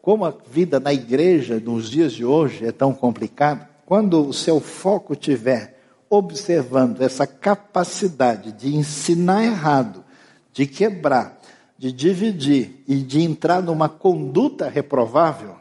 como 0.04 0.26
a 0.26 0.34
vida 0.50 0.78
na 0.78 0.92
igreja 0.92 1.58
nos 1.58 1.88
dias 1.88 2.12
de 2.12 2.26
hoje 2.26 2.66
é 2.66 2.70
tão 2.70 2.92
complicada, 2.92 3.66
quando 3.86 4.28
o 4.28 4.34
seu 4.34 4.60
foco 4.60 5.16
tiver 5.16 5.80
observando 6.10 7.00
essa 7.00 7.26
capacidade 7.26 8.52
de 8.52 8.76
ensinar 8.76 9.42
errado, 9.42 10.04
de 10.52 10.66
quebrar, 10.66 11.40
de 11.78 11.90
dividir 11.90 12.84
e 12.86 12.96
de 12.96 13.22
entrar 13.22 13.62
numa 13.62 13.88
conduta 13.88 14.68
reprovável, 14.68 15.56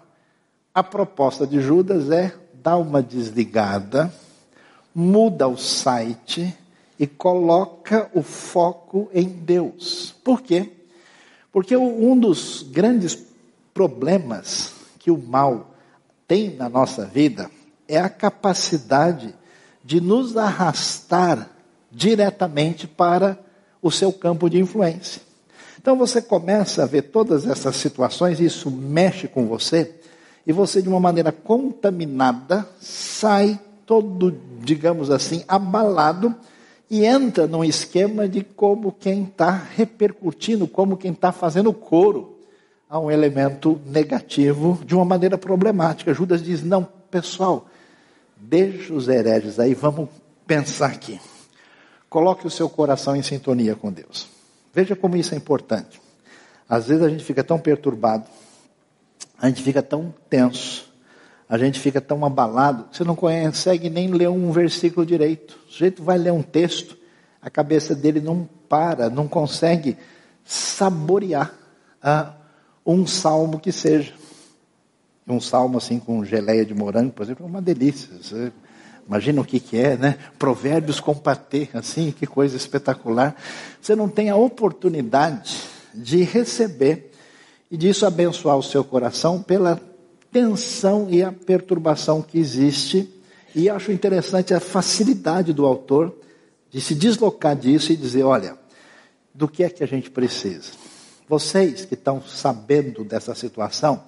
a 0.75 0.83
proposta 0.83 1.47
de 1.47 1.61
Judas 1.61 2.11
é 2.11 2.33
dar 2.61 2.75
uma 2.75 3.01
desligada, 3.01 4.13
muda 4.93 5.47
o 5.47 5.55
site 5.55 6.53
e 6.99 7.07
coloca 7.07 8.11
o 8.13 8.21
foco 8.21 9.09
em 9.13 9.29
Deus. 9.29 10.13
Por 10.21 10.41
quê? 10.41 10.82
Porque 11.53 11.77
um 11.77 12.19
dos 12.19 12.63
grandes 12.63 13.17
problemas 13.73 14.73
que 14.97 15.11
o 15.11 15.17
mal 15.17 15.75
tem 16.27 16.55
na 16.55 16.67
nossa 16.67 17.05
vida 17.05 17.49
é 17.87 17.99
a 17.99 18.09
capacidade 18.09 19.35
de 19.83 20.01
nos 20.01 20.35
arrastar 20.35 21.49
diretamente 21.91 22.87
para 22.87 23.37
o 23.81 23.91
seu 23.91 24.11
campo 24.11 24.49
de 24.49 24.59
influência. 24.59 25.21
Então 25.79 25.95
você 25.95 26.21
começa 26.21 26.83
a 26.83 26.87
ver 26.87 27.03
todas 27.03 27.45
essas 27.45 27.75
situações, 27.75 28.39
isso 28.39 28.71
mexe 28.71 29.27
com 29.27 29.45
você, 29.45 29.93
e 30.47 30.51
você, 30.51 30.81
de 30.81 30.89
uma 30.89 30.99
maneira 30.99 31.31
contaminada, 31.31 32.67
sai 32.79 33.59
todo, 33.85 34.35
digamos 34.61 35.11
assim, 35.11 35.43
abalado 35.47 36.33
e 36.89 37.05
entra 37.05 37.47
num 37.47 37.63
esquema 37.63 38.27
de 38.27 38.43
como 38.43 38.91
quem 38.91 39.23
está 39.23 39.51
repercutindo, 39.51 40.67
como 40.67 40.97
quem 40.97 41.11
está 41.11 41.31
fazendo 41.31 41.73
coro 41.73 42.37
a 42.89 42.99
um 42.99 43.09
elemento 43.09 43.81
negativo 43.85 44.79
de 44.85 44.93
uma 44.93 45.05
maneira 45.05 45.37
problemática. 45.37 46.13
Judas 46.13 46.43
diz: 46.43 46.63
não, 46.63 46.87
pessoal, 47.09 47.67
deixa 48.37 48.93
os 48.93 49.07
hereges 49.07 49.59
aí, 49.59 49.73
vamos 49.73 50.09
pensar 50.45 50.91
aqui. 50.91 51.19
Coloque 52.09 52.45
o 52.45 52.51
seu 52.51 52.69
coração 52.69 53.15
em 53.15 53.23
sintonia 53.23 53.75
com 53.75 53.91
Deus. 53.91 54.27
Veja 54.71 54.95
como 54.95 55.17
isso 55.17 55.33
é 55.33 55.37
importante. 55.37 55.99
Às 56.69 56.87
vezes 56.87 57.03
a 57.03 57.09
gente 57.09 57.23
fica 57.23 57.43
tão 57.43 57.57
perturbado, 57.57 58.25
a 59.39 59.47
gente 59.47 59.63
fica 59.63 59.81
tão 59.81 60.13
tenso, 60.29 60.92
a 61.53 61.57
gente 61.59 61.79
fica 61.79 62.01
tão 62.01 62.25
abalado, 62.25 62.87
você 62.91 63.03
não 63.03 63.15
consegue 63.15 63.87
nem 63.87 64.07
ler 64.07 64.27
um 64.27 64.51
versículo 64.51 65.05
direito. 65.05 65.55
O 65.67 65.71
sujeito 65.71 66.01
vai 66.01 66.17
ler 66.17 66.33
um 66.33 66.41
texto, 66.41 66.97
a 67.39 67.47
cabeça 67.47 67.93
dele 67.93 68.19
não 68.19 68.49
para, 68.67 69.07
não 69.07 69.27
consegue 69.27 69.95
saborear 70.43 71.53
a 72.01 72.33
um 72.83 73.05
salmo 73.05 73.59
que 73.59 73.71
seja. 73.71 74.13
Um 75.27 75.39
salmo 75.39 75.77
assim 75.77 75.99
com 75.99 76.25
geleia 76.25 76.65
de 76.65 76.73
morango, 76.73 77.11
por 77.11 77.21
exemplo, 77.21 77.45
é 77.45 77.47
uma 77.47 77.61
delícia. 77.61 78.09
Você 78.19 78.51
imagina 79.07 79.39
o 79.39 79.45
que, 79.45 79.59
que 79.59 79.77
é, 79.77 79.95
né? 79.95 80.17
Provérbios 80.39 80.99
com 80.99 81.13
patê, 81.13 81.69
assim, 81.75 82.09
que 82.09 82.25
coisa 82.25 82.57
espetacular. 82.57 83.35
Você 83.79 83.95
não 83.95 84.09
tem 84.09 84.31
a 84.31 84.35
oportunidade 84.35 85.55
de 85.93 86.23
receber 86.23 87.11
e 87.69 87.77
disso 87.77 88.07
abençoar 88.07 88.57
o 88.57 88.63
seu 88.63 88.83
coração 88.83 89.39
pela 89.39 89.79
tensão 90.33 91.07
e 91.09 91.23
a 91.23 91.31
perturbação 91.31 92.21
que 92.21 92.39
existe. 92.39 93.07
E 93.55 93.69
acho 93.69 93.91
interessante 93.91 94.53
a 94.53 94.59
facilidade 94.59 95.53
do 95.53 95.65
autor 95.65 96.13
de 96.71 96.81
se 96.81 96.95
deslocar 96.95 97.55
disso 97.55 97.93
e 97.93 97.95
dizer: 97.95 98.23
olha, 98.23 98.57
do 99.33 99.47
que 99.47 99.63
é 99.63 99.69
que 99.69 99.83
a 99.83 99.87
gente 99.87 100.09
precisa? 100.09 100.71
Vocês 101.29 101.85
que 101.85 101.93
estão 101.93 102.21
sabendo 102.21 103.05
dessa 103.05 103.33
situação, 103.35 104.03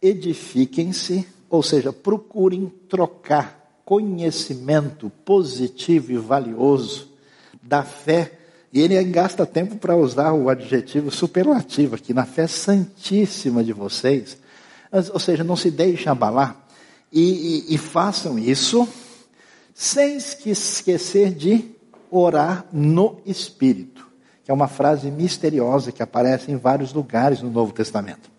edifiquem-se, 0.00 1.26
ou 1.50 1.62
seja, 1.62 1.92
procurem 1.92 2.72
trocar 2.88 3.80
conhecimento 3.84 5.10
positivo 5.24 6.12
e 6.12 6.16
valioso 6.16 7.10
da 7.62 7.82
fé. 7.82 8.38
E 8.72 8.80
ele 8.80 9.02
gasta 9.04 9.46
tempo 9.46 9.76
para 9.76 9.96
usar 9.96 10.32
o 10.32 10.48
adjetivo 10.48 11.10
superlativo 11.10 11.94
aqui, 11.94 12.14
na 12.14 12.24
fé 12.24 12.46
santíssima 12.46 13.62
de 13.62 13.72
vocês. 13.72 14.38
Ou 15.12 15.18
seja, 15.18 15.42
não 15.42 15.56
se 15.56 15.70
deixem 15.70 16.10
abalar. 16.10 16.56
E, 17.12 17.64
e, 17.70 17.74
e 17.74 17.78
façam 17.78 18.38
isso 18.38 18.88
sem 19.74 20.16
esquecer 20.16 21.32
de 21.32 21.70
orar 22.10 22.66
no 22.72 23.20
Espírito 23.26 23.94
que 24.44 24.50
é 24.50 24.54
uma 24.54 24.68
frase 24.68 25.10
misteriosa 25.10 25.90
que 25.90 26.02
aparece 26.02 26.52
em 26.52 26.56
vários 26.56 26.92
lugares 26.92 27.40
no 27.40 27.50
Novo 27.50 27.72
Testamento. 27.72 28.30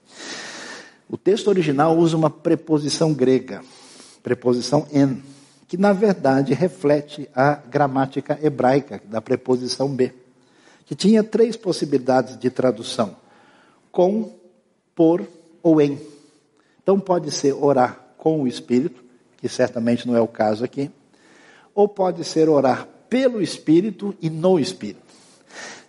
O 1.09 1.17
texto 1.17 1.47
original 1.47 1.97
usa 1.97 2.15
uma 2.15 2.29
preposição 2.29 3.11
grega, 3.11 3.61
preposição 4.21 4.87
en, 4.93 5.21
que 5.67 5.77
na 5.77 5.93
verdade 5.93 6.53
reflete 6.53 7.27
a 7.35 7.55
gramática 7.55 8.39
hebraica 8.41 9.01
da 9.05 9.19
preposição 9.19 9.89
be, 9.89 10.13
que 10.85 10.93
tinha 10.93 11.23
três 11.23 11.55
possibilidades 11.55 12.37
de 12.37 12.51
tradução: 12.51 13.15
com, 13.91 14.31
por 14.95 15.27
ou 15.63 15.81
em. 15.81 15.99
Então 16.85 16.99
pode 16.99 17.31
ser 17.31 17.51
orar 17.53 17.99
com 18.15 18.43
o 18.43 18.47
Espírito, 18.47 19.03
que 19.37 19.49
certamente 19.49 20.07
não 20.07 20.15
é 20.15 20.21
o 20.21 20.27
caso 20.27 20.63
aqui, 20.63 20.91
ou 21.73 21.87
pode 21.87 22.23
ser 22.23 22.47
orar 22.47 22.87
pelo 23.09 23.41
Espírito 23.41 24.13
e 24.21 24.29
no 24.29 24.59
Espírito. 24.59 25.01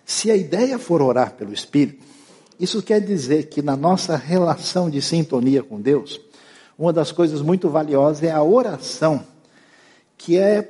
Se 0.03 0.31
a 0.31 0.35
ideia 0.35 0.79
for 0.79 0.99
orar 1.03 1.33
pelo 1.33 1.53
Espírito, 1.53 2.03
Isso 2.59 2.81
quer 2.81 2.99
dizer 2.99 3.47
que 3.47 3.61
na 3.61 3.75
nossa 3.75 4.15
relação 4.15 4.89
de 4.89 5.01
sintonia 5.01 5.61
com 5.61 5.79
Deus, 5.79 6.19
uma 6.77 6.91
das 6.91 7.11
coisas 7.11 7.41
muito 7.41 7.69
valiosas 7.69 8.23
é 8.23 8.31
a 8.31 8.41
oração, 8.41 9.23
que 10.17 10.37
é 10.37 10.61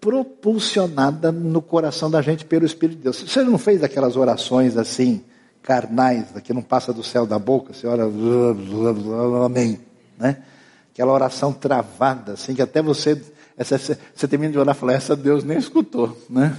propulsionada 0.00 1.32
no 1.32 1.60
coração 1.60 2.10
da 2.10 2.22
gente 2.22 2.44
pelo 2.44 2.64
Espírito 2.64 2.96
de 2.96 3.02
Deus. 3.04 3.22
Você 3.22 3.42
não 3.42 3.58
fez 3.58 3.82
aquelas 3.82 4.16
orações 4.16 4.76
assim, 4.76 5.24
carnais, 5.62 6.26
que 6.42 6.52
não 6.52 6.62
passa 6.62 6.92
do 6.92 7.02
céu 7.02 7.26
da 7.26 7.38
boca, 7.38 7.72
você 7.72 7.86
ora, 7.86 8.04
amém, 9.44 9.78
né? 10.18 10.38
Aquela 10.92 11.12
oração 11.12 11.52
travada, 11.52 12.32
assim, 12.32 12.54
que 12.54 12.62
até 12.62 12.82
você, 12.82 13.20
essa, 13.56 13.78
você 13.78 14.28
termina 14.28 14.52
de 14.52 14.58
orar 14.58 14.74
e 14.74 14.78
fala, 14.78 14.92
essa 14.92 15.16
Deus 15.16 15.44
nem 15.44 15.56
escutou, 15.56 16.16
né? 16.28 16.56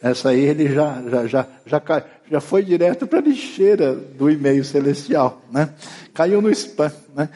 Essa 0.00 0.30
aí 0.30 0.40
ele 0.40 0.72
já, 0.72 1.02
já, 1.10 1.26
já, 1.26 1.46
já, 1.66 2.04
já 2.30 2.40
foi 2.40 2.62
direto 2.62 3.06
para 3.06 3.18
a 3.18 3.22
lixeira 3.22 3.94
do 3.94 4.30
e-mail 4.30 4.64
celestial, 4.64 5.42
né? 5.50 5.70
Caiu 6.14 6.40
no 6.40 6.50
spam, 6.50 6.92
né? 7.14 7.28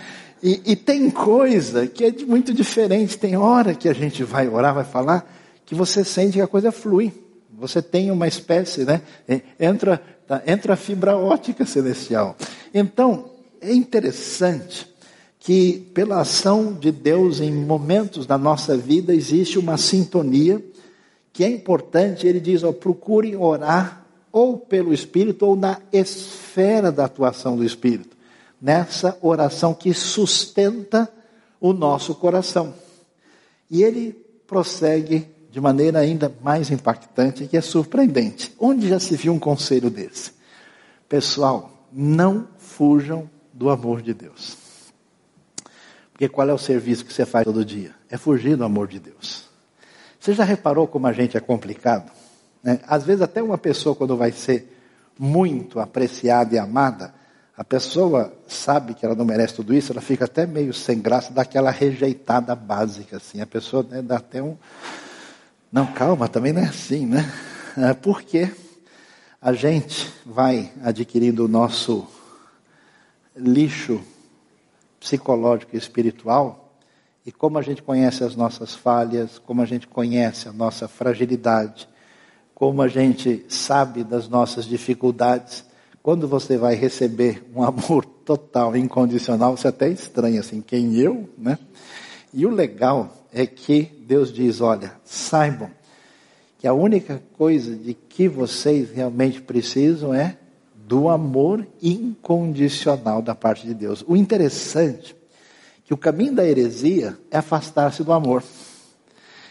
E, 0.42 0.72
e, 0.72 0.76
tem 0.76 1.10
coisa 1.10 1.86
que 1.86 2.04
é 2.04 2.12
muito 2.24 2.54
diferente. 2.54 3.18
Tem 3.18 3.36
hora 3.36 3.74
que 3.74 3.88
a 3.88 3.92
gente 3.92 4.24
vai 4.24 4.48
orar, 4.48 4.74
vai 4.74 4.84
falar, 4.84 5.30
que 5.66 5.74
você 5.74 6.02
sente 6.02 6.34
que 6.34 6.40
a 6.40 6.46
coisa 6.46 6.72
flui. 6.72 7.12
Você 7.58 7.82
tem 7.82 8.10
uma 8.10 8.26
espécie, 8.26 8.84
né? 8.84 9.02
Entra, 9.58 10.02
tá, 10.30 10.42
entra 10.46 10.74
a 10.74 10.76
fibra 10.76 11.16
ótica 11.16 11.66
celestial. 11.66 12.36
Então, 12.72 13.30
é 13.60 13.74
interessante 13.74 14.86
que 15.40 15.90
pela 15.92 16.20
ação 16.20 16.72
de 16.72 16.92
Deus 16.92 17.40
em 17.40 17.50
momentos 17.50 18.26
da 18.26 18.38
nossa 18.38 18.76
vida 18.76 19.12
existe 19.12 19.58
uma 19.58 19.76
sintonia 19.76 20.64
que 21.32 21.42
é 21.42 21.48
importante. 21.48 22.28
Ele 22.28 22.38
diz: 22.38 22.62
ó, 22.62 22.72
procure 22.72 23.34
orar 23.34 24.06
ou 24.30 24.56
pelo 24.56 24.94
Espírito 24.94 25.44
ou 25.46 25.56
na 25.56 25.80
esfera 25.92 26.92
da 26.92 27.06
atuação 27.06 27.56
do 27.56 27.64
Espírito, 27.64 28.16
nessa 28.62 29.18
oração 29.20 29.74
que 29.74 29.92
sustenta 29.92 31.10
o 31.60 31.72
nosso 31.72 32.14
coração. 32.14 32.72
E 33.68 33.82
ele 33.82 34.12
prossegue 34.46 35.26
de 35.50 35.60
maneira 35.60 35.98
ainda 35.98 36.32
mais 36.42 36.70
impactante, 36.70 37.46
que 37.46 37.56
é 37.56 37.60
surpreendente. 37.60 38.54
Onde 38.58 38.88
já 38.88 39.00
se 39.00 39.16
viu 39.16 39.32
um 39.32 39.38
conselho 39.38 39.90
desse? 39.90 40.32
Pessoal, 41.08 41.70
não 41.92 42.46
fujam 42.58 43.28
do 43.52 43.68
amor 43.68 44.00
de 44.00 44.14
Deus. 44.14 44.56
Porque 46.12 46.28
qual 46.28 46.48
é 46.48 46.52
o 46.52 46.58
serviço 46.58 47.04
que 47.04 47.12
você 47.12 47.26
faz 47.26 47.44
todo 47.44 47.64
dia? 47.64 47.94
É 48.08 48.16
fugir 48.16 48.56
do 48.56 48.64
amor 48.64 48.86
de 48.86 49.00
Deus. 49.00 49.48
Você 50.20 50.34
já 50.34 50.44
reparou 50.44 50.86
como 50.86 51.06
a 51.06 51.12
gente 51.12 51.36
é 51.36 51.40
complicado? 51.40 52.12
Né? 52.62 52.78
Às 52.86 53.04
vezes, 53.04 53.22
até 53.22 53.42
uma 53.42 53.56
pessoa, 53.56 53.96
quando 53.96 54.16
vai 54.16 54.30
ser 54.30 54.76
muito 55.18 55.80
apreciada 55.80 56.54
e 56.54 56.58
amada, 56.58 57.14
a 57.56 57.64
pessoa 57.64 58.32
sabe 58.46 58.94
que 58.94 59.04
ela 59.04 59.14
não 59.14 59.24
merece 59.24 59.54
tudo 59.54 59.74
isso, 59.74 59.92
ela 59.92 60.00
fica 60.00 60.26
até 60.26 60.46
meio 60.46 60.72
sem 60.72 61.00
graça, 61.00 61.32
daquela 61.32 61.70
rejeitada 61.70 62.54
básica, 62.54 63.16
assim. 63.16 63.40
A 63.40 63.46
pessoa 63.46 63.84
né, 63.88 64.00
dá 64.00 64.16
até 64.16 64.42
um. 64.42 64.56
Não, 65.72 65.86
calma, 65.86 66.26
também 66.26 66.52
não 66.52 66.62
é 66.62 66.66
assim, 66.66 67.06
né? 67.06 67.32
É 67.76 67.94
porque 67.94 68.50
a 69.40 69.52
gente 69.52 70.12
vai 70.26 70.72
adquirindo 70.82 71.44
o 71.44 71.48
nosso 71.48 72.08
lixo 73.36 74.00
psicológico 74.98 75.76
e 75.76 75.78
espiritual, 75.78 76.74
e 77.24 77.30
como 77.30 77.56
a 77.56 77.62
gente 77.62 77.84
conhece 77.84 78.24
as 78.24 78.34
nossas 78.34 78.74
falhas, 78.74 79.38
como 79.38 79.62
a 79.62 79.64
gente 79.64 79.86
conhece 79.86 80.48
a 80.48 80.52
nossa 80.52 80.88
fragilidade, 80.88 81.88
como 82.52 82.82
a 82.82 82.88
gente 82.88 83.46
sabe 83.48 84.02
das 84.02 84.28
nossas 84.28 84.64
dificuldades, 84.64 85.64
quando 86.02 86.26
você 86.26 86.58
vai 86.58 86.74
receber 86.74 87.48
um 87.54 87.62
amor 87.62 88.04
total, 88.04 88.76
incondicional, 88.76 89.56
você 89.56 89.68
até 89.68 89.88
estranha 89.88 90.40
assim, 90.40 90.60
quem 90.60 90.96
eu, 90.96 91.30
né? 91.38 91.56
E 92.34 92.44
o 92.44 92.50
legal 92.50 93.19
é 93.32 93.46
que 93.46 93.82
Deus 94.06 94.32
diz, 94.32 94.60
olha, 94.60 94.92
saibam 95.04 95.70
que 96.58 96.66
a 96.66 96.74
única 96.74 97.22
coisa 97.38 97.74
de 97.74 97.94
que 97.94 98.28
vocês 98.28 98.90
realmente 98.90 99.40
precisam 99.40 100.12
é 100.12 100.36
do 100.74 101.08
amor 101.08 101.66
incondicional 101.80 103.22
da 103.22 103.34
parte 103.34 103.66
de 103.66 103.72
Deus. 103.72 104.04
O 104.06 104.16
interessante 104.16 105.14
é 105.14 105.86
que 105.86 105.94
o 105.94 105.96
caminho 105.96 106.34
da 106.34 106.44
heresia 106.44 107.16
é 107.30 107.38
afastar-se 107.38 108.04
do 108.04 108.12
amor. 108.12 108.42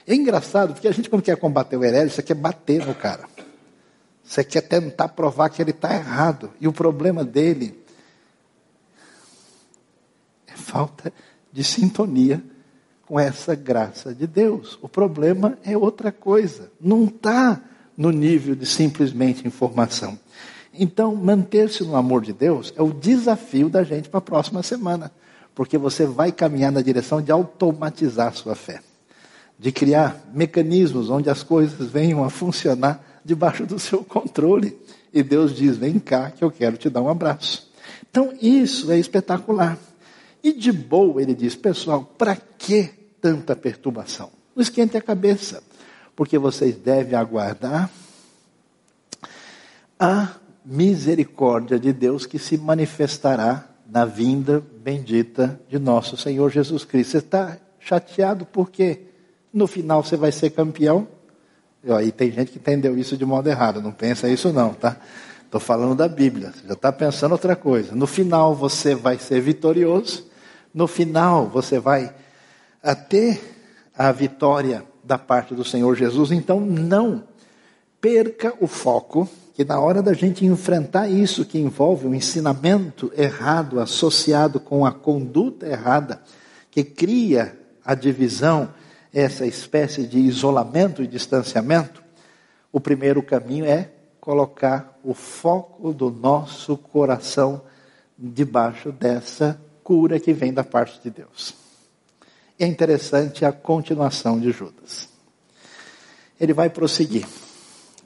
É 0.06 0.14
engraçado, 0.14 0.74
porque 0.74 0.88
a 0.88 0.92
gente, 0.92 1.10
quando 1.10 1.22
quer 1.22 1.38
combater 1.38 1.78
o 1.78 1.84
herege, 1.84 2.14
você 2.14 2.22
quer 2.22 2.34
bater 2.34 2.86
no 2.86 2.94
cara. 2.94 3.26
Você 4.24 4.44
quer 4.44 4.62
tentar 4.62 5.10
provar 5.10 5.50
que 5.50 5.62
ele 5.62 5.72
está 5.72 5.96
errado. 5.96 6.52
E 6.60 6.68
o 6.68 6.74
problema 6.74 7.24
dele 7.24 7.84
é 10.48 10.56
falta 10.56 11.12
de 11.52 11.64
sintonia 11.64 12.44
com 13.10 13.20
essa 13.20 13.56
graça 13.56 14.14
de 14.14 14.28
Deus. 14.28 14.78
O 14.84 14.88
problema 14.88 15.58
é 15.64 15.76
outra 15.76 16.12
coisa. 16.12 16.72
Não 16.80 17.06
está 17.06 17.60
no 17.98 18.12
nível 18.12 18.54
de 18.54 18.68
simplesmente 18.68 19.48
informação. 19.48 20.18
Então, 20.72 21.16
manter-se 21.16 21.84
no 21.84 21.96
amor 21.96 22.22
de 22.22 22.32
Deus 22.32 22.72
é 22.78 22.84
o 22.84 22.94
desafio 22.94 23.68
da 23.68 23.84
gente 23.84 24.10
para 24.10 24.20
a 24.20 24.22
próxima 24.22 24.62
semana, 24.62 25.12
porque 25.56 25.76
você 25.76 26.06
vai 26.06 26.32
caminhar 26.32 26.72
na 26.72 26.84
direção 26.84 27.20
de 27.20 27.32
automatizar 27.32 28.32
sua 28.36 28.54
fé, 28.54 28.80
de 29.58 29.72
criar 29.72 30.24
mecanismos 30.32 31.10
onde 31.10 31.32
as 31.32 31.42
coisas 31.42 31.90
venham 31.90 32.24
a 32.24 32.30
funcionar 32.30 33.04
debaixo 33.26 33.66
do 33.66 33.80
seu 33.80 34.04
controle. 34.04 34.78
E 35.12 35.24
Deus 35.24 35.56
diz: 35.56 35.78
Vem 35.78 35.98
cá, 35.98 36.30
que 36.30 36.44
eu 36.44 36.52
quero 36.52 36.78
te 36.78 36.92
dar 36.92 37.02
um 37.02 37.10
abraço. 37.10 37.68
Então, 38.08 38.32
isso 38.40 38.92
é 38.92 39.00
espetacular. 39.00 39.80
E 40.44 40.54
de 40.54 40.72
boa, 40.72 41.20
ele 41.20 41.34
diz: 41.34 41.56
Pessoal, 41.56 42.04
para 42.16 42.36
que 42.36 42.99
tanta 43.22 43.56
perturbação? 43.56 44.32
Não 44.56 44.62
esquente 44.62 44.98
a 44.98 45.02
cabeça, 45.02 45.64
porque 46.16 46.38
vocês 46.38 46.76
devem 46.76 47.16
aguardar 47.16 47.90
a 50.00 50.30
misericórdia 50.66 51.80
de 51.80 51.92
Deus 51.94 52.26
que 52.26 52.38
se 52.38 52.58
manifestará 52.58 53.66
na 53.90 54.06
vinda 54.06 54.64
bendita 54.82 55.60
de 55.68 55.80
nosso 55.80 56.16
Senhor 56.16 56.50
Jesus 56.50 56.86
Cristo. 56.86 57.12
Você 57.12 57.18
está 57.18 57.58
chateado 57.80 58.46
porque 58.46 59.02
no 59.52 59.66
final 59.66 60.04
você 60.04 60.16
vai 60.16 60.32
ser 60.32 60.52
campeão? 60.52 61.08
E 62.04 62.12
tem 62.12 62.32
gente 62.32 62.52
que 62.52 62.60
entendeu 62.60 62.98
isso 62.98 63.18
de 63.18 63.26
modo 63.26 63.50
errado, 63.50 63.82
não 63.82 63.92
pensa 63.92 64.28
isso 64.28 64.52
não, 64.52 64.74
tá? 64.74 64.98
Estou 65.46 65.60
falando 65.60 65.96
da 65.96 66.08
Bíblia, 66.08 66.52
você 66.52 66.68
já 66.68 66.74
está 66.74 66.92
pensando 66.92 67.32
outra 67.32 67.56
coisa. 67.56 67.96
No 67.96 68.06
final 68.06 68.54
você 68.54 68.94
vai 68.94 69.18
ser 69.18 69.42
vitorioso, 69.42 70.28
no 70.74 70.86
final 70.88 71.48
você 71.48 71.80
vai 71.80 72.14
ter 72.96 73.40
a 73.96 74.12
vitória 74.12 74.84
da 75.04 75.18
parte 75.18 75.54
do 75.54 75.64
Senhor 75.64 75.96
Jesus, 75.96 76.32
então 76.32 76.60
não 76.60 77.24
perca 78.00 78.54
o 78.60 78.68
foco 78.68 79.28
que 79.54 79.66
na 79.66 79.78
hora 79.78 80.02
da 80.02 80.14
gente 80.14 80.46
enfrentar 80.46 81.10
isso 81.10 81.44
que 81.44 81.60
envolve 81.60 82.08
o 82.08 82.16
ensinamento 82.16 83.12
errado 83.18 83.80
associado 83.82 84.58
com 84.58 84.86
a 84.86 84.92
conduta 84.94 85.68
errada, 85.68 86.22
que 86.72 86.82
cria 86.82 87.60
a 87.84 87.94
divisão, 87.94 88.74
essa 89.14 89.46
espécie 89.46 90.08
de 90.08 90.18
isolamento 90.18 91.04
e 91.04 91.08
distanciamento, 91.08 92.02
o 92.72 92.80
primeiro 92.80 93.22
caminho 93.22 93.66
é 93.66 93.90
colocar 94.22 94.98
o 95.04 95.14
foco 95.14 95.92
do 95.92 96.10
nosso 96.10 96.78
coração 96.78 97.62
debaixo 98.18 98.92
dessa 98.92 99.60
cura 99.84 100.20
que 100.20 100.32
vem 100.32 100.54
da 100.54 100.64
parte 100.64 101.02
de 101.02 101.10
Deus. 101.10 101.54
É 102.60 102.68
interessante 102.68 103.46
a 103.46 103.54
continuação 103.54 104.38
de 104.38 104.52
Judas. 104.52 105.08
Ele 106.38 106.54
vai 106.54 106.70
prosseguir. 106.70 107.26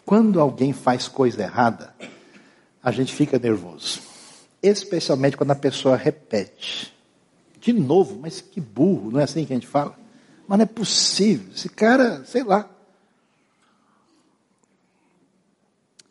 Quando 0.06 0.40
alguém 0.40 0.72
faz 0.72 1.08
coisa 1.08 1.42
errada, 1.42 1.96
a 2.84 2.92
gente 2.92 3.12
fica 3.12 3.40
nervoso. 3.40 4.00
Especialmente 4.62 5.36
quando 5.36 5.52
a 5.52 5.56
pessoa 5.56 5.98
repete. 5.98 6.94
De 7.60 7.74
novo, 7.74 8.20
mas 8.22 8.42
que 8.42 8.62
burro, 8.62 9.10
não 9.10 9.20
é 9.20 9.24
assim 9.24 9.44
que 9.44 9.54
a 9.54 9.56
gente 9.56 9.68
fala? 9.68 9.98
Mas 10.48 10.60
não 10.60 10.64
é 10.64 10.68
possível. 10.68 11.52
Esse 11.56 11.70
cara, 11.70 12.24
sei 12.26 12.44
lá. 12.44 12.70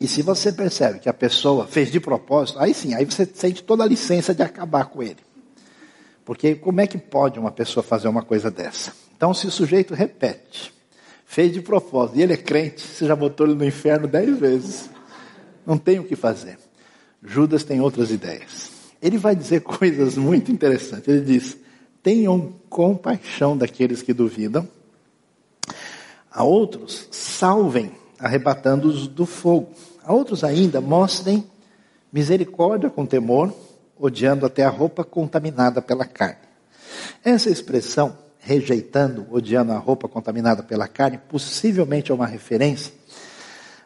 E 0.01 0.07
se 0.07 0.21
você 0.21 0.51
percebe 0.51 0.99
que 0.99 1.07
a 1.07 1.13
pessoa 1.13 1.65
fez 1.65 1.89
de 1.89 1.99
propósito, 1.99 2.59
aí 2.59 2.73
sim, 2.73 2.93
aí 2.93 3.05
você 3.05 3.25
sente 3.25 3.63
toda 3.63 3.83
a 3.83 3.87
licença 3.87 4.35
de 4.35 4.43
acabar 4.43 4.85
com 4.85 5.01
ele. 5.01 5.19
Porque 6.25 6.55
como 6.55 6.81
é 6.81 6.87
que 6.87 6.97
pode 6.97 7.39
uma 7.39 7.51
pessoa 7.51 7.83
fazer 7.83 8.07
uma 8.07 8.23
coisa 8.23 8.49
dessa? 8.49 8.93
Então, 9.15 9.33
se 9.33 9.47
o 9.47 9.51
sujeito 9.51 9.93
repete, 9.93 10.73
Fez 11.33 11.51
de 11.51 11.63
propósito. 11.63 12.19
E 12.19 12.21
ele 12.21 12.33
é 12.33 12.37
crente, 12.37 12.81
você 12.81 13.07
já 13.07 13.15
botou 13.15 13.47
ele 13.47 13.55
no 13.55 13.65
inferno 13.65 14.07
dez 14.07 14.37
vezes. 14.37 14.87
Não 15.65 15.79
tem 15.79 15.97
o 15.97 16.03
que 16.03 16.15
fazer. 16.15 16.59
Judas 17.23 17.63
tem 17.63 17.81
outras 17.81 18.11
ideias. 18.11 18.69
Ele 19.01 19.17
vai 19.17 19.35
dizer 19.35 19.61
coisas 19.65 20.15
muito 20.15 20.51
interessantes. 20.51 21.07
Ele 21.07 21.21
diz: 21.21 21.57
tenham 22.03 22.53
compaixão 22.69 23.57
daqueles 23.57 24.03
que 24.03 24.13
duvidam. 24.13 24.69
A 26.31 26.43
outros, 26.43 27.07
salvem, 27.09 27.91
arrebatando-os 28.19 29.07
do 29.07 29.25
fogo. 29.25 29.71
A 30.03 30.13
outros 30.13 30.43
ainda, 30.43 30.79
mostrem 30.79 31.43
Misericórdia 32.11 32.91
com 32.91 33.07
temor, 33.07 33.51
odiando 33.97 34.45
até 34.45 34.63
a 34.63 34.69
roupa 34.69 35.03
contaminada 35.03 35.81
pela 35.81 36.05
carne. 36.05 36.37
Essa 37.23 37.49
expressão, 37.49 38.17
rejeitando, 38.39 39.25
odiando 39.31 39.71
a 39.71 39.77
roupa 39.77 40.07
contaminada 40.07 40.63
pela 40.63 40.87
carne, 40.87 41.19
possivelmente 41.29 42.11
é 42.11 42.15
uma 42.15 42.27
referência 42.27 42.93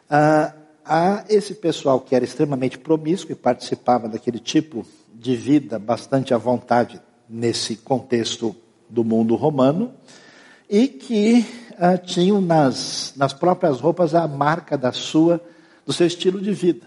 a, 0.08 0.54
a 0.84 1.24
esse 1.28 1.54
pessoal 1.54 2.00
que 2.00 2.14
era 2.14 2.24
extremamente 2.24 2.78
promíscuo 2.78 3.32
e 3.32 3.36
participava 3.36 4.08
daquele 4.08 4.38
tipo 4.38 4.86
de 5.12 5.36
vida 5.36 5.78
bastante 5.78 6.32
à 6.32 6.38
vontade 6.38 7.00
nesse 7.28 7.76
contexto 7.76 8.56
do 8.88 9.04
mundo 9.04 9.34
romano 9.34 9.92
e 10.68 10.88
que 10.88 11.44
uh, 11.72 11.98
tinham 12.06 12.40
nas, 12.40 13.12
nas 13.16 13.32
próprias 13.32 13.80
roupas 13.80 14.14
a 14.14 14.26
marca 14.26 14.78
da 14.78 14.92
sua, 14.92 15.40
do 15.84 15.92
seu 15.92 16.06
estilo 16.06 16.40
de 16.40 16.52
vida. 16.52 16.86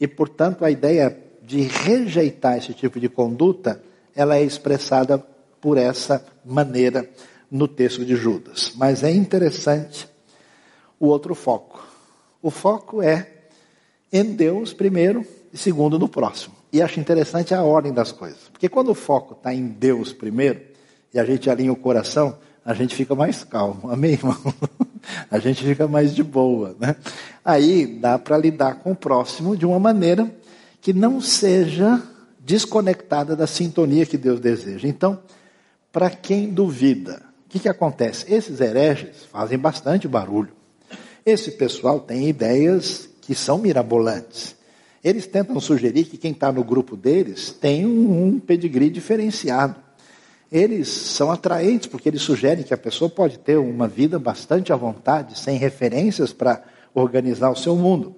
E, 0.00 0.06
portanto, 0.06 0.64
a 0.64 0.70
ideia 0.70 1.16
de 1.42 1.62
rejeitar 1.62 2.56
esse 2.56 2.72
tipo 2.72 3.00
de 3.00 3.08
conduta, 3.08 3.82
ela 4.14 4.36
é 4.36 4.42
expressada 4.42 5.18
por 5.60 5.76
essa 5.76 6.24
maneira 6.44 7.08
no 7.50 7.66
texto 7.66 8.04
de 8.04 8.16
Judas. 8.16 8.72
Mas 8.76 9.02
é 9.02 9.10
interessante 9.10 10.08
o 10.98 11.06
outro 11.06 11.34
foco. 11.34 11.86
O 12.40 12.50
foco 12.50 13.02
é 13.02 13.28
em 14.12 14.24
Deus 14.24 14.72
primeiro 14.72 15.26
e 15.52 15.58
segundo 15.58 15.98
no 15.98 16.08
próximo. 16.08 16.54
E 16.72 16.80
acho 16.80 17.00
interessante 17.00 17.54
a 17.54 17.62
ordem 17.62 17.92
das 17.92 18.12
coisas. 18.12 18.40
Porque 18.50 18.68
quando 18.68 18.90
o 18.90 18.94
foco 18.94 19.34
está 19.34 19.52
em 19.52 19.66
Deus 19.66 20.12
primeiro, 20.12 20.60
e 21.12 21.18
a 21.18 21.24
gente 21.24 21.50
alinha 21.50 21.72
o 21.72 21.76
coração, 21.76 22.38
a 22.64 22.72
gente 22.72 22.94
fica 22.94 23.14
mais 23.14 23.44
calmo. 23.44 23.90
Amém, 23.90 24.12
irmão? 24.12 24.36
a 25.30 25.38
gente 25.38 25.62
fica 25.64 25.86
mais 25.86 26.14
de 26.14 26.22
boa, 26.22 26.74
né? 26.80 26.96
Aí 27.44 27.86
dá 27.86 28.18
para 28.18 28.38
lidar 28.38 28.76
com 28.76 28.92
o 28.92 28.96
próximo 28.96 29.56
de 29.56 29.66
uma 29.66 29.78
maneira 29.78 30.32
que 30.82 30.92
não 30.92 31.20
seja 31.20 32.02
desconectada 32.40 33.36
da 33.36 33.46
sintonia 33.46 34.04
que 34.04 34.18
Deus 34.18 34.40
deseja. 34.40 34.88
Então, 34.88 35.22
para 35.92 36.10
quem 36.10 36.50
duvida, 36.50 37.22
o 37.46 37.48
que, 37.48 37.60
que 37.60 37.68
acontece? 37.68 38.26
Esses 38.32 38.60
hereges 38.60 39.24
fazem 39.30 39.56
bastante 39.56 40.08
barulho. 40.08 40.50
Esse 41.24 41.52
pessoal 41.52 42.00
tem 42.00 42.28
ideias 42.28 43.08
que 43.20 43.32
são 43.32 43.58
mirabolantes. 43.58 44.56
Eles 45.04 45.24
tentam 45.24 45.60
sugerir 45.60 46.04
que 46.04 46.18
quem 46.18 46.32
está 46.32 46.50
no 46.50 46.64
grupo 46.64 46.96
deles 46.96 47.52
tem 47.52 47.86
um, 47.86 48.26
um 48.26 48.40
pedigree 48.40 48.90
diferenciado. 48.90 49.76
Eles 50.50 50.88
são 50.88 51.30
atraentes 51.30 51.86
porque 51.86 52.08
eles 52.08 52.22
sugerem 52.22 52.64
que 52.64 52.74
a 52.74 52.78
pessoa 52.78 53.08
pode 53.08 53.38
ter 53.38 53.56
uma 53.56 53.86
vida 53.86 54.18
bastante 54.18 54.72
à 54.72 54.76
vontade, 54.76 55.38
sem 55.38 55.56
referências 55.56 56.32
para 56.32 56.62
organizar 56.92 57.50
o 57.50 57.56
seu 57.56 57.76
mundo. 57.76 58.16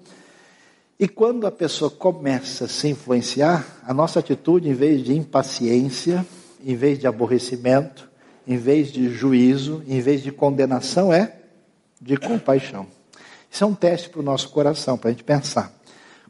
E 0.99 1.09
quando 1.09 1.47
a 1.47 1.51
pessoa 1.51 1.91
começa 1.91 2.67
a 2.67 2.69
se 2.69 2.89
influenciar, 2.89 3.83
a 3.85 3.93
nossa 3.93 4.21
atitude, 4.21 4.69
em 4.69 4.75
vez 4.75 5.03
de 5.03 5.13
impaciência, 5.13 6.25
em 6.65 6.77
vez 6.77 6.99
de 6.99 7.07
aborrecimento, 7.07 8.09
em 8.47 8.57
vez 8.57 8.93
de 8.93 9.09
juízo, 9.09 9.83
em 9.89 10.01
vez 10.01 10.23
de 10.23 10.31
condenação, 10.31 11.13
é 11.13 11.37
de 12.01 12.17
compaixão. 12.17 12.87
Isso 13.51 13.65
é 13.65 13.67
um 13.67 13.75
teste 13.75 14.09
para 14.09 14.21
o 14.21 14.23
nosso 14.23 14.51
coração, 14.51 14.97
para 14.97 15.11
a 15.11 15.13
gente 15.13 15.25
pensar. 15.25 15.73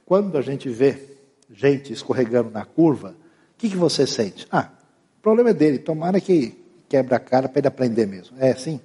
Quando 0.07 0.39
a 0.39 0.43
gente 0.43 0.69
vê 0.69 1.19
gente 1.53 1.93
escorregando 1.93 2.51
na 2.51 2.65
curva, 2.65 3.11
o 3.11 3.59
que, 3.59 3.69
que 3.69 3.77
você 3.77 4.07
sente? 4.07 4.47
Ah, 4.51 4.71
o 5.19 5.23
problema 5.23 5.51
é 5.51 5.55
dele, 5.55 5.79
tomara 5.79 6.21
que 6.21 6.59
quebra 6.89 7.17
a 7.17 7.21
cara 7.21 7.49
para 7.49 7.61
ele 7.61 7.69
aprender 7.69 8.07
mesmo. 8.07 8.37
É 8.39 8.53
assim? 8.53 8.81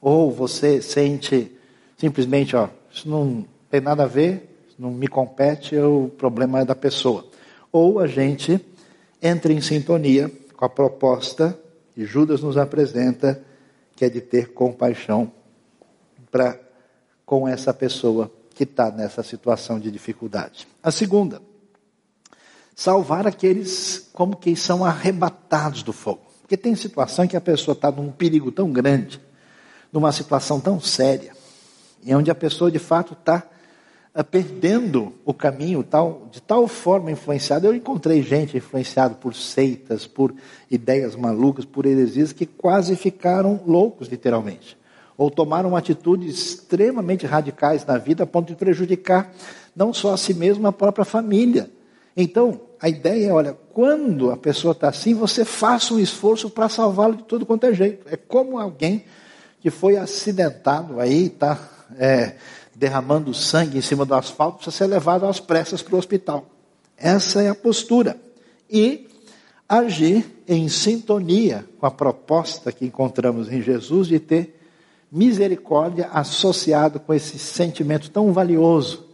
Ou 0.00 0.30
você 0.30 0.80
sente 0.80 1.56
simplesmente, 1.96 2.54
ó, 2.54 2.68
isso 2.92 3.08
não 3.08 3.44
tem 3.70 3.80
nada 3.80 4.04
a 4.04 4.06
ver, 4.06 4.57
não 4.78 4.90
me 4.90 5.08
compete, 5.08 5.76
o 5.76 6.08
problema 6.16 6.60
é 6.60 6.64
da 6.64 6.74
pessoa. 6.74 7.26
Ou 7.72 7.98
a 7.98 8.06
gente 8.06 8.64
entra 9.20 9.52
em 9.52 9.60
sintonia 9.60 10.30
com 10.56 10.64
a 10.64 10.68
proposta 10.68 11.58
que 11.92 12.04
Judas 12.04 12.40
nos 12.40 12.56
apresenta, 12.56 13.42
que 13.96 14.04
é 14.04 14.08
de 14.08 14.20
ter 14.20 14.52
compaixão 14.52 15.32
para 16.30 16.58
com 17.26 17.46
essa 17.46 17.74
pessoa 17.74 18.32
que 18.54 18.62
está 18.62 18.90
nessa 18.90 19.22
situação 19.22 19.78
de 19.78 19.90
dificuldade. 19.90 20.66
A 20.82 20.90
segunda, 20.90 21.42
salvar 22.74 23.26
aqueles 23.26 24.08
como 24.12 24.36
que 24.36 24.56
são 24.56 24.84
arrebatados 24.84 25.82
do 25.82 25.92
fogo. 25.92 26.22
Porque 26.40 26.56
tem 26.56 26.74
situação 26.74 27.24
em 27.24 27.28
que 27.28 27.36
a 27.36 27.40
pessoa 27.40 27.74
está 27.74 27.90
num 27.90 28.10
perigo 28.10 28.50
tão 28.50 28.72
grande, 28.72 29.20
numa 29.92 30.10
situação 30.12 30.58
tão 30.58 30.80
séria, 30.80 31.32
e 32.02 32.14
onde 32.14 32.30
a 32.30 32.34
pessoa 32.34 32.70
de 32.70 32.78
fato 32.78 33.12
está 33.12 33.46
perdendo 34.30 35.12
o 35.24 35.32
caminho 35.32 35.82
tal, 35.82 36.28
de 36.30 36.42
tal 36.42 36.66
forma 36.66 37.10
influenciada. 37.10 37.66
Eu 37.66 37.74
encontrei 37.74 38.22
gente 38.22 38.56
influenciada 38.56 39.14
por 39.14 39.34
seitas, 39.34 40.06
por 40.06 40.34
ideias 40.70 41.14
malucas, 41.14 41.64
por 41.64 41.86
heresias, 41.86 42.32
que 42.32 42.46
quase 42.46 42.96
ficaram 42.96 43.60
loucos, 43.66 44.08
literalmente 44.08 44.76
ou 45.16 45.32
tomaram 45.32 45.74
atitudes 45.74 46.38
extremamente 46.38 47.26
radicais 47.26 47.84
na 47.84 47.98
vida 47.98 48.22
a 48.22 48.26
ponto 48.26 48.46
de 48.46 48.54
prejudicar 48.54 49.32
não 49.74 49.92
só 49.92 50.12
a 50.12 50.16
si 50.16 50.32
mesmo, 50.32 50.66
a 50.66 50.72
própria 50.72 51.04
família. 51.04 51.70
Então, 52.16 52.60
a 52.80 52.88
ideia 52.88 53.28
é, 53.28 53.32
olha, 53.32 53.56
quando 53.72 54.30
a 54.30 54.36
pessoa 54.36 54.72
está 54.72 54.88
assim, 54.88 55.14
você 55.14 55.44
faça 55.44 55.94
um 55.94 56.00
esforço 56.00 56.50
para 56.50 56.68
salvá-lo 56.68 57.16
de 57.16 57.22
tudo 57.24 57.46
quanto 57.46 57.64
é 57.64 57.72
jeito. 57.72 58.06
É 58.08 58.16
como 58.16 58.58
alguém 58.58 59.04
que 59.60 59.70
foi 59.70 59.96
acidentado 59.96 60.98
aí, 60.98 61.26
está 61.26 61.58
é, 61.96 62.34
derramando 62.78 63.34
sangue 63.34 63.76
em 63.76 63.80
cima 63.80 64.04
do 64.04 64.14
asfalto, 64.14 64.58
precisa 64.58 64.76
ser 64.76 64.86
levado 64.86 65.26
às 65.26 65.40
pressas 65.40 65.82
para 65.82 65.96
o 65.96 65.98
hospital. 65.98 66.46
Essa 66.96 67.42
é 67.42 67.48
a 67.48 67.54
postura. 67.54 68.16
E 68.70 69.08
agir 69.68 70.24
em 70.46 70.68
sintonia 70.68 71.64
com 71.80 71.86
a 71.86 71.90
proposta 71.90 72.70
que 72.70 72.84
encontramos 72.84 73.52
em 73.52 73.60
Jesus 73.60 74.06
de 74.06 74.20
ter 74.20 74.60
misericórdia 75.10 76.08
associado 76.12 77.00
com 77.00 77.12
esse 77.12 77.36
sentimento 77.36 78.10
tão 78.10 78.32
valioso 78.32 79.06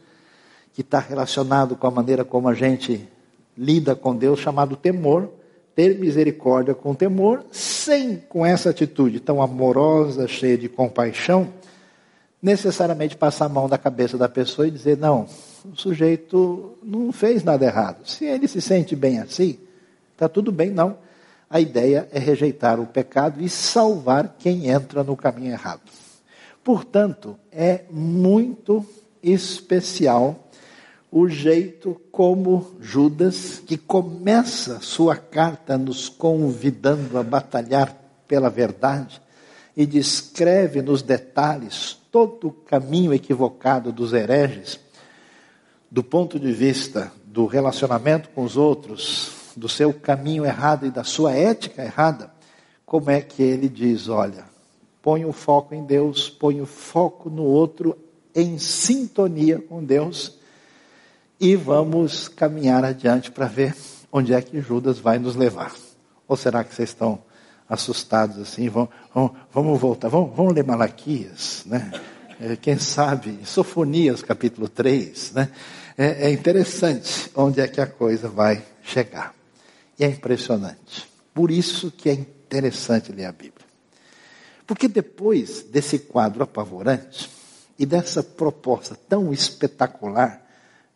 que 0.74 0.82
está 0.82 0.98
relacionado 0.98 1.74
com 1.74 1.86
a 1.86 1.90
maneira 1.90 2.22
como 2.24 2.48
a 2.48 2.54
gente 2.54 3.08
lida 3.56 3.94
com 3.94 4.14
Deus, 4.14 4.40
chamado 4.40 4.76
temor, 4.76 5.30
ter 5.74 5.98
misericórdia 5.98 6.74
com 6.74 6.94
temor, 6.94 7.44
sem 7.50 8.16
com 8.28 8.44
essa 8.44 8.70
atitude 8.70 9.20
tão 9.20 9.40
amorosa, 9.40 10.28
cheia 10.28 10.58
de 10.58 10.68
compaixão, 10.68 11.48
necessariamente 12.44 13.16
passar 13.16 13.46
a 13.46 13.48
mão 13.48 13.66
da 13.66 13.78
cabeça 13.78 14.18
da 14.18 14.28
pessoa 14.28 14.68
e 14.68 14.70
dizer: 14.70 14.98
não, 14.98 15.26
o 15.64 15.74
sujeito 15.74 16.76
não 16.82 17.10
fez 17.10 17.42
nada 17.42 17.64
errado. 17.64 18.06
Se 18.06 18.26
ele 18.26 18.46
se 18.46 18.60
sente 18.60 18.94
bem 18.94 19.18
assim, 19.18 19.58
está 20.12 20.28
tudo 20.28 20.52
bem, 20.52 20.70
não. 20.70 20.98
A 21.48 21.58
ideia 21.58 22.06
é 22.12 22.18
rejeitar 22.18 22.78
o 22.78 22.86
pecado 22.86 23.40
e 23.40 23.48
salvar 23.48 24.36
quem 24.38 24.68
entra 24.68 25.02
no 25.02 25.16
caminho 25.16 25.52
errado. 25.52 25.80
Portanto, 26.62 27.38
é 27.50 27.84
muito 27.90 28.84
especial 29.22 30.38
o 31.10 31.28
jeito 31.28 31.98
como 32.10 32.72
Judas, 32.80 33.62
que 33.64 33.78
começa 33.78 34.80
sua 34.80 35.16
carta 35.16 35.78
nos 35.78 36.08
convidando 36.10 37.16
a 37.16 37.22
batalhar 37.22 37.96
pela 38.26 38.50
verdade 38.50 39.23
e 39.76 39.84
descreve 39.84 40.80
nos 40.82 41.02
detalhes 41.02 41.98
todo 42.10 42.48
o 42.48 42.52
caminho 42.52 43.12
equivocado 43.12 43.92
dos 43.92 44.12
hereges, 44.12 44.78
do 45.90 46.02
ponto 46.02 46.38
de 46.38 46.52
vista 46.52 47.12
do 47.24 47.46
relacionamento 47.46 48.28
com 48.30 48.44
os 48.44 48.56
outros, 48.56 49.32
do 49.56 49.68
seu 49.68 49.92
caminho 49.92 50.44
errado 50.44 50.86
e 50.86 50.90
da 50.90 51.04
sua 51.04 51.32
ética 51.32 51.82
errada, 51.82 52.32
como 52.86 53.10
é 53.10 53.20
que 53.20 53.42
ele 53.42 53.68
diz: 53.68 54.08
olha, 54.08 54.44
põe 55.02 55.24
o 55.24 55.32
foco 55.32 55.74
em 55.74 55.84
Deus, 55.84 56.30
põe 56.30 56.60
o 56.60 56.66
foco 56.66 57.28
no 57.28 57.42
outro, 57.42 57.96
em 58.34 58.58
sintonia 58.58 59.58
com 59.58 59.82
Deus, 59.82 60.38
e 61.40 61.56
vamos 61.56 62.28
caminhar 62.28 62.84
adiante 62.84 63.30
para 63.30 63.46
ver 63.46 63.74
onde 64.12 64.32
é 64.32 64.40
que 64.40 64.60
Judas 64.60 64.98
vai 64.98 65.18
nos 65.18 65.34
levar. 65.34 65.74
Ou 66.28 66.36
será 66.36 66.62
que 66.62 66.74
vocês 66.74 66.90
estão 66.90 67.18
assustados 67.68 68.38
assim? 68.38 68.68
Vamos, 68.68 68.90
vamos, 69.14 69.32
vamos 69.52 69.80
voltar, 69.80 70.08
vamos, 70.08 70.34
vamos 70.36 70.54
ler 70.54 70.64
Malaquias, 70.64 71.62
né? 71.66 71.90
É, 72.40 72.56
quem 72.56 72.78
sabe, 72.78 73.38
Sofonias 73.44 74.22
capítulo 74.22 74.68
3, 74.68 75.32
né? 75.32 75.50
É, 75.96 76.28
é 76.28 76.32
interessante 76.32 77.30
onde 77.34 77.60
é 77.60 77.68
que 77.68 77.80
a 77.80 77.86
coisa 77.86 78.28
vai 78.28 78.64
chegar. 78.82 79.34
E 79.98 80.04
é 80.04 80.08
impressionante. 80.08 81.08
Por 81.32 81.50
isso 81.50 81.90
que 81.90 82.10
é 82.10 82.12
interessante 82.12 83.12
ler 83.12 83.26
a 83.26 83.32
Bíblia. 83.32 83.64
Porque 84.66 84.88
depois 84.88 85.62
desse 85.62 85.98
quadro 85.98 86.42
apavorante 86.42 87.30
e 87.78 87.86
dessa 87.86 88.22
proposta 88.22 88.96
tão 89.08 89.32
espetacular 89.32 90.42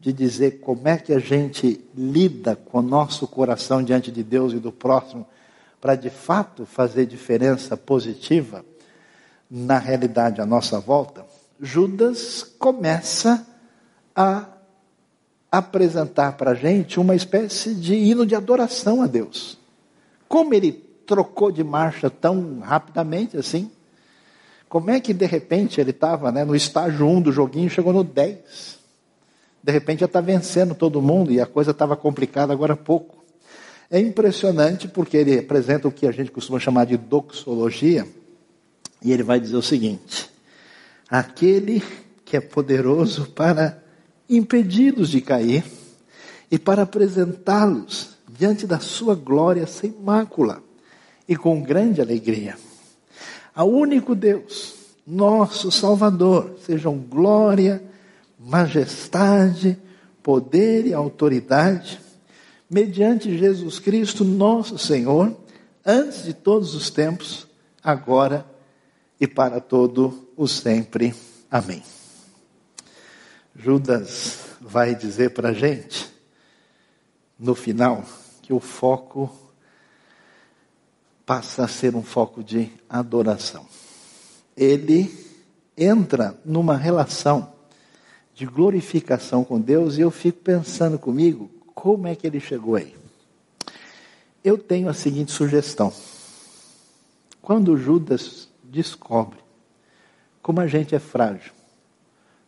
de 0.01 0.13
dizer 0.13 0.61
como 0.61 0.87
é 0.89 0.97
que 0.97 1.13
a 1.13 1.19
gente 1.19 1.85
lida 1.97 2.55
com 2.57 2.79
o 2.79 2.83
nosso 2.83 3.27
coração 3.27 3.83
diante 3.83 4.13
de 4.13 4.23
Deus 4.23 4.53
e 4.53 4.59
do 4.59 4.71
próximo 4.71 5.27
para 5.81 5.95
de 5.95 6.11
fato 6.11 6.67
fazer 6.67 7.07
diferença 7.07 7.77
positiva 7.77 8.65
na 9.51 9.79
realidade 9.79 10.41
à 10.41 10.47
nossa 10.47 10.79
volta, 10.79 11.25
Judas 11.61 12.43
começa 12.59 13.47
a 14.15 14.47
apresentar 15.51 16.33
para 16.33 16.51
a 16.51 16.55
gente 16.55 17.01
uma 17.01 17.15
espécie 17.15 17.75
de 17.75 17.95
hino 17.95 18.27
de 18.27 18.35
adoração 18.35 19.03
a 19.03 19.07
Deus. 19.07 19.59
Como 20.29 20.53
ele 20.53 20.73
trocou 21.07 21.51
de 21.51 21.65
marcha 21.65 22.11
tão 22.11 22.61
rapidamente 22.61 23.37
assim? 23.37 23.71
Como 24.69 24.91
é 24.91 25.01
que 25.01 25.15
de 25.15 25.25
repente 25.25 25.81
ele 25.81 25.91
estava 25.91 26.31
né, 26.31 26.45
no 26.45 26.55
estágio 26.55 27.07
1 27.07 27.23
do 27.23 27.33
joguinho, 27.33 27.71
chegou 27.71 27.93
no 27.93 28.05
10? 28.05 28.79
De 29.63 29.73
repente 29.73 30.01
já 30.01 30.07
está 30.07 30.21
vencendo 30.21 30.75
todo 30.75 31.01
mundo 31.01 31.33
e 31.33 31.41
a 31.41 31.47
coisa 31.47 31.71
estava 31.71 31.97
complicada 31.97 32.53
agora 32.53 32.75
há 32.75 32.77
pouco. 32.77 33.18
É 33.91 33.99
impressionante 33.99 34.87
porque 34.87 35.17
ele 35.17 35.39
apresenta 35.39 35.89
o 35.89 35.93
que 35.93 36.07
a 36.07 36.13
gente 36.13 36.31
costuma 36.31 36.61
chamar 36.61 36.85
de 36.85 36.97
doxologia, 36.97 38.07
e 39.03 39.13
ele 39.13 39.23
vai 39.23 39.41
dizer 39.41 39.57
o 39.57 39.63
seguinte: 39.63 40.31
aquele 41.09 41.83
que 42.25 42.37
é 42.37 42.41
poderoso 42.41 43.31
para 43.31 43.83
impedi-los 44.29 45.09
de 45.09 45.23
cair 45.23 45.65
e 46.51 46.59
para 46.59 46.83
apresentá-los 46.83 48.19
diante 48.29 48.67
da 48.67 48.79
sua 48.79 49.15
glória 49.15 49.67
sem 49.67 49.91
mácula 49.91 50.63
e 51.27 51.35
com 51.35 51.63
grande 51.63 52.03
alegria. 52.03 52.57
Ao 53.55 53.69
único 53.69 54.15
Deus, 54.15 54.75
nosso 55.07 55.71
Salvador, 55.73 56.59
sejam 56.67 56.99
glória, 56.99 57.83
majestade, 58.39 59.79
poder 60.23 60.87
e 60.87 60.93
autoridade, 60.93 61.99
mediante 62.69 63.37
Jesus 63.37 63.79
Cristo, 63.79 64.25
nosso 64.25 64.79
Senhor, 64.79 65.37
antes 65.85 66.25
de 66.25 66.35
todos 66.35 66.75
os 66.75 66.91
tempos, 66.91 67.47
agora 67.83 68.45
e 69.21 69.27
para 69.27 69.61
todo 69.61 70.29
o 70.37 70.47
sempre. 70.47 71.15
Amém. 71.51 71.83
Judas 73.57 74.41
vai 74.61 74.95
dizer 74.95 75.31
para 75.31 75.49
a 75.49 75.53
gente, 75.53 76.09
no 77.39 77.55
final, 77.55 78.05
que 78.43 78.53
o 78.53 78.61
foco 78.61 79.35
passa 81.25 81.65
a 81.65 81.69
ser 81.69 81.95
um 81.95 82.03
foco 82.03 82.43
de 82.43 82.71
adoração. 82.89 83.67
Ele 84.57 85.27
entra 85.77 86.39
numa 86.45 86.77
relação 86.77 87.53
de 88.35 88.47
glorificação 88.47 89.45
com 89.45 89.61
Deus 89.61 89.99
e 89.99 90.01
eu 90.01 90.11
fico 90.11 90.39
pensando 90.39 90.99
comigo, 90.99 91.51
como 91.81 92.09
é 92.09 92.17
que 92.17 92.27
ele 92.27 92.41
chegou 92.41 92.75
aí? 92.75 92.93
Eu 94.43 94.59
tenho 94.59 94.89
a 94.89 94.93
seguinte 94.93 95.31
sugestão. 95.31 95.93
Quando 97.41 97.77
Judas 97.77 98.49
descobre 98.65 99.39
como 100.43 100.61
a 100.61 100.67
gente 100.67 100.93
é 100.93 100.99
frágil, 100.99 101.53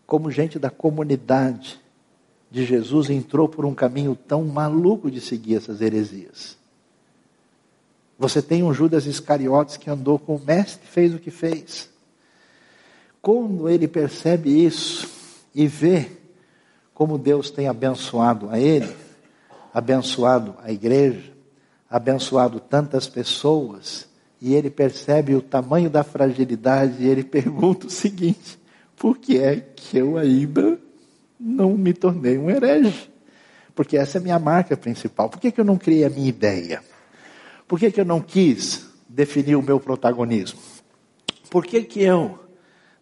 como 0.04 0.32
gente 0.32 0.58
da 0.58 0.68
comunidade 0.68 1.80
de 2.50 2.64
Jesus 2.64 3.08
entrou 3.08 3.48
por 3.48 3.64
um 3.64 3.72
caminho 3.72 4.16
tão 4.16 4.44
maluco 4.46 5.08
de 5.08 5.20
seguir 5.20 5.54
essas 5.54 5.80
heresias. 5.80 6.58
Você 8.18 8.42
tem 8.42 8.64
um 8.64 8.74
Judas 8.74 9.06
Iscariotes 9.06 9.76
que 9.76 9.88
andou 9.88 10.18
com 10.18 10.34
o 10.34 10.44
mestre, 10.44 10.88
fez 10.88 11.14
o 11.14 11.20
que 11.20 11.30
fez. 11.30 11.88
Quando 13.22 13.68
ele 13.68 13.86
percebe 13.86 14.50
isso 14.50 15.08
e 15.54 15.68
vê 15.68 16.10
como 16.92 17.16
Deus 17.16 17.48
tem 17.48 17.68
abençoado 17.68 18.50
a 18.50 18.58
ele, 18.58 18.92
abençoado 19.72 20.56
a 20.62 20.70
igreja, 20.70 21.32
abençoado 21.88 22.60
tantas 22.60 23.06
pessoas, 23.06 24.08
e 24.40 24.54
ele 24.54 24.70
percebe 24.70 25.34
o 25.34 25.42
tamanho 25.42 25.90
da 25.90 26.02
fragilidade 26.02 27.02
e 27.02 27.08
ele 27.08 27.22
pergunta 27.24 27.86
o 27.86 27.90
seguinte: 27.90 28.58
por 28.96 29.18
que 29.18 29.38
é 29.38 29.56
que 29.56 29.98
eu 29.98 30.16
ainda 30.16 30.78
não 31.38 31.76
me 31.76 31.92
tornei 31.92 32.38
um 32.38 32.50
herege? 32.50 33.10
Porque 33.74 33.96
essa 33.96 34.18
é 34.18 34.20
a 34.20 34.22
minha 34.22 34.38
marca 34.38 34.76
principal. 34.76 35.28
Por 35.28 35.40
que, 35.40 35.50
que 35.50 35.60
eu 35.60 35.64
não 35.64 35.78
criei 35.78 36.04
a 36.04 36.10
minha 36.10 36.28
ideia? 36.28 36.82
Por 37.66 37.78
que, 37.78 37.90
que 37.90 38.00
eu 38.00 38.04
não 38.04 38.20
quis 38.20 38.86
definir 39.08 39.56
o 39.56 39.62
meu 39.62 39.80
protagonismo? 39.80 40.60
Por 41.48 41.64
que, 41.64 41.82
que 41.82 42.02
eu 42.02 42.38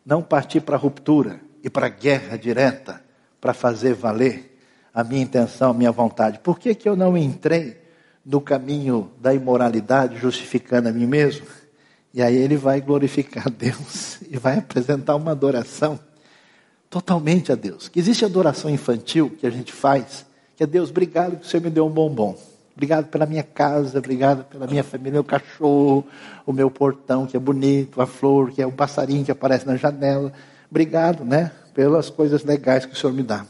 não 0.05 0.23
parti 0.23 0.61
para 0.61 0.77
a 0.77 0.79
ruptura 0.79 1.41
e 1.63 1.69
para 1.69 1.87
a 1.87 1.91
guerra 1.91 2.37
direta 2.37 3.03
para 3.41 3.53
fazer 3.53 3.95
valer 3.95 4.48
a 5.01 5.05
minha 5.05 5.23
intenção, 5.23 5.71
a 5.71 5.75
minha 5.75 5.93
vontade? 5.93 6.39
Por 6.39 6.59
que, 6.59 6.75
que 6.75 6.89
eu 6.89 6.97
não 6.97 7.17
entrei 7.17 7.77
no 8.29 8.43
caminho 8.43 9.11
da 9.19 9.33
imoralidade, 9.33 10.19
justificando 10.19 10.91
a 10.91 10.93
mim 10.93 11.07
mesmo. 11.07 11.47
E 12.13 12.23
aí 12.23 12.37
ele 12.37 12.59
vai 12.59 12.79
glorificar 12.79 13.49
Deus 13.51 14.21
e 14.31 14.37
vai 14.37 14.59
apresentar 14.59 15.17
uma 15.17 15.31
adoração 15.31 15.99
totalmente 16.91 17.51
a 17.51 17.55
Deus. 17.55 17.89
Que 17.89 17.99
existe 17.99 18.27
adoração 18.27 18.71
infantil 18.71 19.31
que 19.31 19.47
a 19.47 19.51
gente 19.51 19.73
faz, 19.73 20.27
que 20.55 20.63
é 20.63 20.67
Deus, 20.67 20.91
obrigado 20.91 21.39
que 21.39 21.47
Senhor 21.47 21.63
me 21.63 21.71
deu 21.71 21.87
um 21.87 21.91
bombom. 21.91 22.37
Obrigado 22.77 23.07
pela 23.07 23.25
minha 23.25 23.43
casa, 23.43 23.99
obrigado 23.99 24.45
pela 24.45 24.67
minha 24.67 24.85
família, 24.85 25.13
meu 25.13 25.25
cachorro, 25.25 26.07
o 26.47 26.53
meu 26.53 26.71
portão 26.71 27.27
que 27.27 27.37
é 27.37 27.41
bonito, 27.41 28.01
a 28.03 28.07
flor, 28.07 28.53
que 28.53 28.61
é 28.61 28.67
o 28.67 28.73
passarinho 28.73 29.25
que 29.25 29.33
aparece 29.33 29.67
na 29.67 29.77
janela. 29.77 30.33
Obrigado, 30.71 31.25
né, 31.25 31.51
pelas 31.73 32.11
coisas 32.11 32.45
legais 32.45 32.85
que 32.85 32.93
o 32.93 32.97
Senhor 32.97 33.13
me 33.13 33.23
dá. 33.23 33.47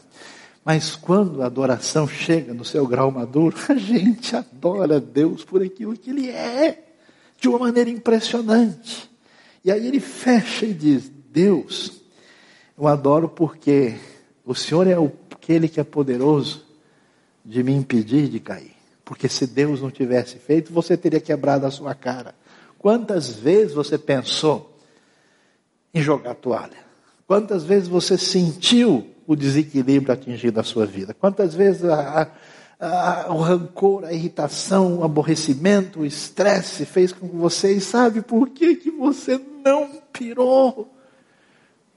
Mas 0.69 0.95
quando 0.95 1.43
a 1.43 1.47
adoração 1.47 2.07
chega 2.07 2.53
no 2.53 2.63
seu 2.63 2.87
grau 2.87 3.11
maduro, 3.11 3.57
a 3.71 3.75
gente 3.75 4.37
adora 4.37 5.01
Deus 5.01 5.43
por 5.43 5.63
aquilo 5.63 5.97
que 5.97 6.11
Ele 6.11 6.29
é, 6.29 6.85
de 7.41 7.49
uma 7.49 7.61
maneira 7.61 7.89
impressionante. 7.89 9.11
E 9.65 9.73
aí 9.73 9.87
ele 9.87 9.99
fecha 9.99 10.67
e 10.67 10.75
diz: 10.75 11.11
Deus, 11.31 12.03
eu 12.77 12.87
adoro 12.87 13.31
porque 13.31 13.95
o 14.45 14.55
Senhor 14.55 14.87
é 14.87 14.95
aquele 15.33 15.71
que 15.71 15.81
é 15.81 15.85
poderoso 15.85 16.67
de 17.43 17.63
me 17.63 17.73
impedir 17.73 18.29
de 18.29 18.39
cair. 18.39 18.75
Porque 19.07 19.27
se 19.27 19.47
Deus 19.47 19.81
não 19.81 19.91
tivesse 19.91 20.37
feito, 20.37 20.71
você 20.71 20.99
teria 20.99 21.19
quebrado 21.19 21.65
a 21.65 21.71
sua 21.71 21.95
cara. 21.95 22.35
Quantas 22.79 23.31
vezes 23.31 23.73
você 23.73 23.97
pensou 23.97 24.79
em 25.95 26.03
jogar 26.03 26.35
toalha? 26.35 26.87
Quantas 27.27 27.65
vezes 27.65 27.89
você 27.89 28.19
sentiu 28.19 29.15
o 29.29 29.37
desequilíbrio 29.37 30.11
atingido 30.11 30.59
a 30.59 30.63
sua 30.63 30.87
vida. 30.87 31.13
Quantas 31.13 31.55
vezes 31.55 31.85
a, 31.85 32.33
a, 32.81 33.27
o 33.29 33.43
rancor, 33.43 34.07
a 34.07 34.13
irritação, 34.15 35.01
o 35.01 35.05
aborrecimento, 35.05 36.01
o 36.01 36.07
estresse 36.07 36.87
fez 36.87 37.13
com 37.13 37.29
que 37.29 37.37
você, 37.37 37.75
e 37.75 37.81
sabe 37.81 38.23
por 38.23 38.49
que, 38.49 38.77
que 38.77 38.91
você 38.91 39.39
não 39.63 40.01
pirou? 40.15 40.91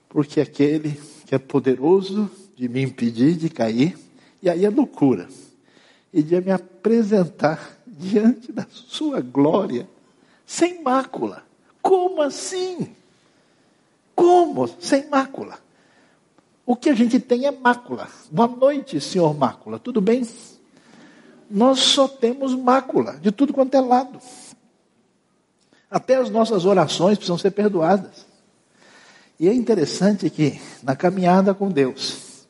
Porque 0.10 0.42
aquele 0.42 1.00
que 1.26 1.34
é 1.34 1.40
poderoso 1.40 2.30
de 2.54 2.68
me 2.68 2.82
impedir 2.82 3.38
de 3.38 3.50
cair, 3.50 3.98
e 4.44 4.50
aí 4.50 4.66
é 4.66 4.70
loucura, 4.70 5.30
e 6.14 6.22
de 6.22 6.42
me 6.42 6.52
apresentar 6.52 7.78
diante 7.88 8.52
da 8.52 8.68
sua 8.70 9.22
glória, 9.22 9.88
sem 10.46 10.84
mácula. 10.84 11.46
Como 11.82 12.22
assim? 12.22 12.94
Como? 14.14 14.68
Sem 14.82 15.08
mácula. 15.08 15.71
O 16.66 16.76
que 16.76 16.90
a 16.90 16.94
gente 16.94 17.20
tem 17.20 17.46
é 17.46 17.52
mácula. 17.52 18.08
Boa 18.32 18.48
noite, 18.48 19.02
senhor 19.02 19.36
mácula. 19.36 19.80
Tudo 19.80 20.00
bem? 20.00 20.28
Nós 21.50 21.80
só 21.80 22.08
temos 22.08 22.56
mácula 22.56 23.18
de 23.18 23.32
tudo 23.32 23.54
quanto 23.54 23.76
é 23.76 23.82
lado. 23.82 24.20
Até 25.90 26.16
as 26.16 26.30
nossas 26.30 26.64
orações 26.66 27.18
precisam 27.18 27.38
ser 27.38 27.52
perdoadas. 27.52 28.26
E 29.40 29.50
é 29.50 29.54
interessante 29.54 30.30
que 30.30 30.62
na 30.84 30.96
caminhada 30.96 31.54
com 31.54 31.70
Deus, 31.70 32.48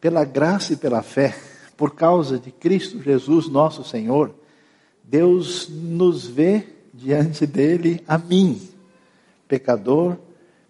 pela 0.00 0.24
graça 0.24 0.72
e 0.72 0.76
pela 0.76 1.00
fé, 1.02 1.34
por 1.76 1.94
causa 1.94 2.38
de 2.38 2.50
Cristo 2.50 3.00
Jesus, 3.00 3.48
nosso 3.48 3.84
Senhor, 3.84 4.34
Deus 5.04 5.68
nos 5.68 6.26
vê 6.26 6.66
diante 6.92 7.46
dele 7.46 8.02
a 8.08 8.18
mim, 8.18 8.60
pecador, 9.46 10.16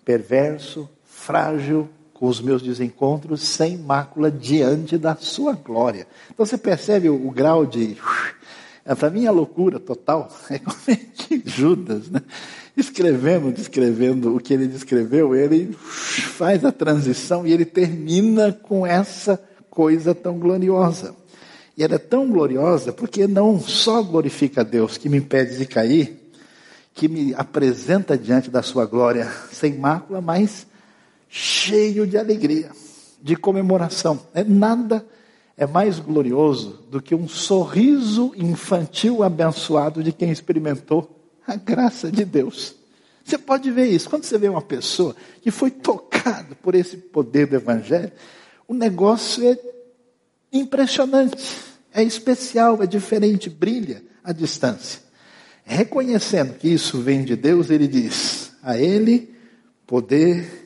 perverso, 0.05 0.89
frágil, 1.05 1.89
com 2.19 2.27
os 2.29 2.41
meus 2.41 2.63
desencontros 2.63 3.43
sem 3.43 3.77
mácula 3.77 4.31
diante 4.31 4.97
da 4.97 5.15
sua 5.15 5.53
glória. 5.53 6.07
Então 6.33 6.47
você 6.47 6.57
percebe 6.57 7.11
o, 7.11 7.27
o 7.27 7.31
grau 7.31 7.67
de. 7.67 7.99
É, 8.87 8.95
Para 8.95 9.11
mim, 9.11 9.27
a 9.27 9.31
loucura 9.31 9.79
total 9.79 10.31
é 10.49 10.59
como 10.59 10.79
é 10.89 10.97
que 10.97 11.43
Judas, 11.45 12.09
né? 12.09 12.23
escrevendo, 12.75 13.53
descrevendo 13.53 14.35
o 14.35 14.41
que 14.41 14.55
ele 14.55 14.67
descreveu, 14.67 15.35
ele 15.35 15.73
faz 15.75 16.65
a 16.65 16.73
transição 16.73 17.47
e 17.47 17.53
ele 17.53 17.67
termina 17.67 18.51
com 18.51 18.87
essa 18.87 19.39
coisa 19.69 20.15
tão 20.15 20.39
gloriosa. 20.39 21.15
E 21.77 21.85
ela 21.85 21.97
é 21.97 21.99
tão 21.99 22.31
gloriosa 22.31 22.95
porque 22.95 23.27
não 23.27 23.61
só 23.61 24.03
glorifica 24.03 24.63
a 24.63 24.65
Deus, 24.65 24.97
que 24.97 25.11
me 25.11 25.19
impede 25.19 25.59
de 25.59 25.67
cair, 25.67 26.31
que 26.95 27.09
me 27.09 27.35
apresenta 27.35 28.17
diante 28.17 28.51
da 28.51 28.63
sua 28.63 28.87
glória 28.87 29.31
sem 29.53 29.79
mácula, 29.79 30.23
mas 30.23 30.67
cheio 31.29 32.07
de 32.07 32.17
alegria, 32.17 32.71
de 33.23 33.37
comemoração. 33.37 34.21
É 34.35 34.45
nada 34.45 35.05
é 35.57 35.67
mais 35.67 35.99
glorioso 35.99 36.85
do 36.91 37.01
que 37.01 37.15
um 37.15 37.27
sorriso 37.27 38.33
infantil 38.37 39.23
abençoado 39.23 40.03
de 40.03 40.13
quem 40.13 40.31
experimentou 40.31 41.19
a 41.47 41.57
graça 41.57 42.13
de 42.13 42.25
Deus. 42.25 42.75
Você 43.25 43.39
pode 43.39 43.71
ver 43.71 43.87
isso. 43.87 44.09
Quando 44.09 44.25
você 44.25 44.37
vê 44.37 44.49
uma 44.49 44.63
pessoa 44.63 45.17
que 45.41 45.51
foi 45.51 45.71
tocada 45.71 46.55
por 46.57 46.75
esse 46.75 46.97
poder 46.97 47.47
do 47.47 47.57
Evangelho, 47.57 48.13
o 48.69 48.75
negócio 48.75 49.49
é 49.49 49.59
impressionante, 50.53 51.43
é 51.93 52.03
especial, 52.03 52.83
é 52.83 52.87
diferente, 52.87 53.49
brilha 53.49 54.03
à 54.23 54.33
distância. 54.33 55.01
Reconhecendo 55.65 56.55
que 56.55 56.69
isso 56.69 57.01
vem 57.01 57.25
de 57.25 57.35
Deus, 57.35 57.71
ele 57.71 57.89
diz: 57.89 58.53
a 58.63 58.79
Ele 58.79 59.35
poder, 59.87 60.66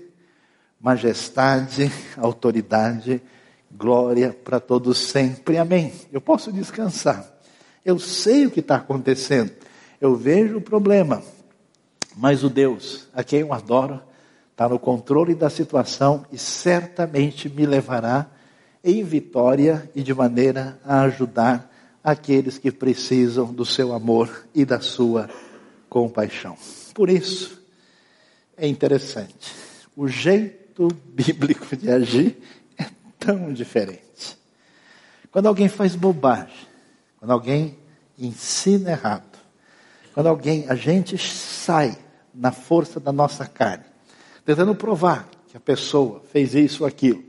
majestade, 0.80 1.92
autoridade, 2.16 3.22
glória 3.70 4.32
para 4.32 4.58
todos 4.58 4.98
sempre. 4.98 5.58
Amém. 5.58 5.92
Eu 6.10 6.20
posso 6.20 6.50
descansar. 6.50 7.24
Eu 7.84 7.98
sei 7.98 8.46
o 8.46 8.50
que 8.50 8.60
está 8.60 8.76
acontecendo. 8.76 9.52
Eu 10.00 10.16
vejo 10.16 10.56
o 10.58 10.62
problema. 10.62 11.22
Mas 12.16 12.42
o 12.42 12.50
Deus 12.50 13.08
a 13.14 13.22
quem 13.22 13.40
eu 13.40 13.52
adoro 13.52 14.00
está 14.50 14.68
no 14.68 14.78
controle 14.78 15.34
da 15.34 15.48
situação 15.48 16.24
e 16.32 16.36
certamente 16.36 17.48
me 17.48 17.64
levará 17.64 18.26
em 18.82 19.04
vitória 19.04 19.90
e 19.94 20.02
de 20.02 20.12
maneira 20.12 20.78
a 20.84 21.02
ajudar 21.02 21.70
aqueles 22.02 22.58
que 22.58 22.72
precisam 22.72 23.52
do 23.52 23.64
seu 23.64 23.92
amor 23.92 24.46
e 24.54 24.64
da 24.64 24.80
sua 24.80 25.28
compaixão. 25.88 26.56
Por 26.94 27.10
isso, 27.10 27.62
é 28.56 28.66
interessante. 28.66 29.54
O 29.96 30.08
jeito 30.80 30.88
bíblico 31.12 31.76
de 31.76 31.90
agir 31.90 32.38
é 32.78 32.86
tão 33.18 33.52
diferente. 33.52 34.38
Quando 35.30 35.46
alguém 35.46 35.68
faz 35.68 35.94
bobagem, 35.94 36.66
quando 37.18 37.32
alguém 37.32 37.78
ensina 38.18 38.90
errado, 38.90 39.38
quando 40.14 40.28
alguém, 40.28 40.66
a 40.68 40.74
gente 40.74 41.18
sai 41.18 41.96
na 42.34 42.50
força 42.50 42.98
da 42.98 43.12
nossa 43.12 43.46
carne, 43.46 43.84
tentando 44.44 44.74
provar 44.74 45.28
que 45.48 45.56
a 45.56 45.60
pessoa 45.60 46.22
fez 46.32 46.54
isso 46.54 46.82
ou 46.82 46.88
aquilo, 46.88 47.22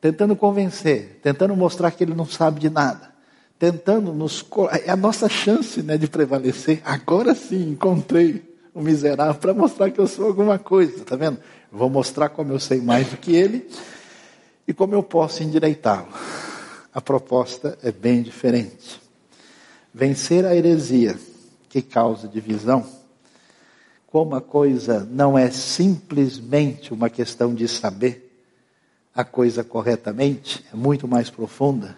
tentando 0.00 0.34
convencer, 0.34 1.20
tentando 1.22 1.54
mostrar 1.54 1.90
que 1.92 2.02
ele 2.02 2.14
não 2.14 2.26
sabe 2.26 2.60
de 2.60 2.68
nada, 2.68 3.12
tentando 3.58 4.12
nos. 4.12 4.44
É 4.84 4.90
a 4.90 4.96
nossa 4.96 5.28
chance 5.28 5.82
né, 5.82 5.96
de 5.96 6.08
prevalecer. 6.08 6.82
Agora 6.84 7.34
sim 7.34 7.70
encontrei 7.70 8.51
o 8.74 8.80
miserável 8.80 9.34
para 9.34 9.54
mostrar 9.54 9.90
que 9.90 9.98
eu 9.98 10.06
sou 10.06 10.26
alguma 10.26 10.58
coisa, 10.58 11.04
tá 11.04 11.16
vendo? 11.16 11.38
Vou 11.70 11.90
mostrar 11.90 12.28
como 12.28 12.52
eu 12.52 12.58
sei 12.58 12.80
mais 12.80 13.08
do 13.08 13.16
que 13.16 13.34
ele 13.34 13.68
e 14.66 14.72
como 14.72 14.94
eu 14.94 15.02
posso 15.02 15.42
endireitá-lo. 15.42 16.08
A 16.92 17.00
proposta 17.00 17.78
é 17.82 17.90
bem 17.90 18.22
diferente. 18.22 19.00
Vencer 19.92 20.44
a 20.44 20.54
heresia 20.54 21.18
que 21.68 21.82
causa 21.82 22.28
divisão, 22.28 22.86
como 24.06 24.34
a 24.34 24.40
coisa 24.40 25.06
não 25.10 25.38
é 25.38 25.50
simplesmente 25.50 26.92
uma 26.92 27.08
questão 27.08 27.54
de 27.54 27.66
saber, 27.66 28.30
a 29.14 29.24
coisa 29.24 29.62
corretamente, 29.62 30.64
é 30.72 30.76
muito 30.76 31.06
mais 31.06 31.30
profunda. 31.30 31.96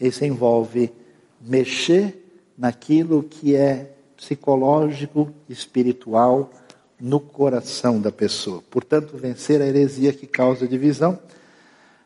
Isso 0.00 0.24
envolve 0.24 0.92
mexer 1.40 2.22
naquilo 2.56 3.22
que 3.22 3.54
é 3.54 3.95
psicológico, 4.16 5.32
espiritual, 5.48 6.50
no 6.98 7.20
coração 7.20 8.00
da 8.00 8.10
pessoa. 8.10 8.62
Portanto, 8.70 9.16
vencer 9.16 9.60
a 9.60 9.66
heresia 9.66 10.12
que 10.12 10.26
causa 10.26 10.66
divisão, 10.66 11.18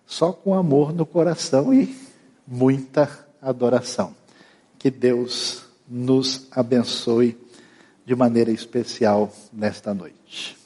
só 0.06 0.32
com 0.32 0.54
amor 0.54 0.92
no 0.92 1.06
coração 1.06 1.72
e 1.72 1.96
muita 2.46 3.08
adoração. 3.40 4.14
Que 4.78 4.90
Deus 4.90 5.64
nos 5.88 6.48
abençoe 6.50 7.38
de 8.04 8.16
maneira 8.16 8.50
especial 8.50 9.32
nesta 9.52 9.94
noite. 9.94 10.59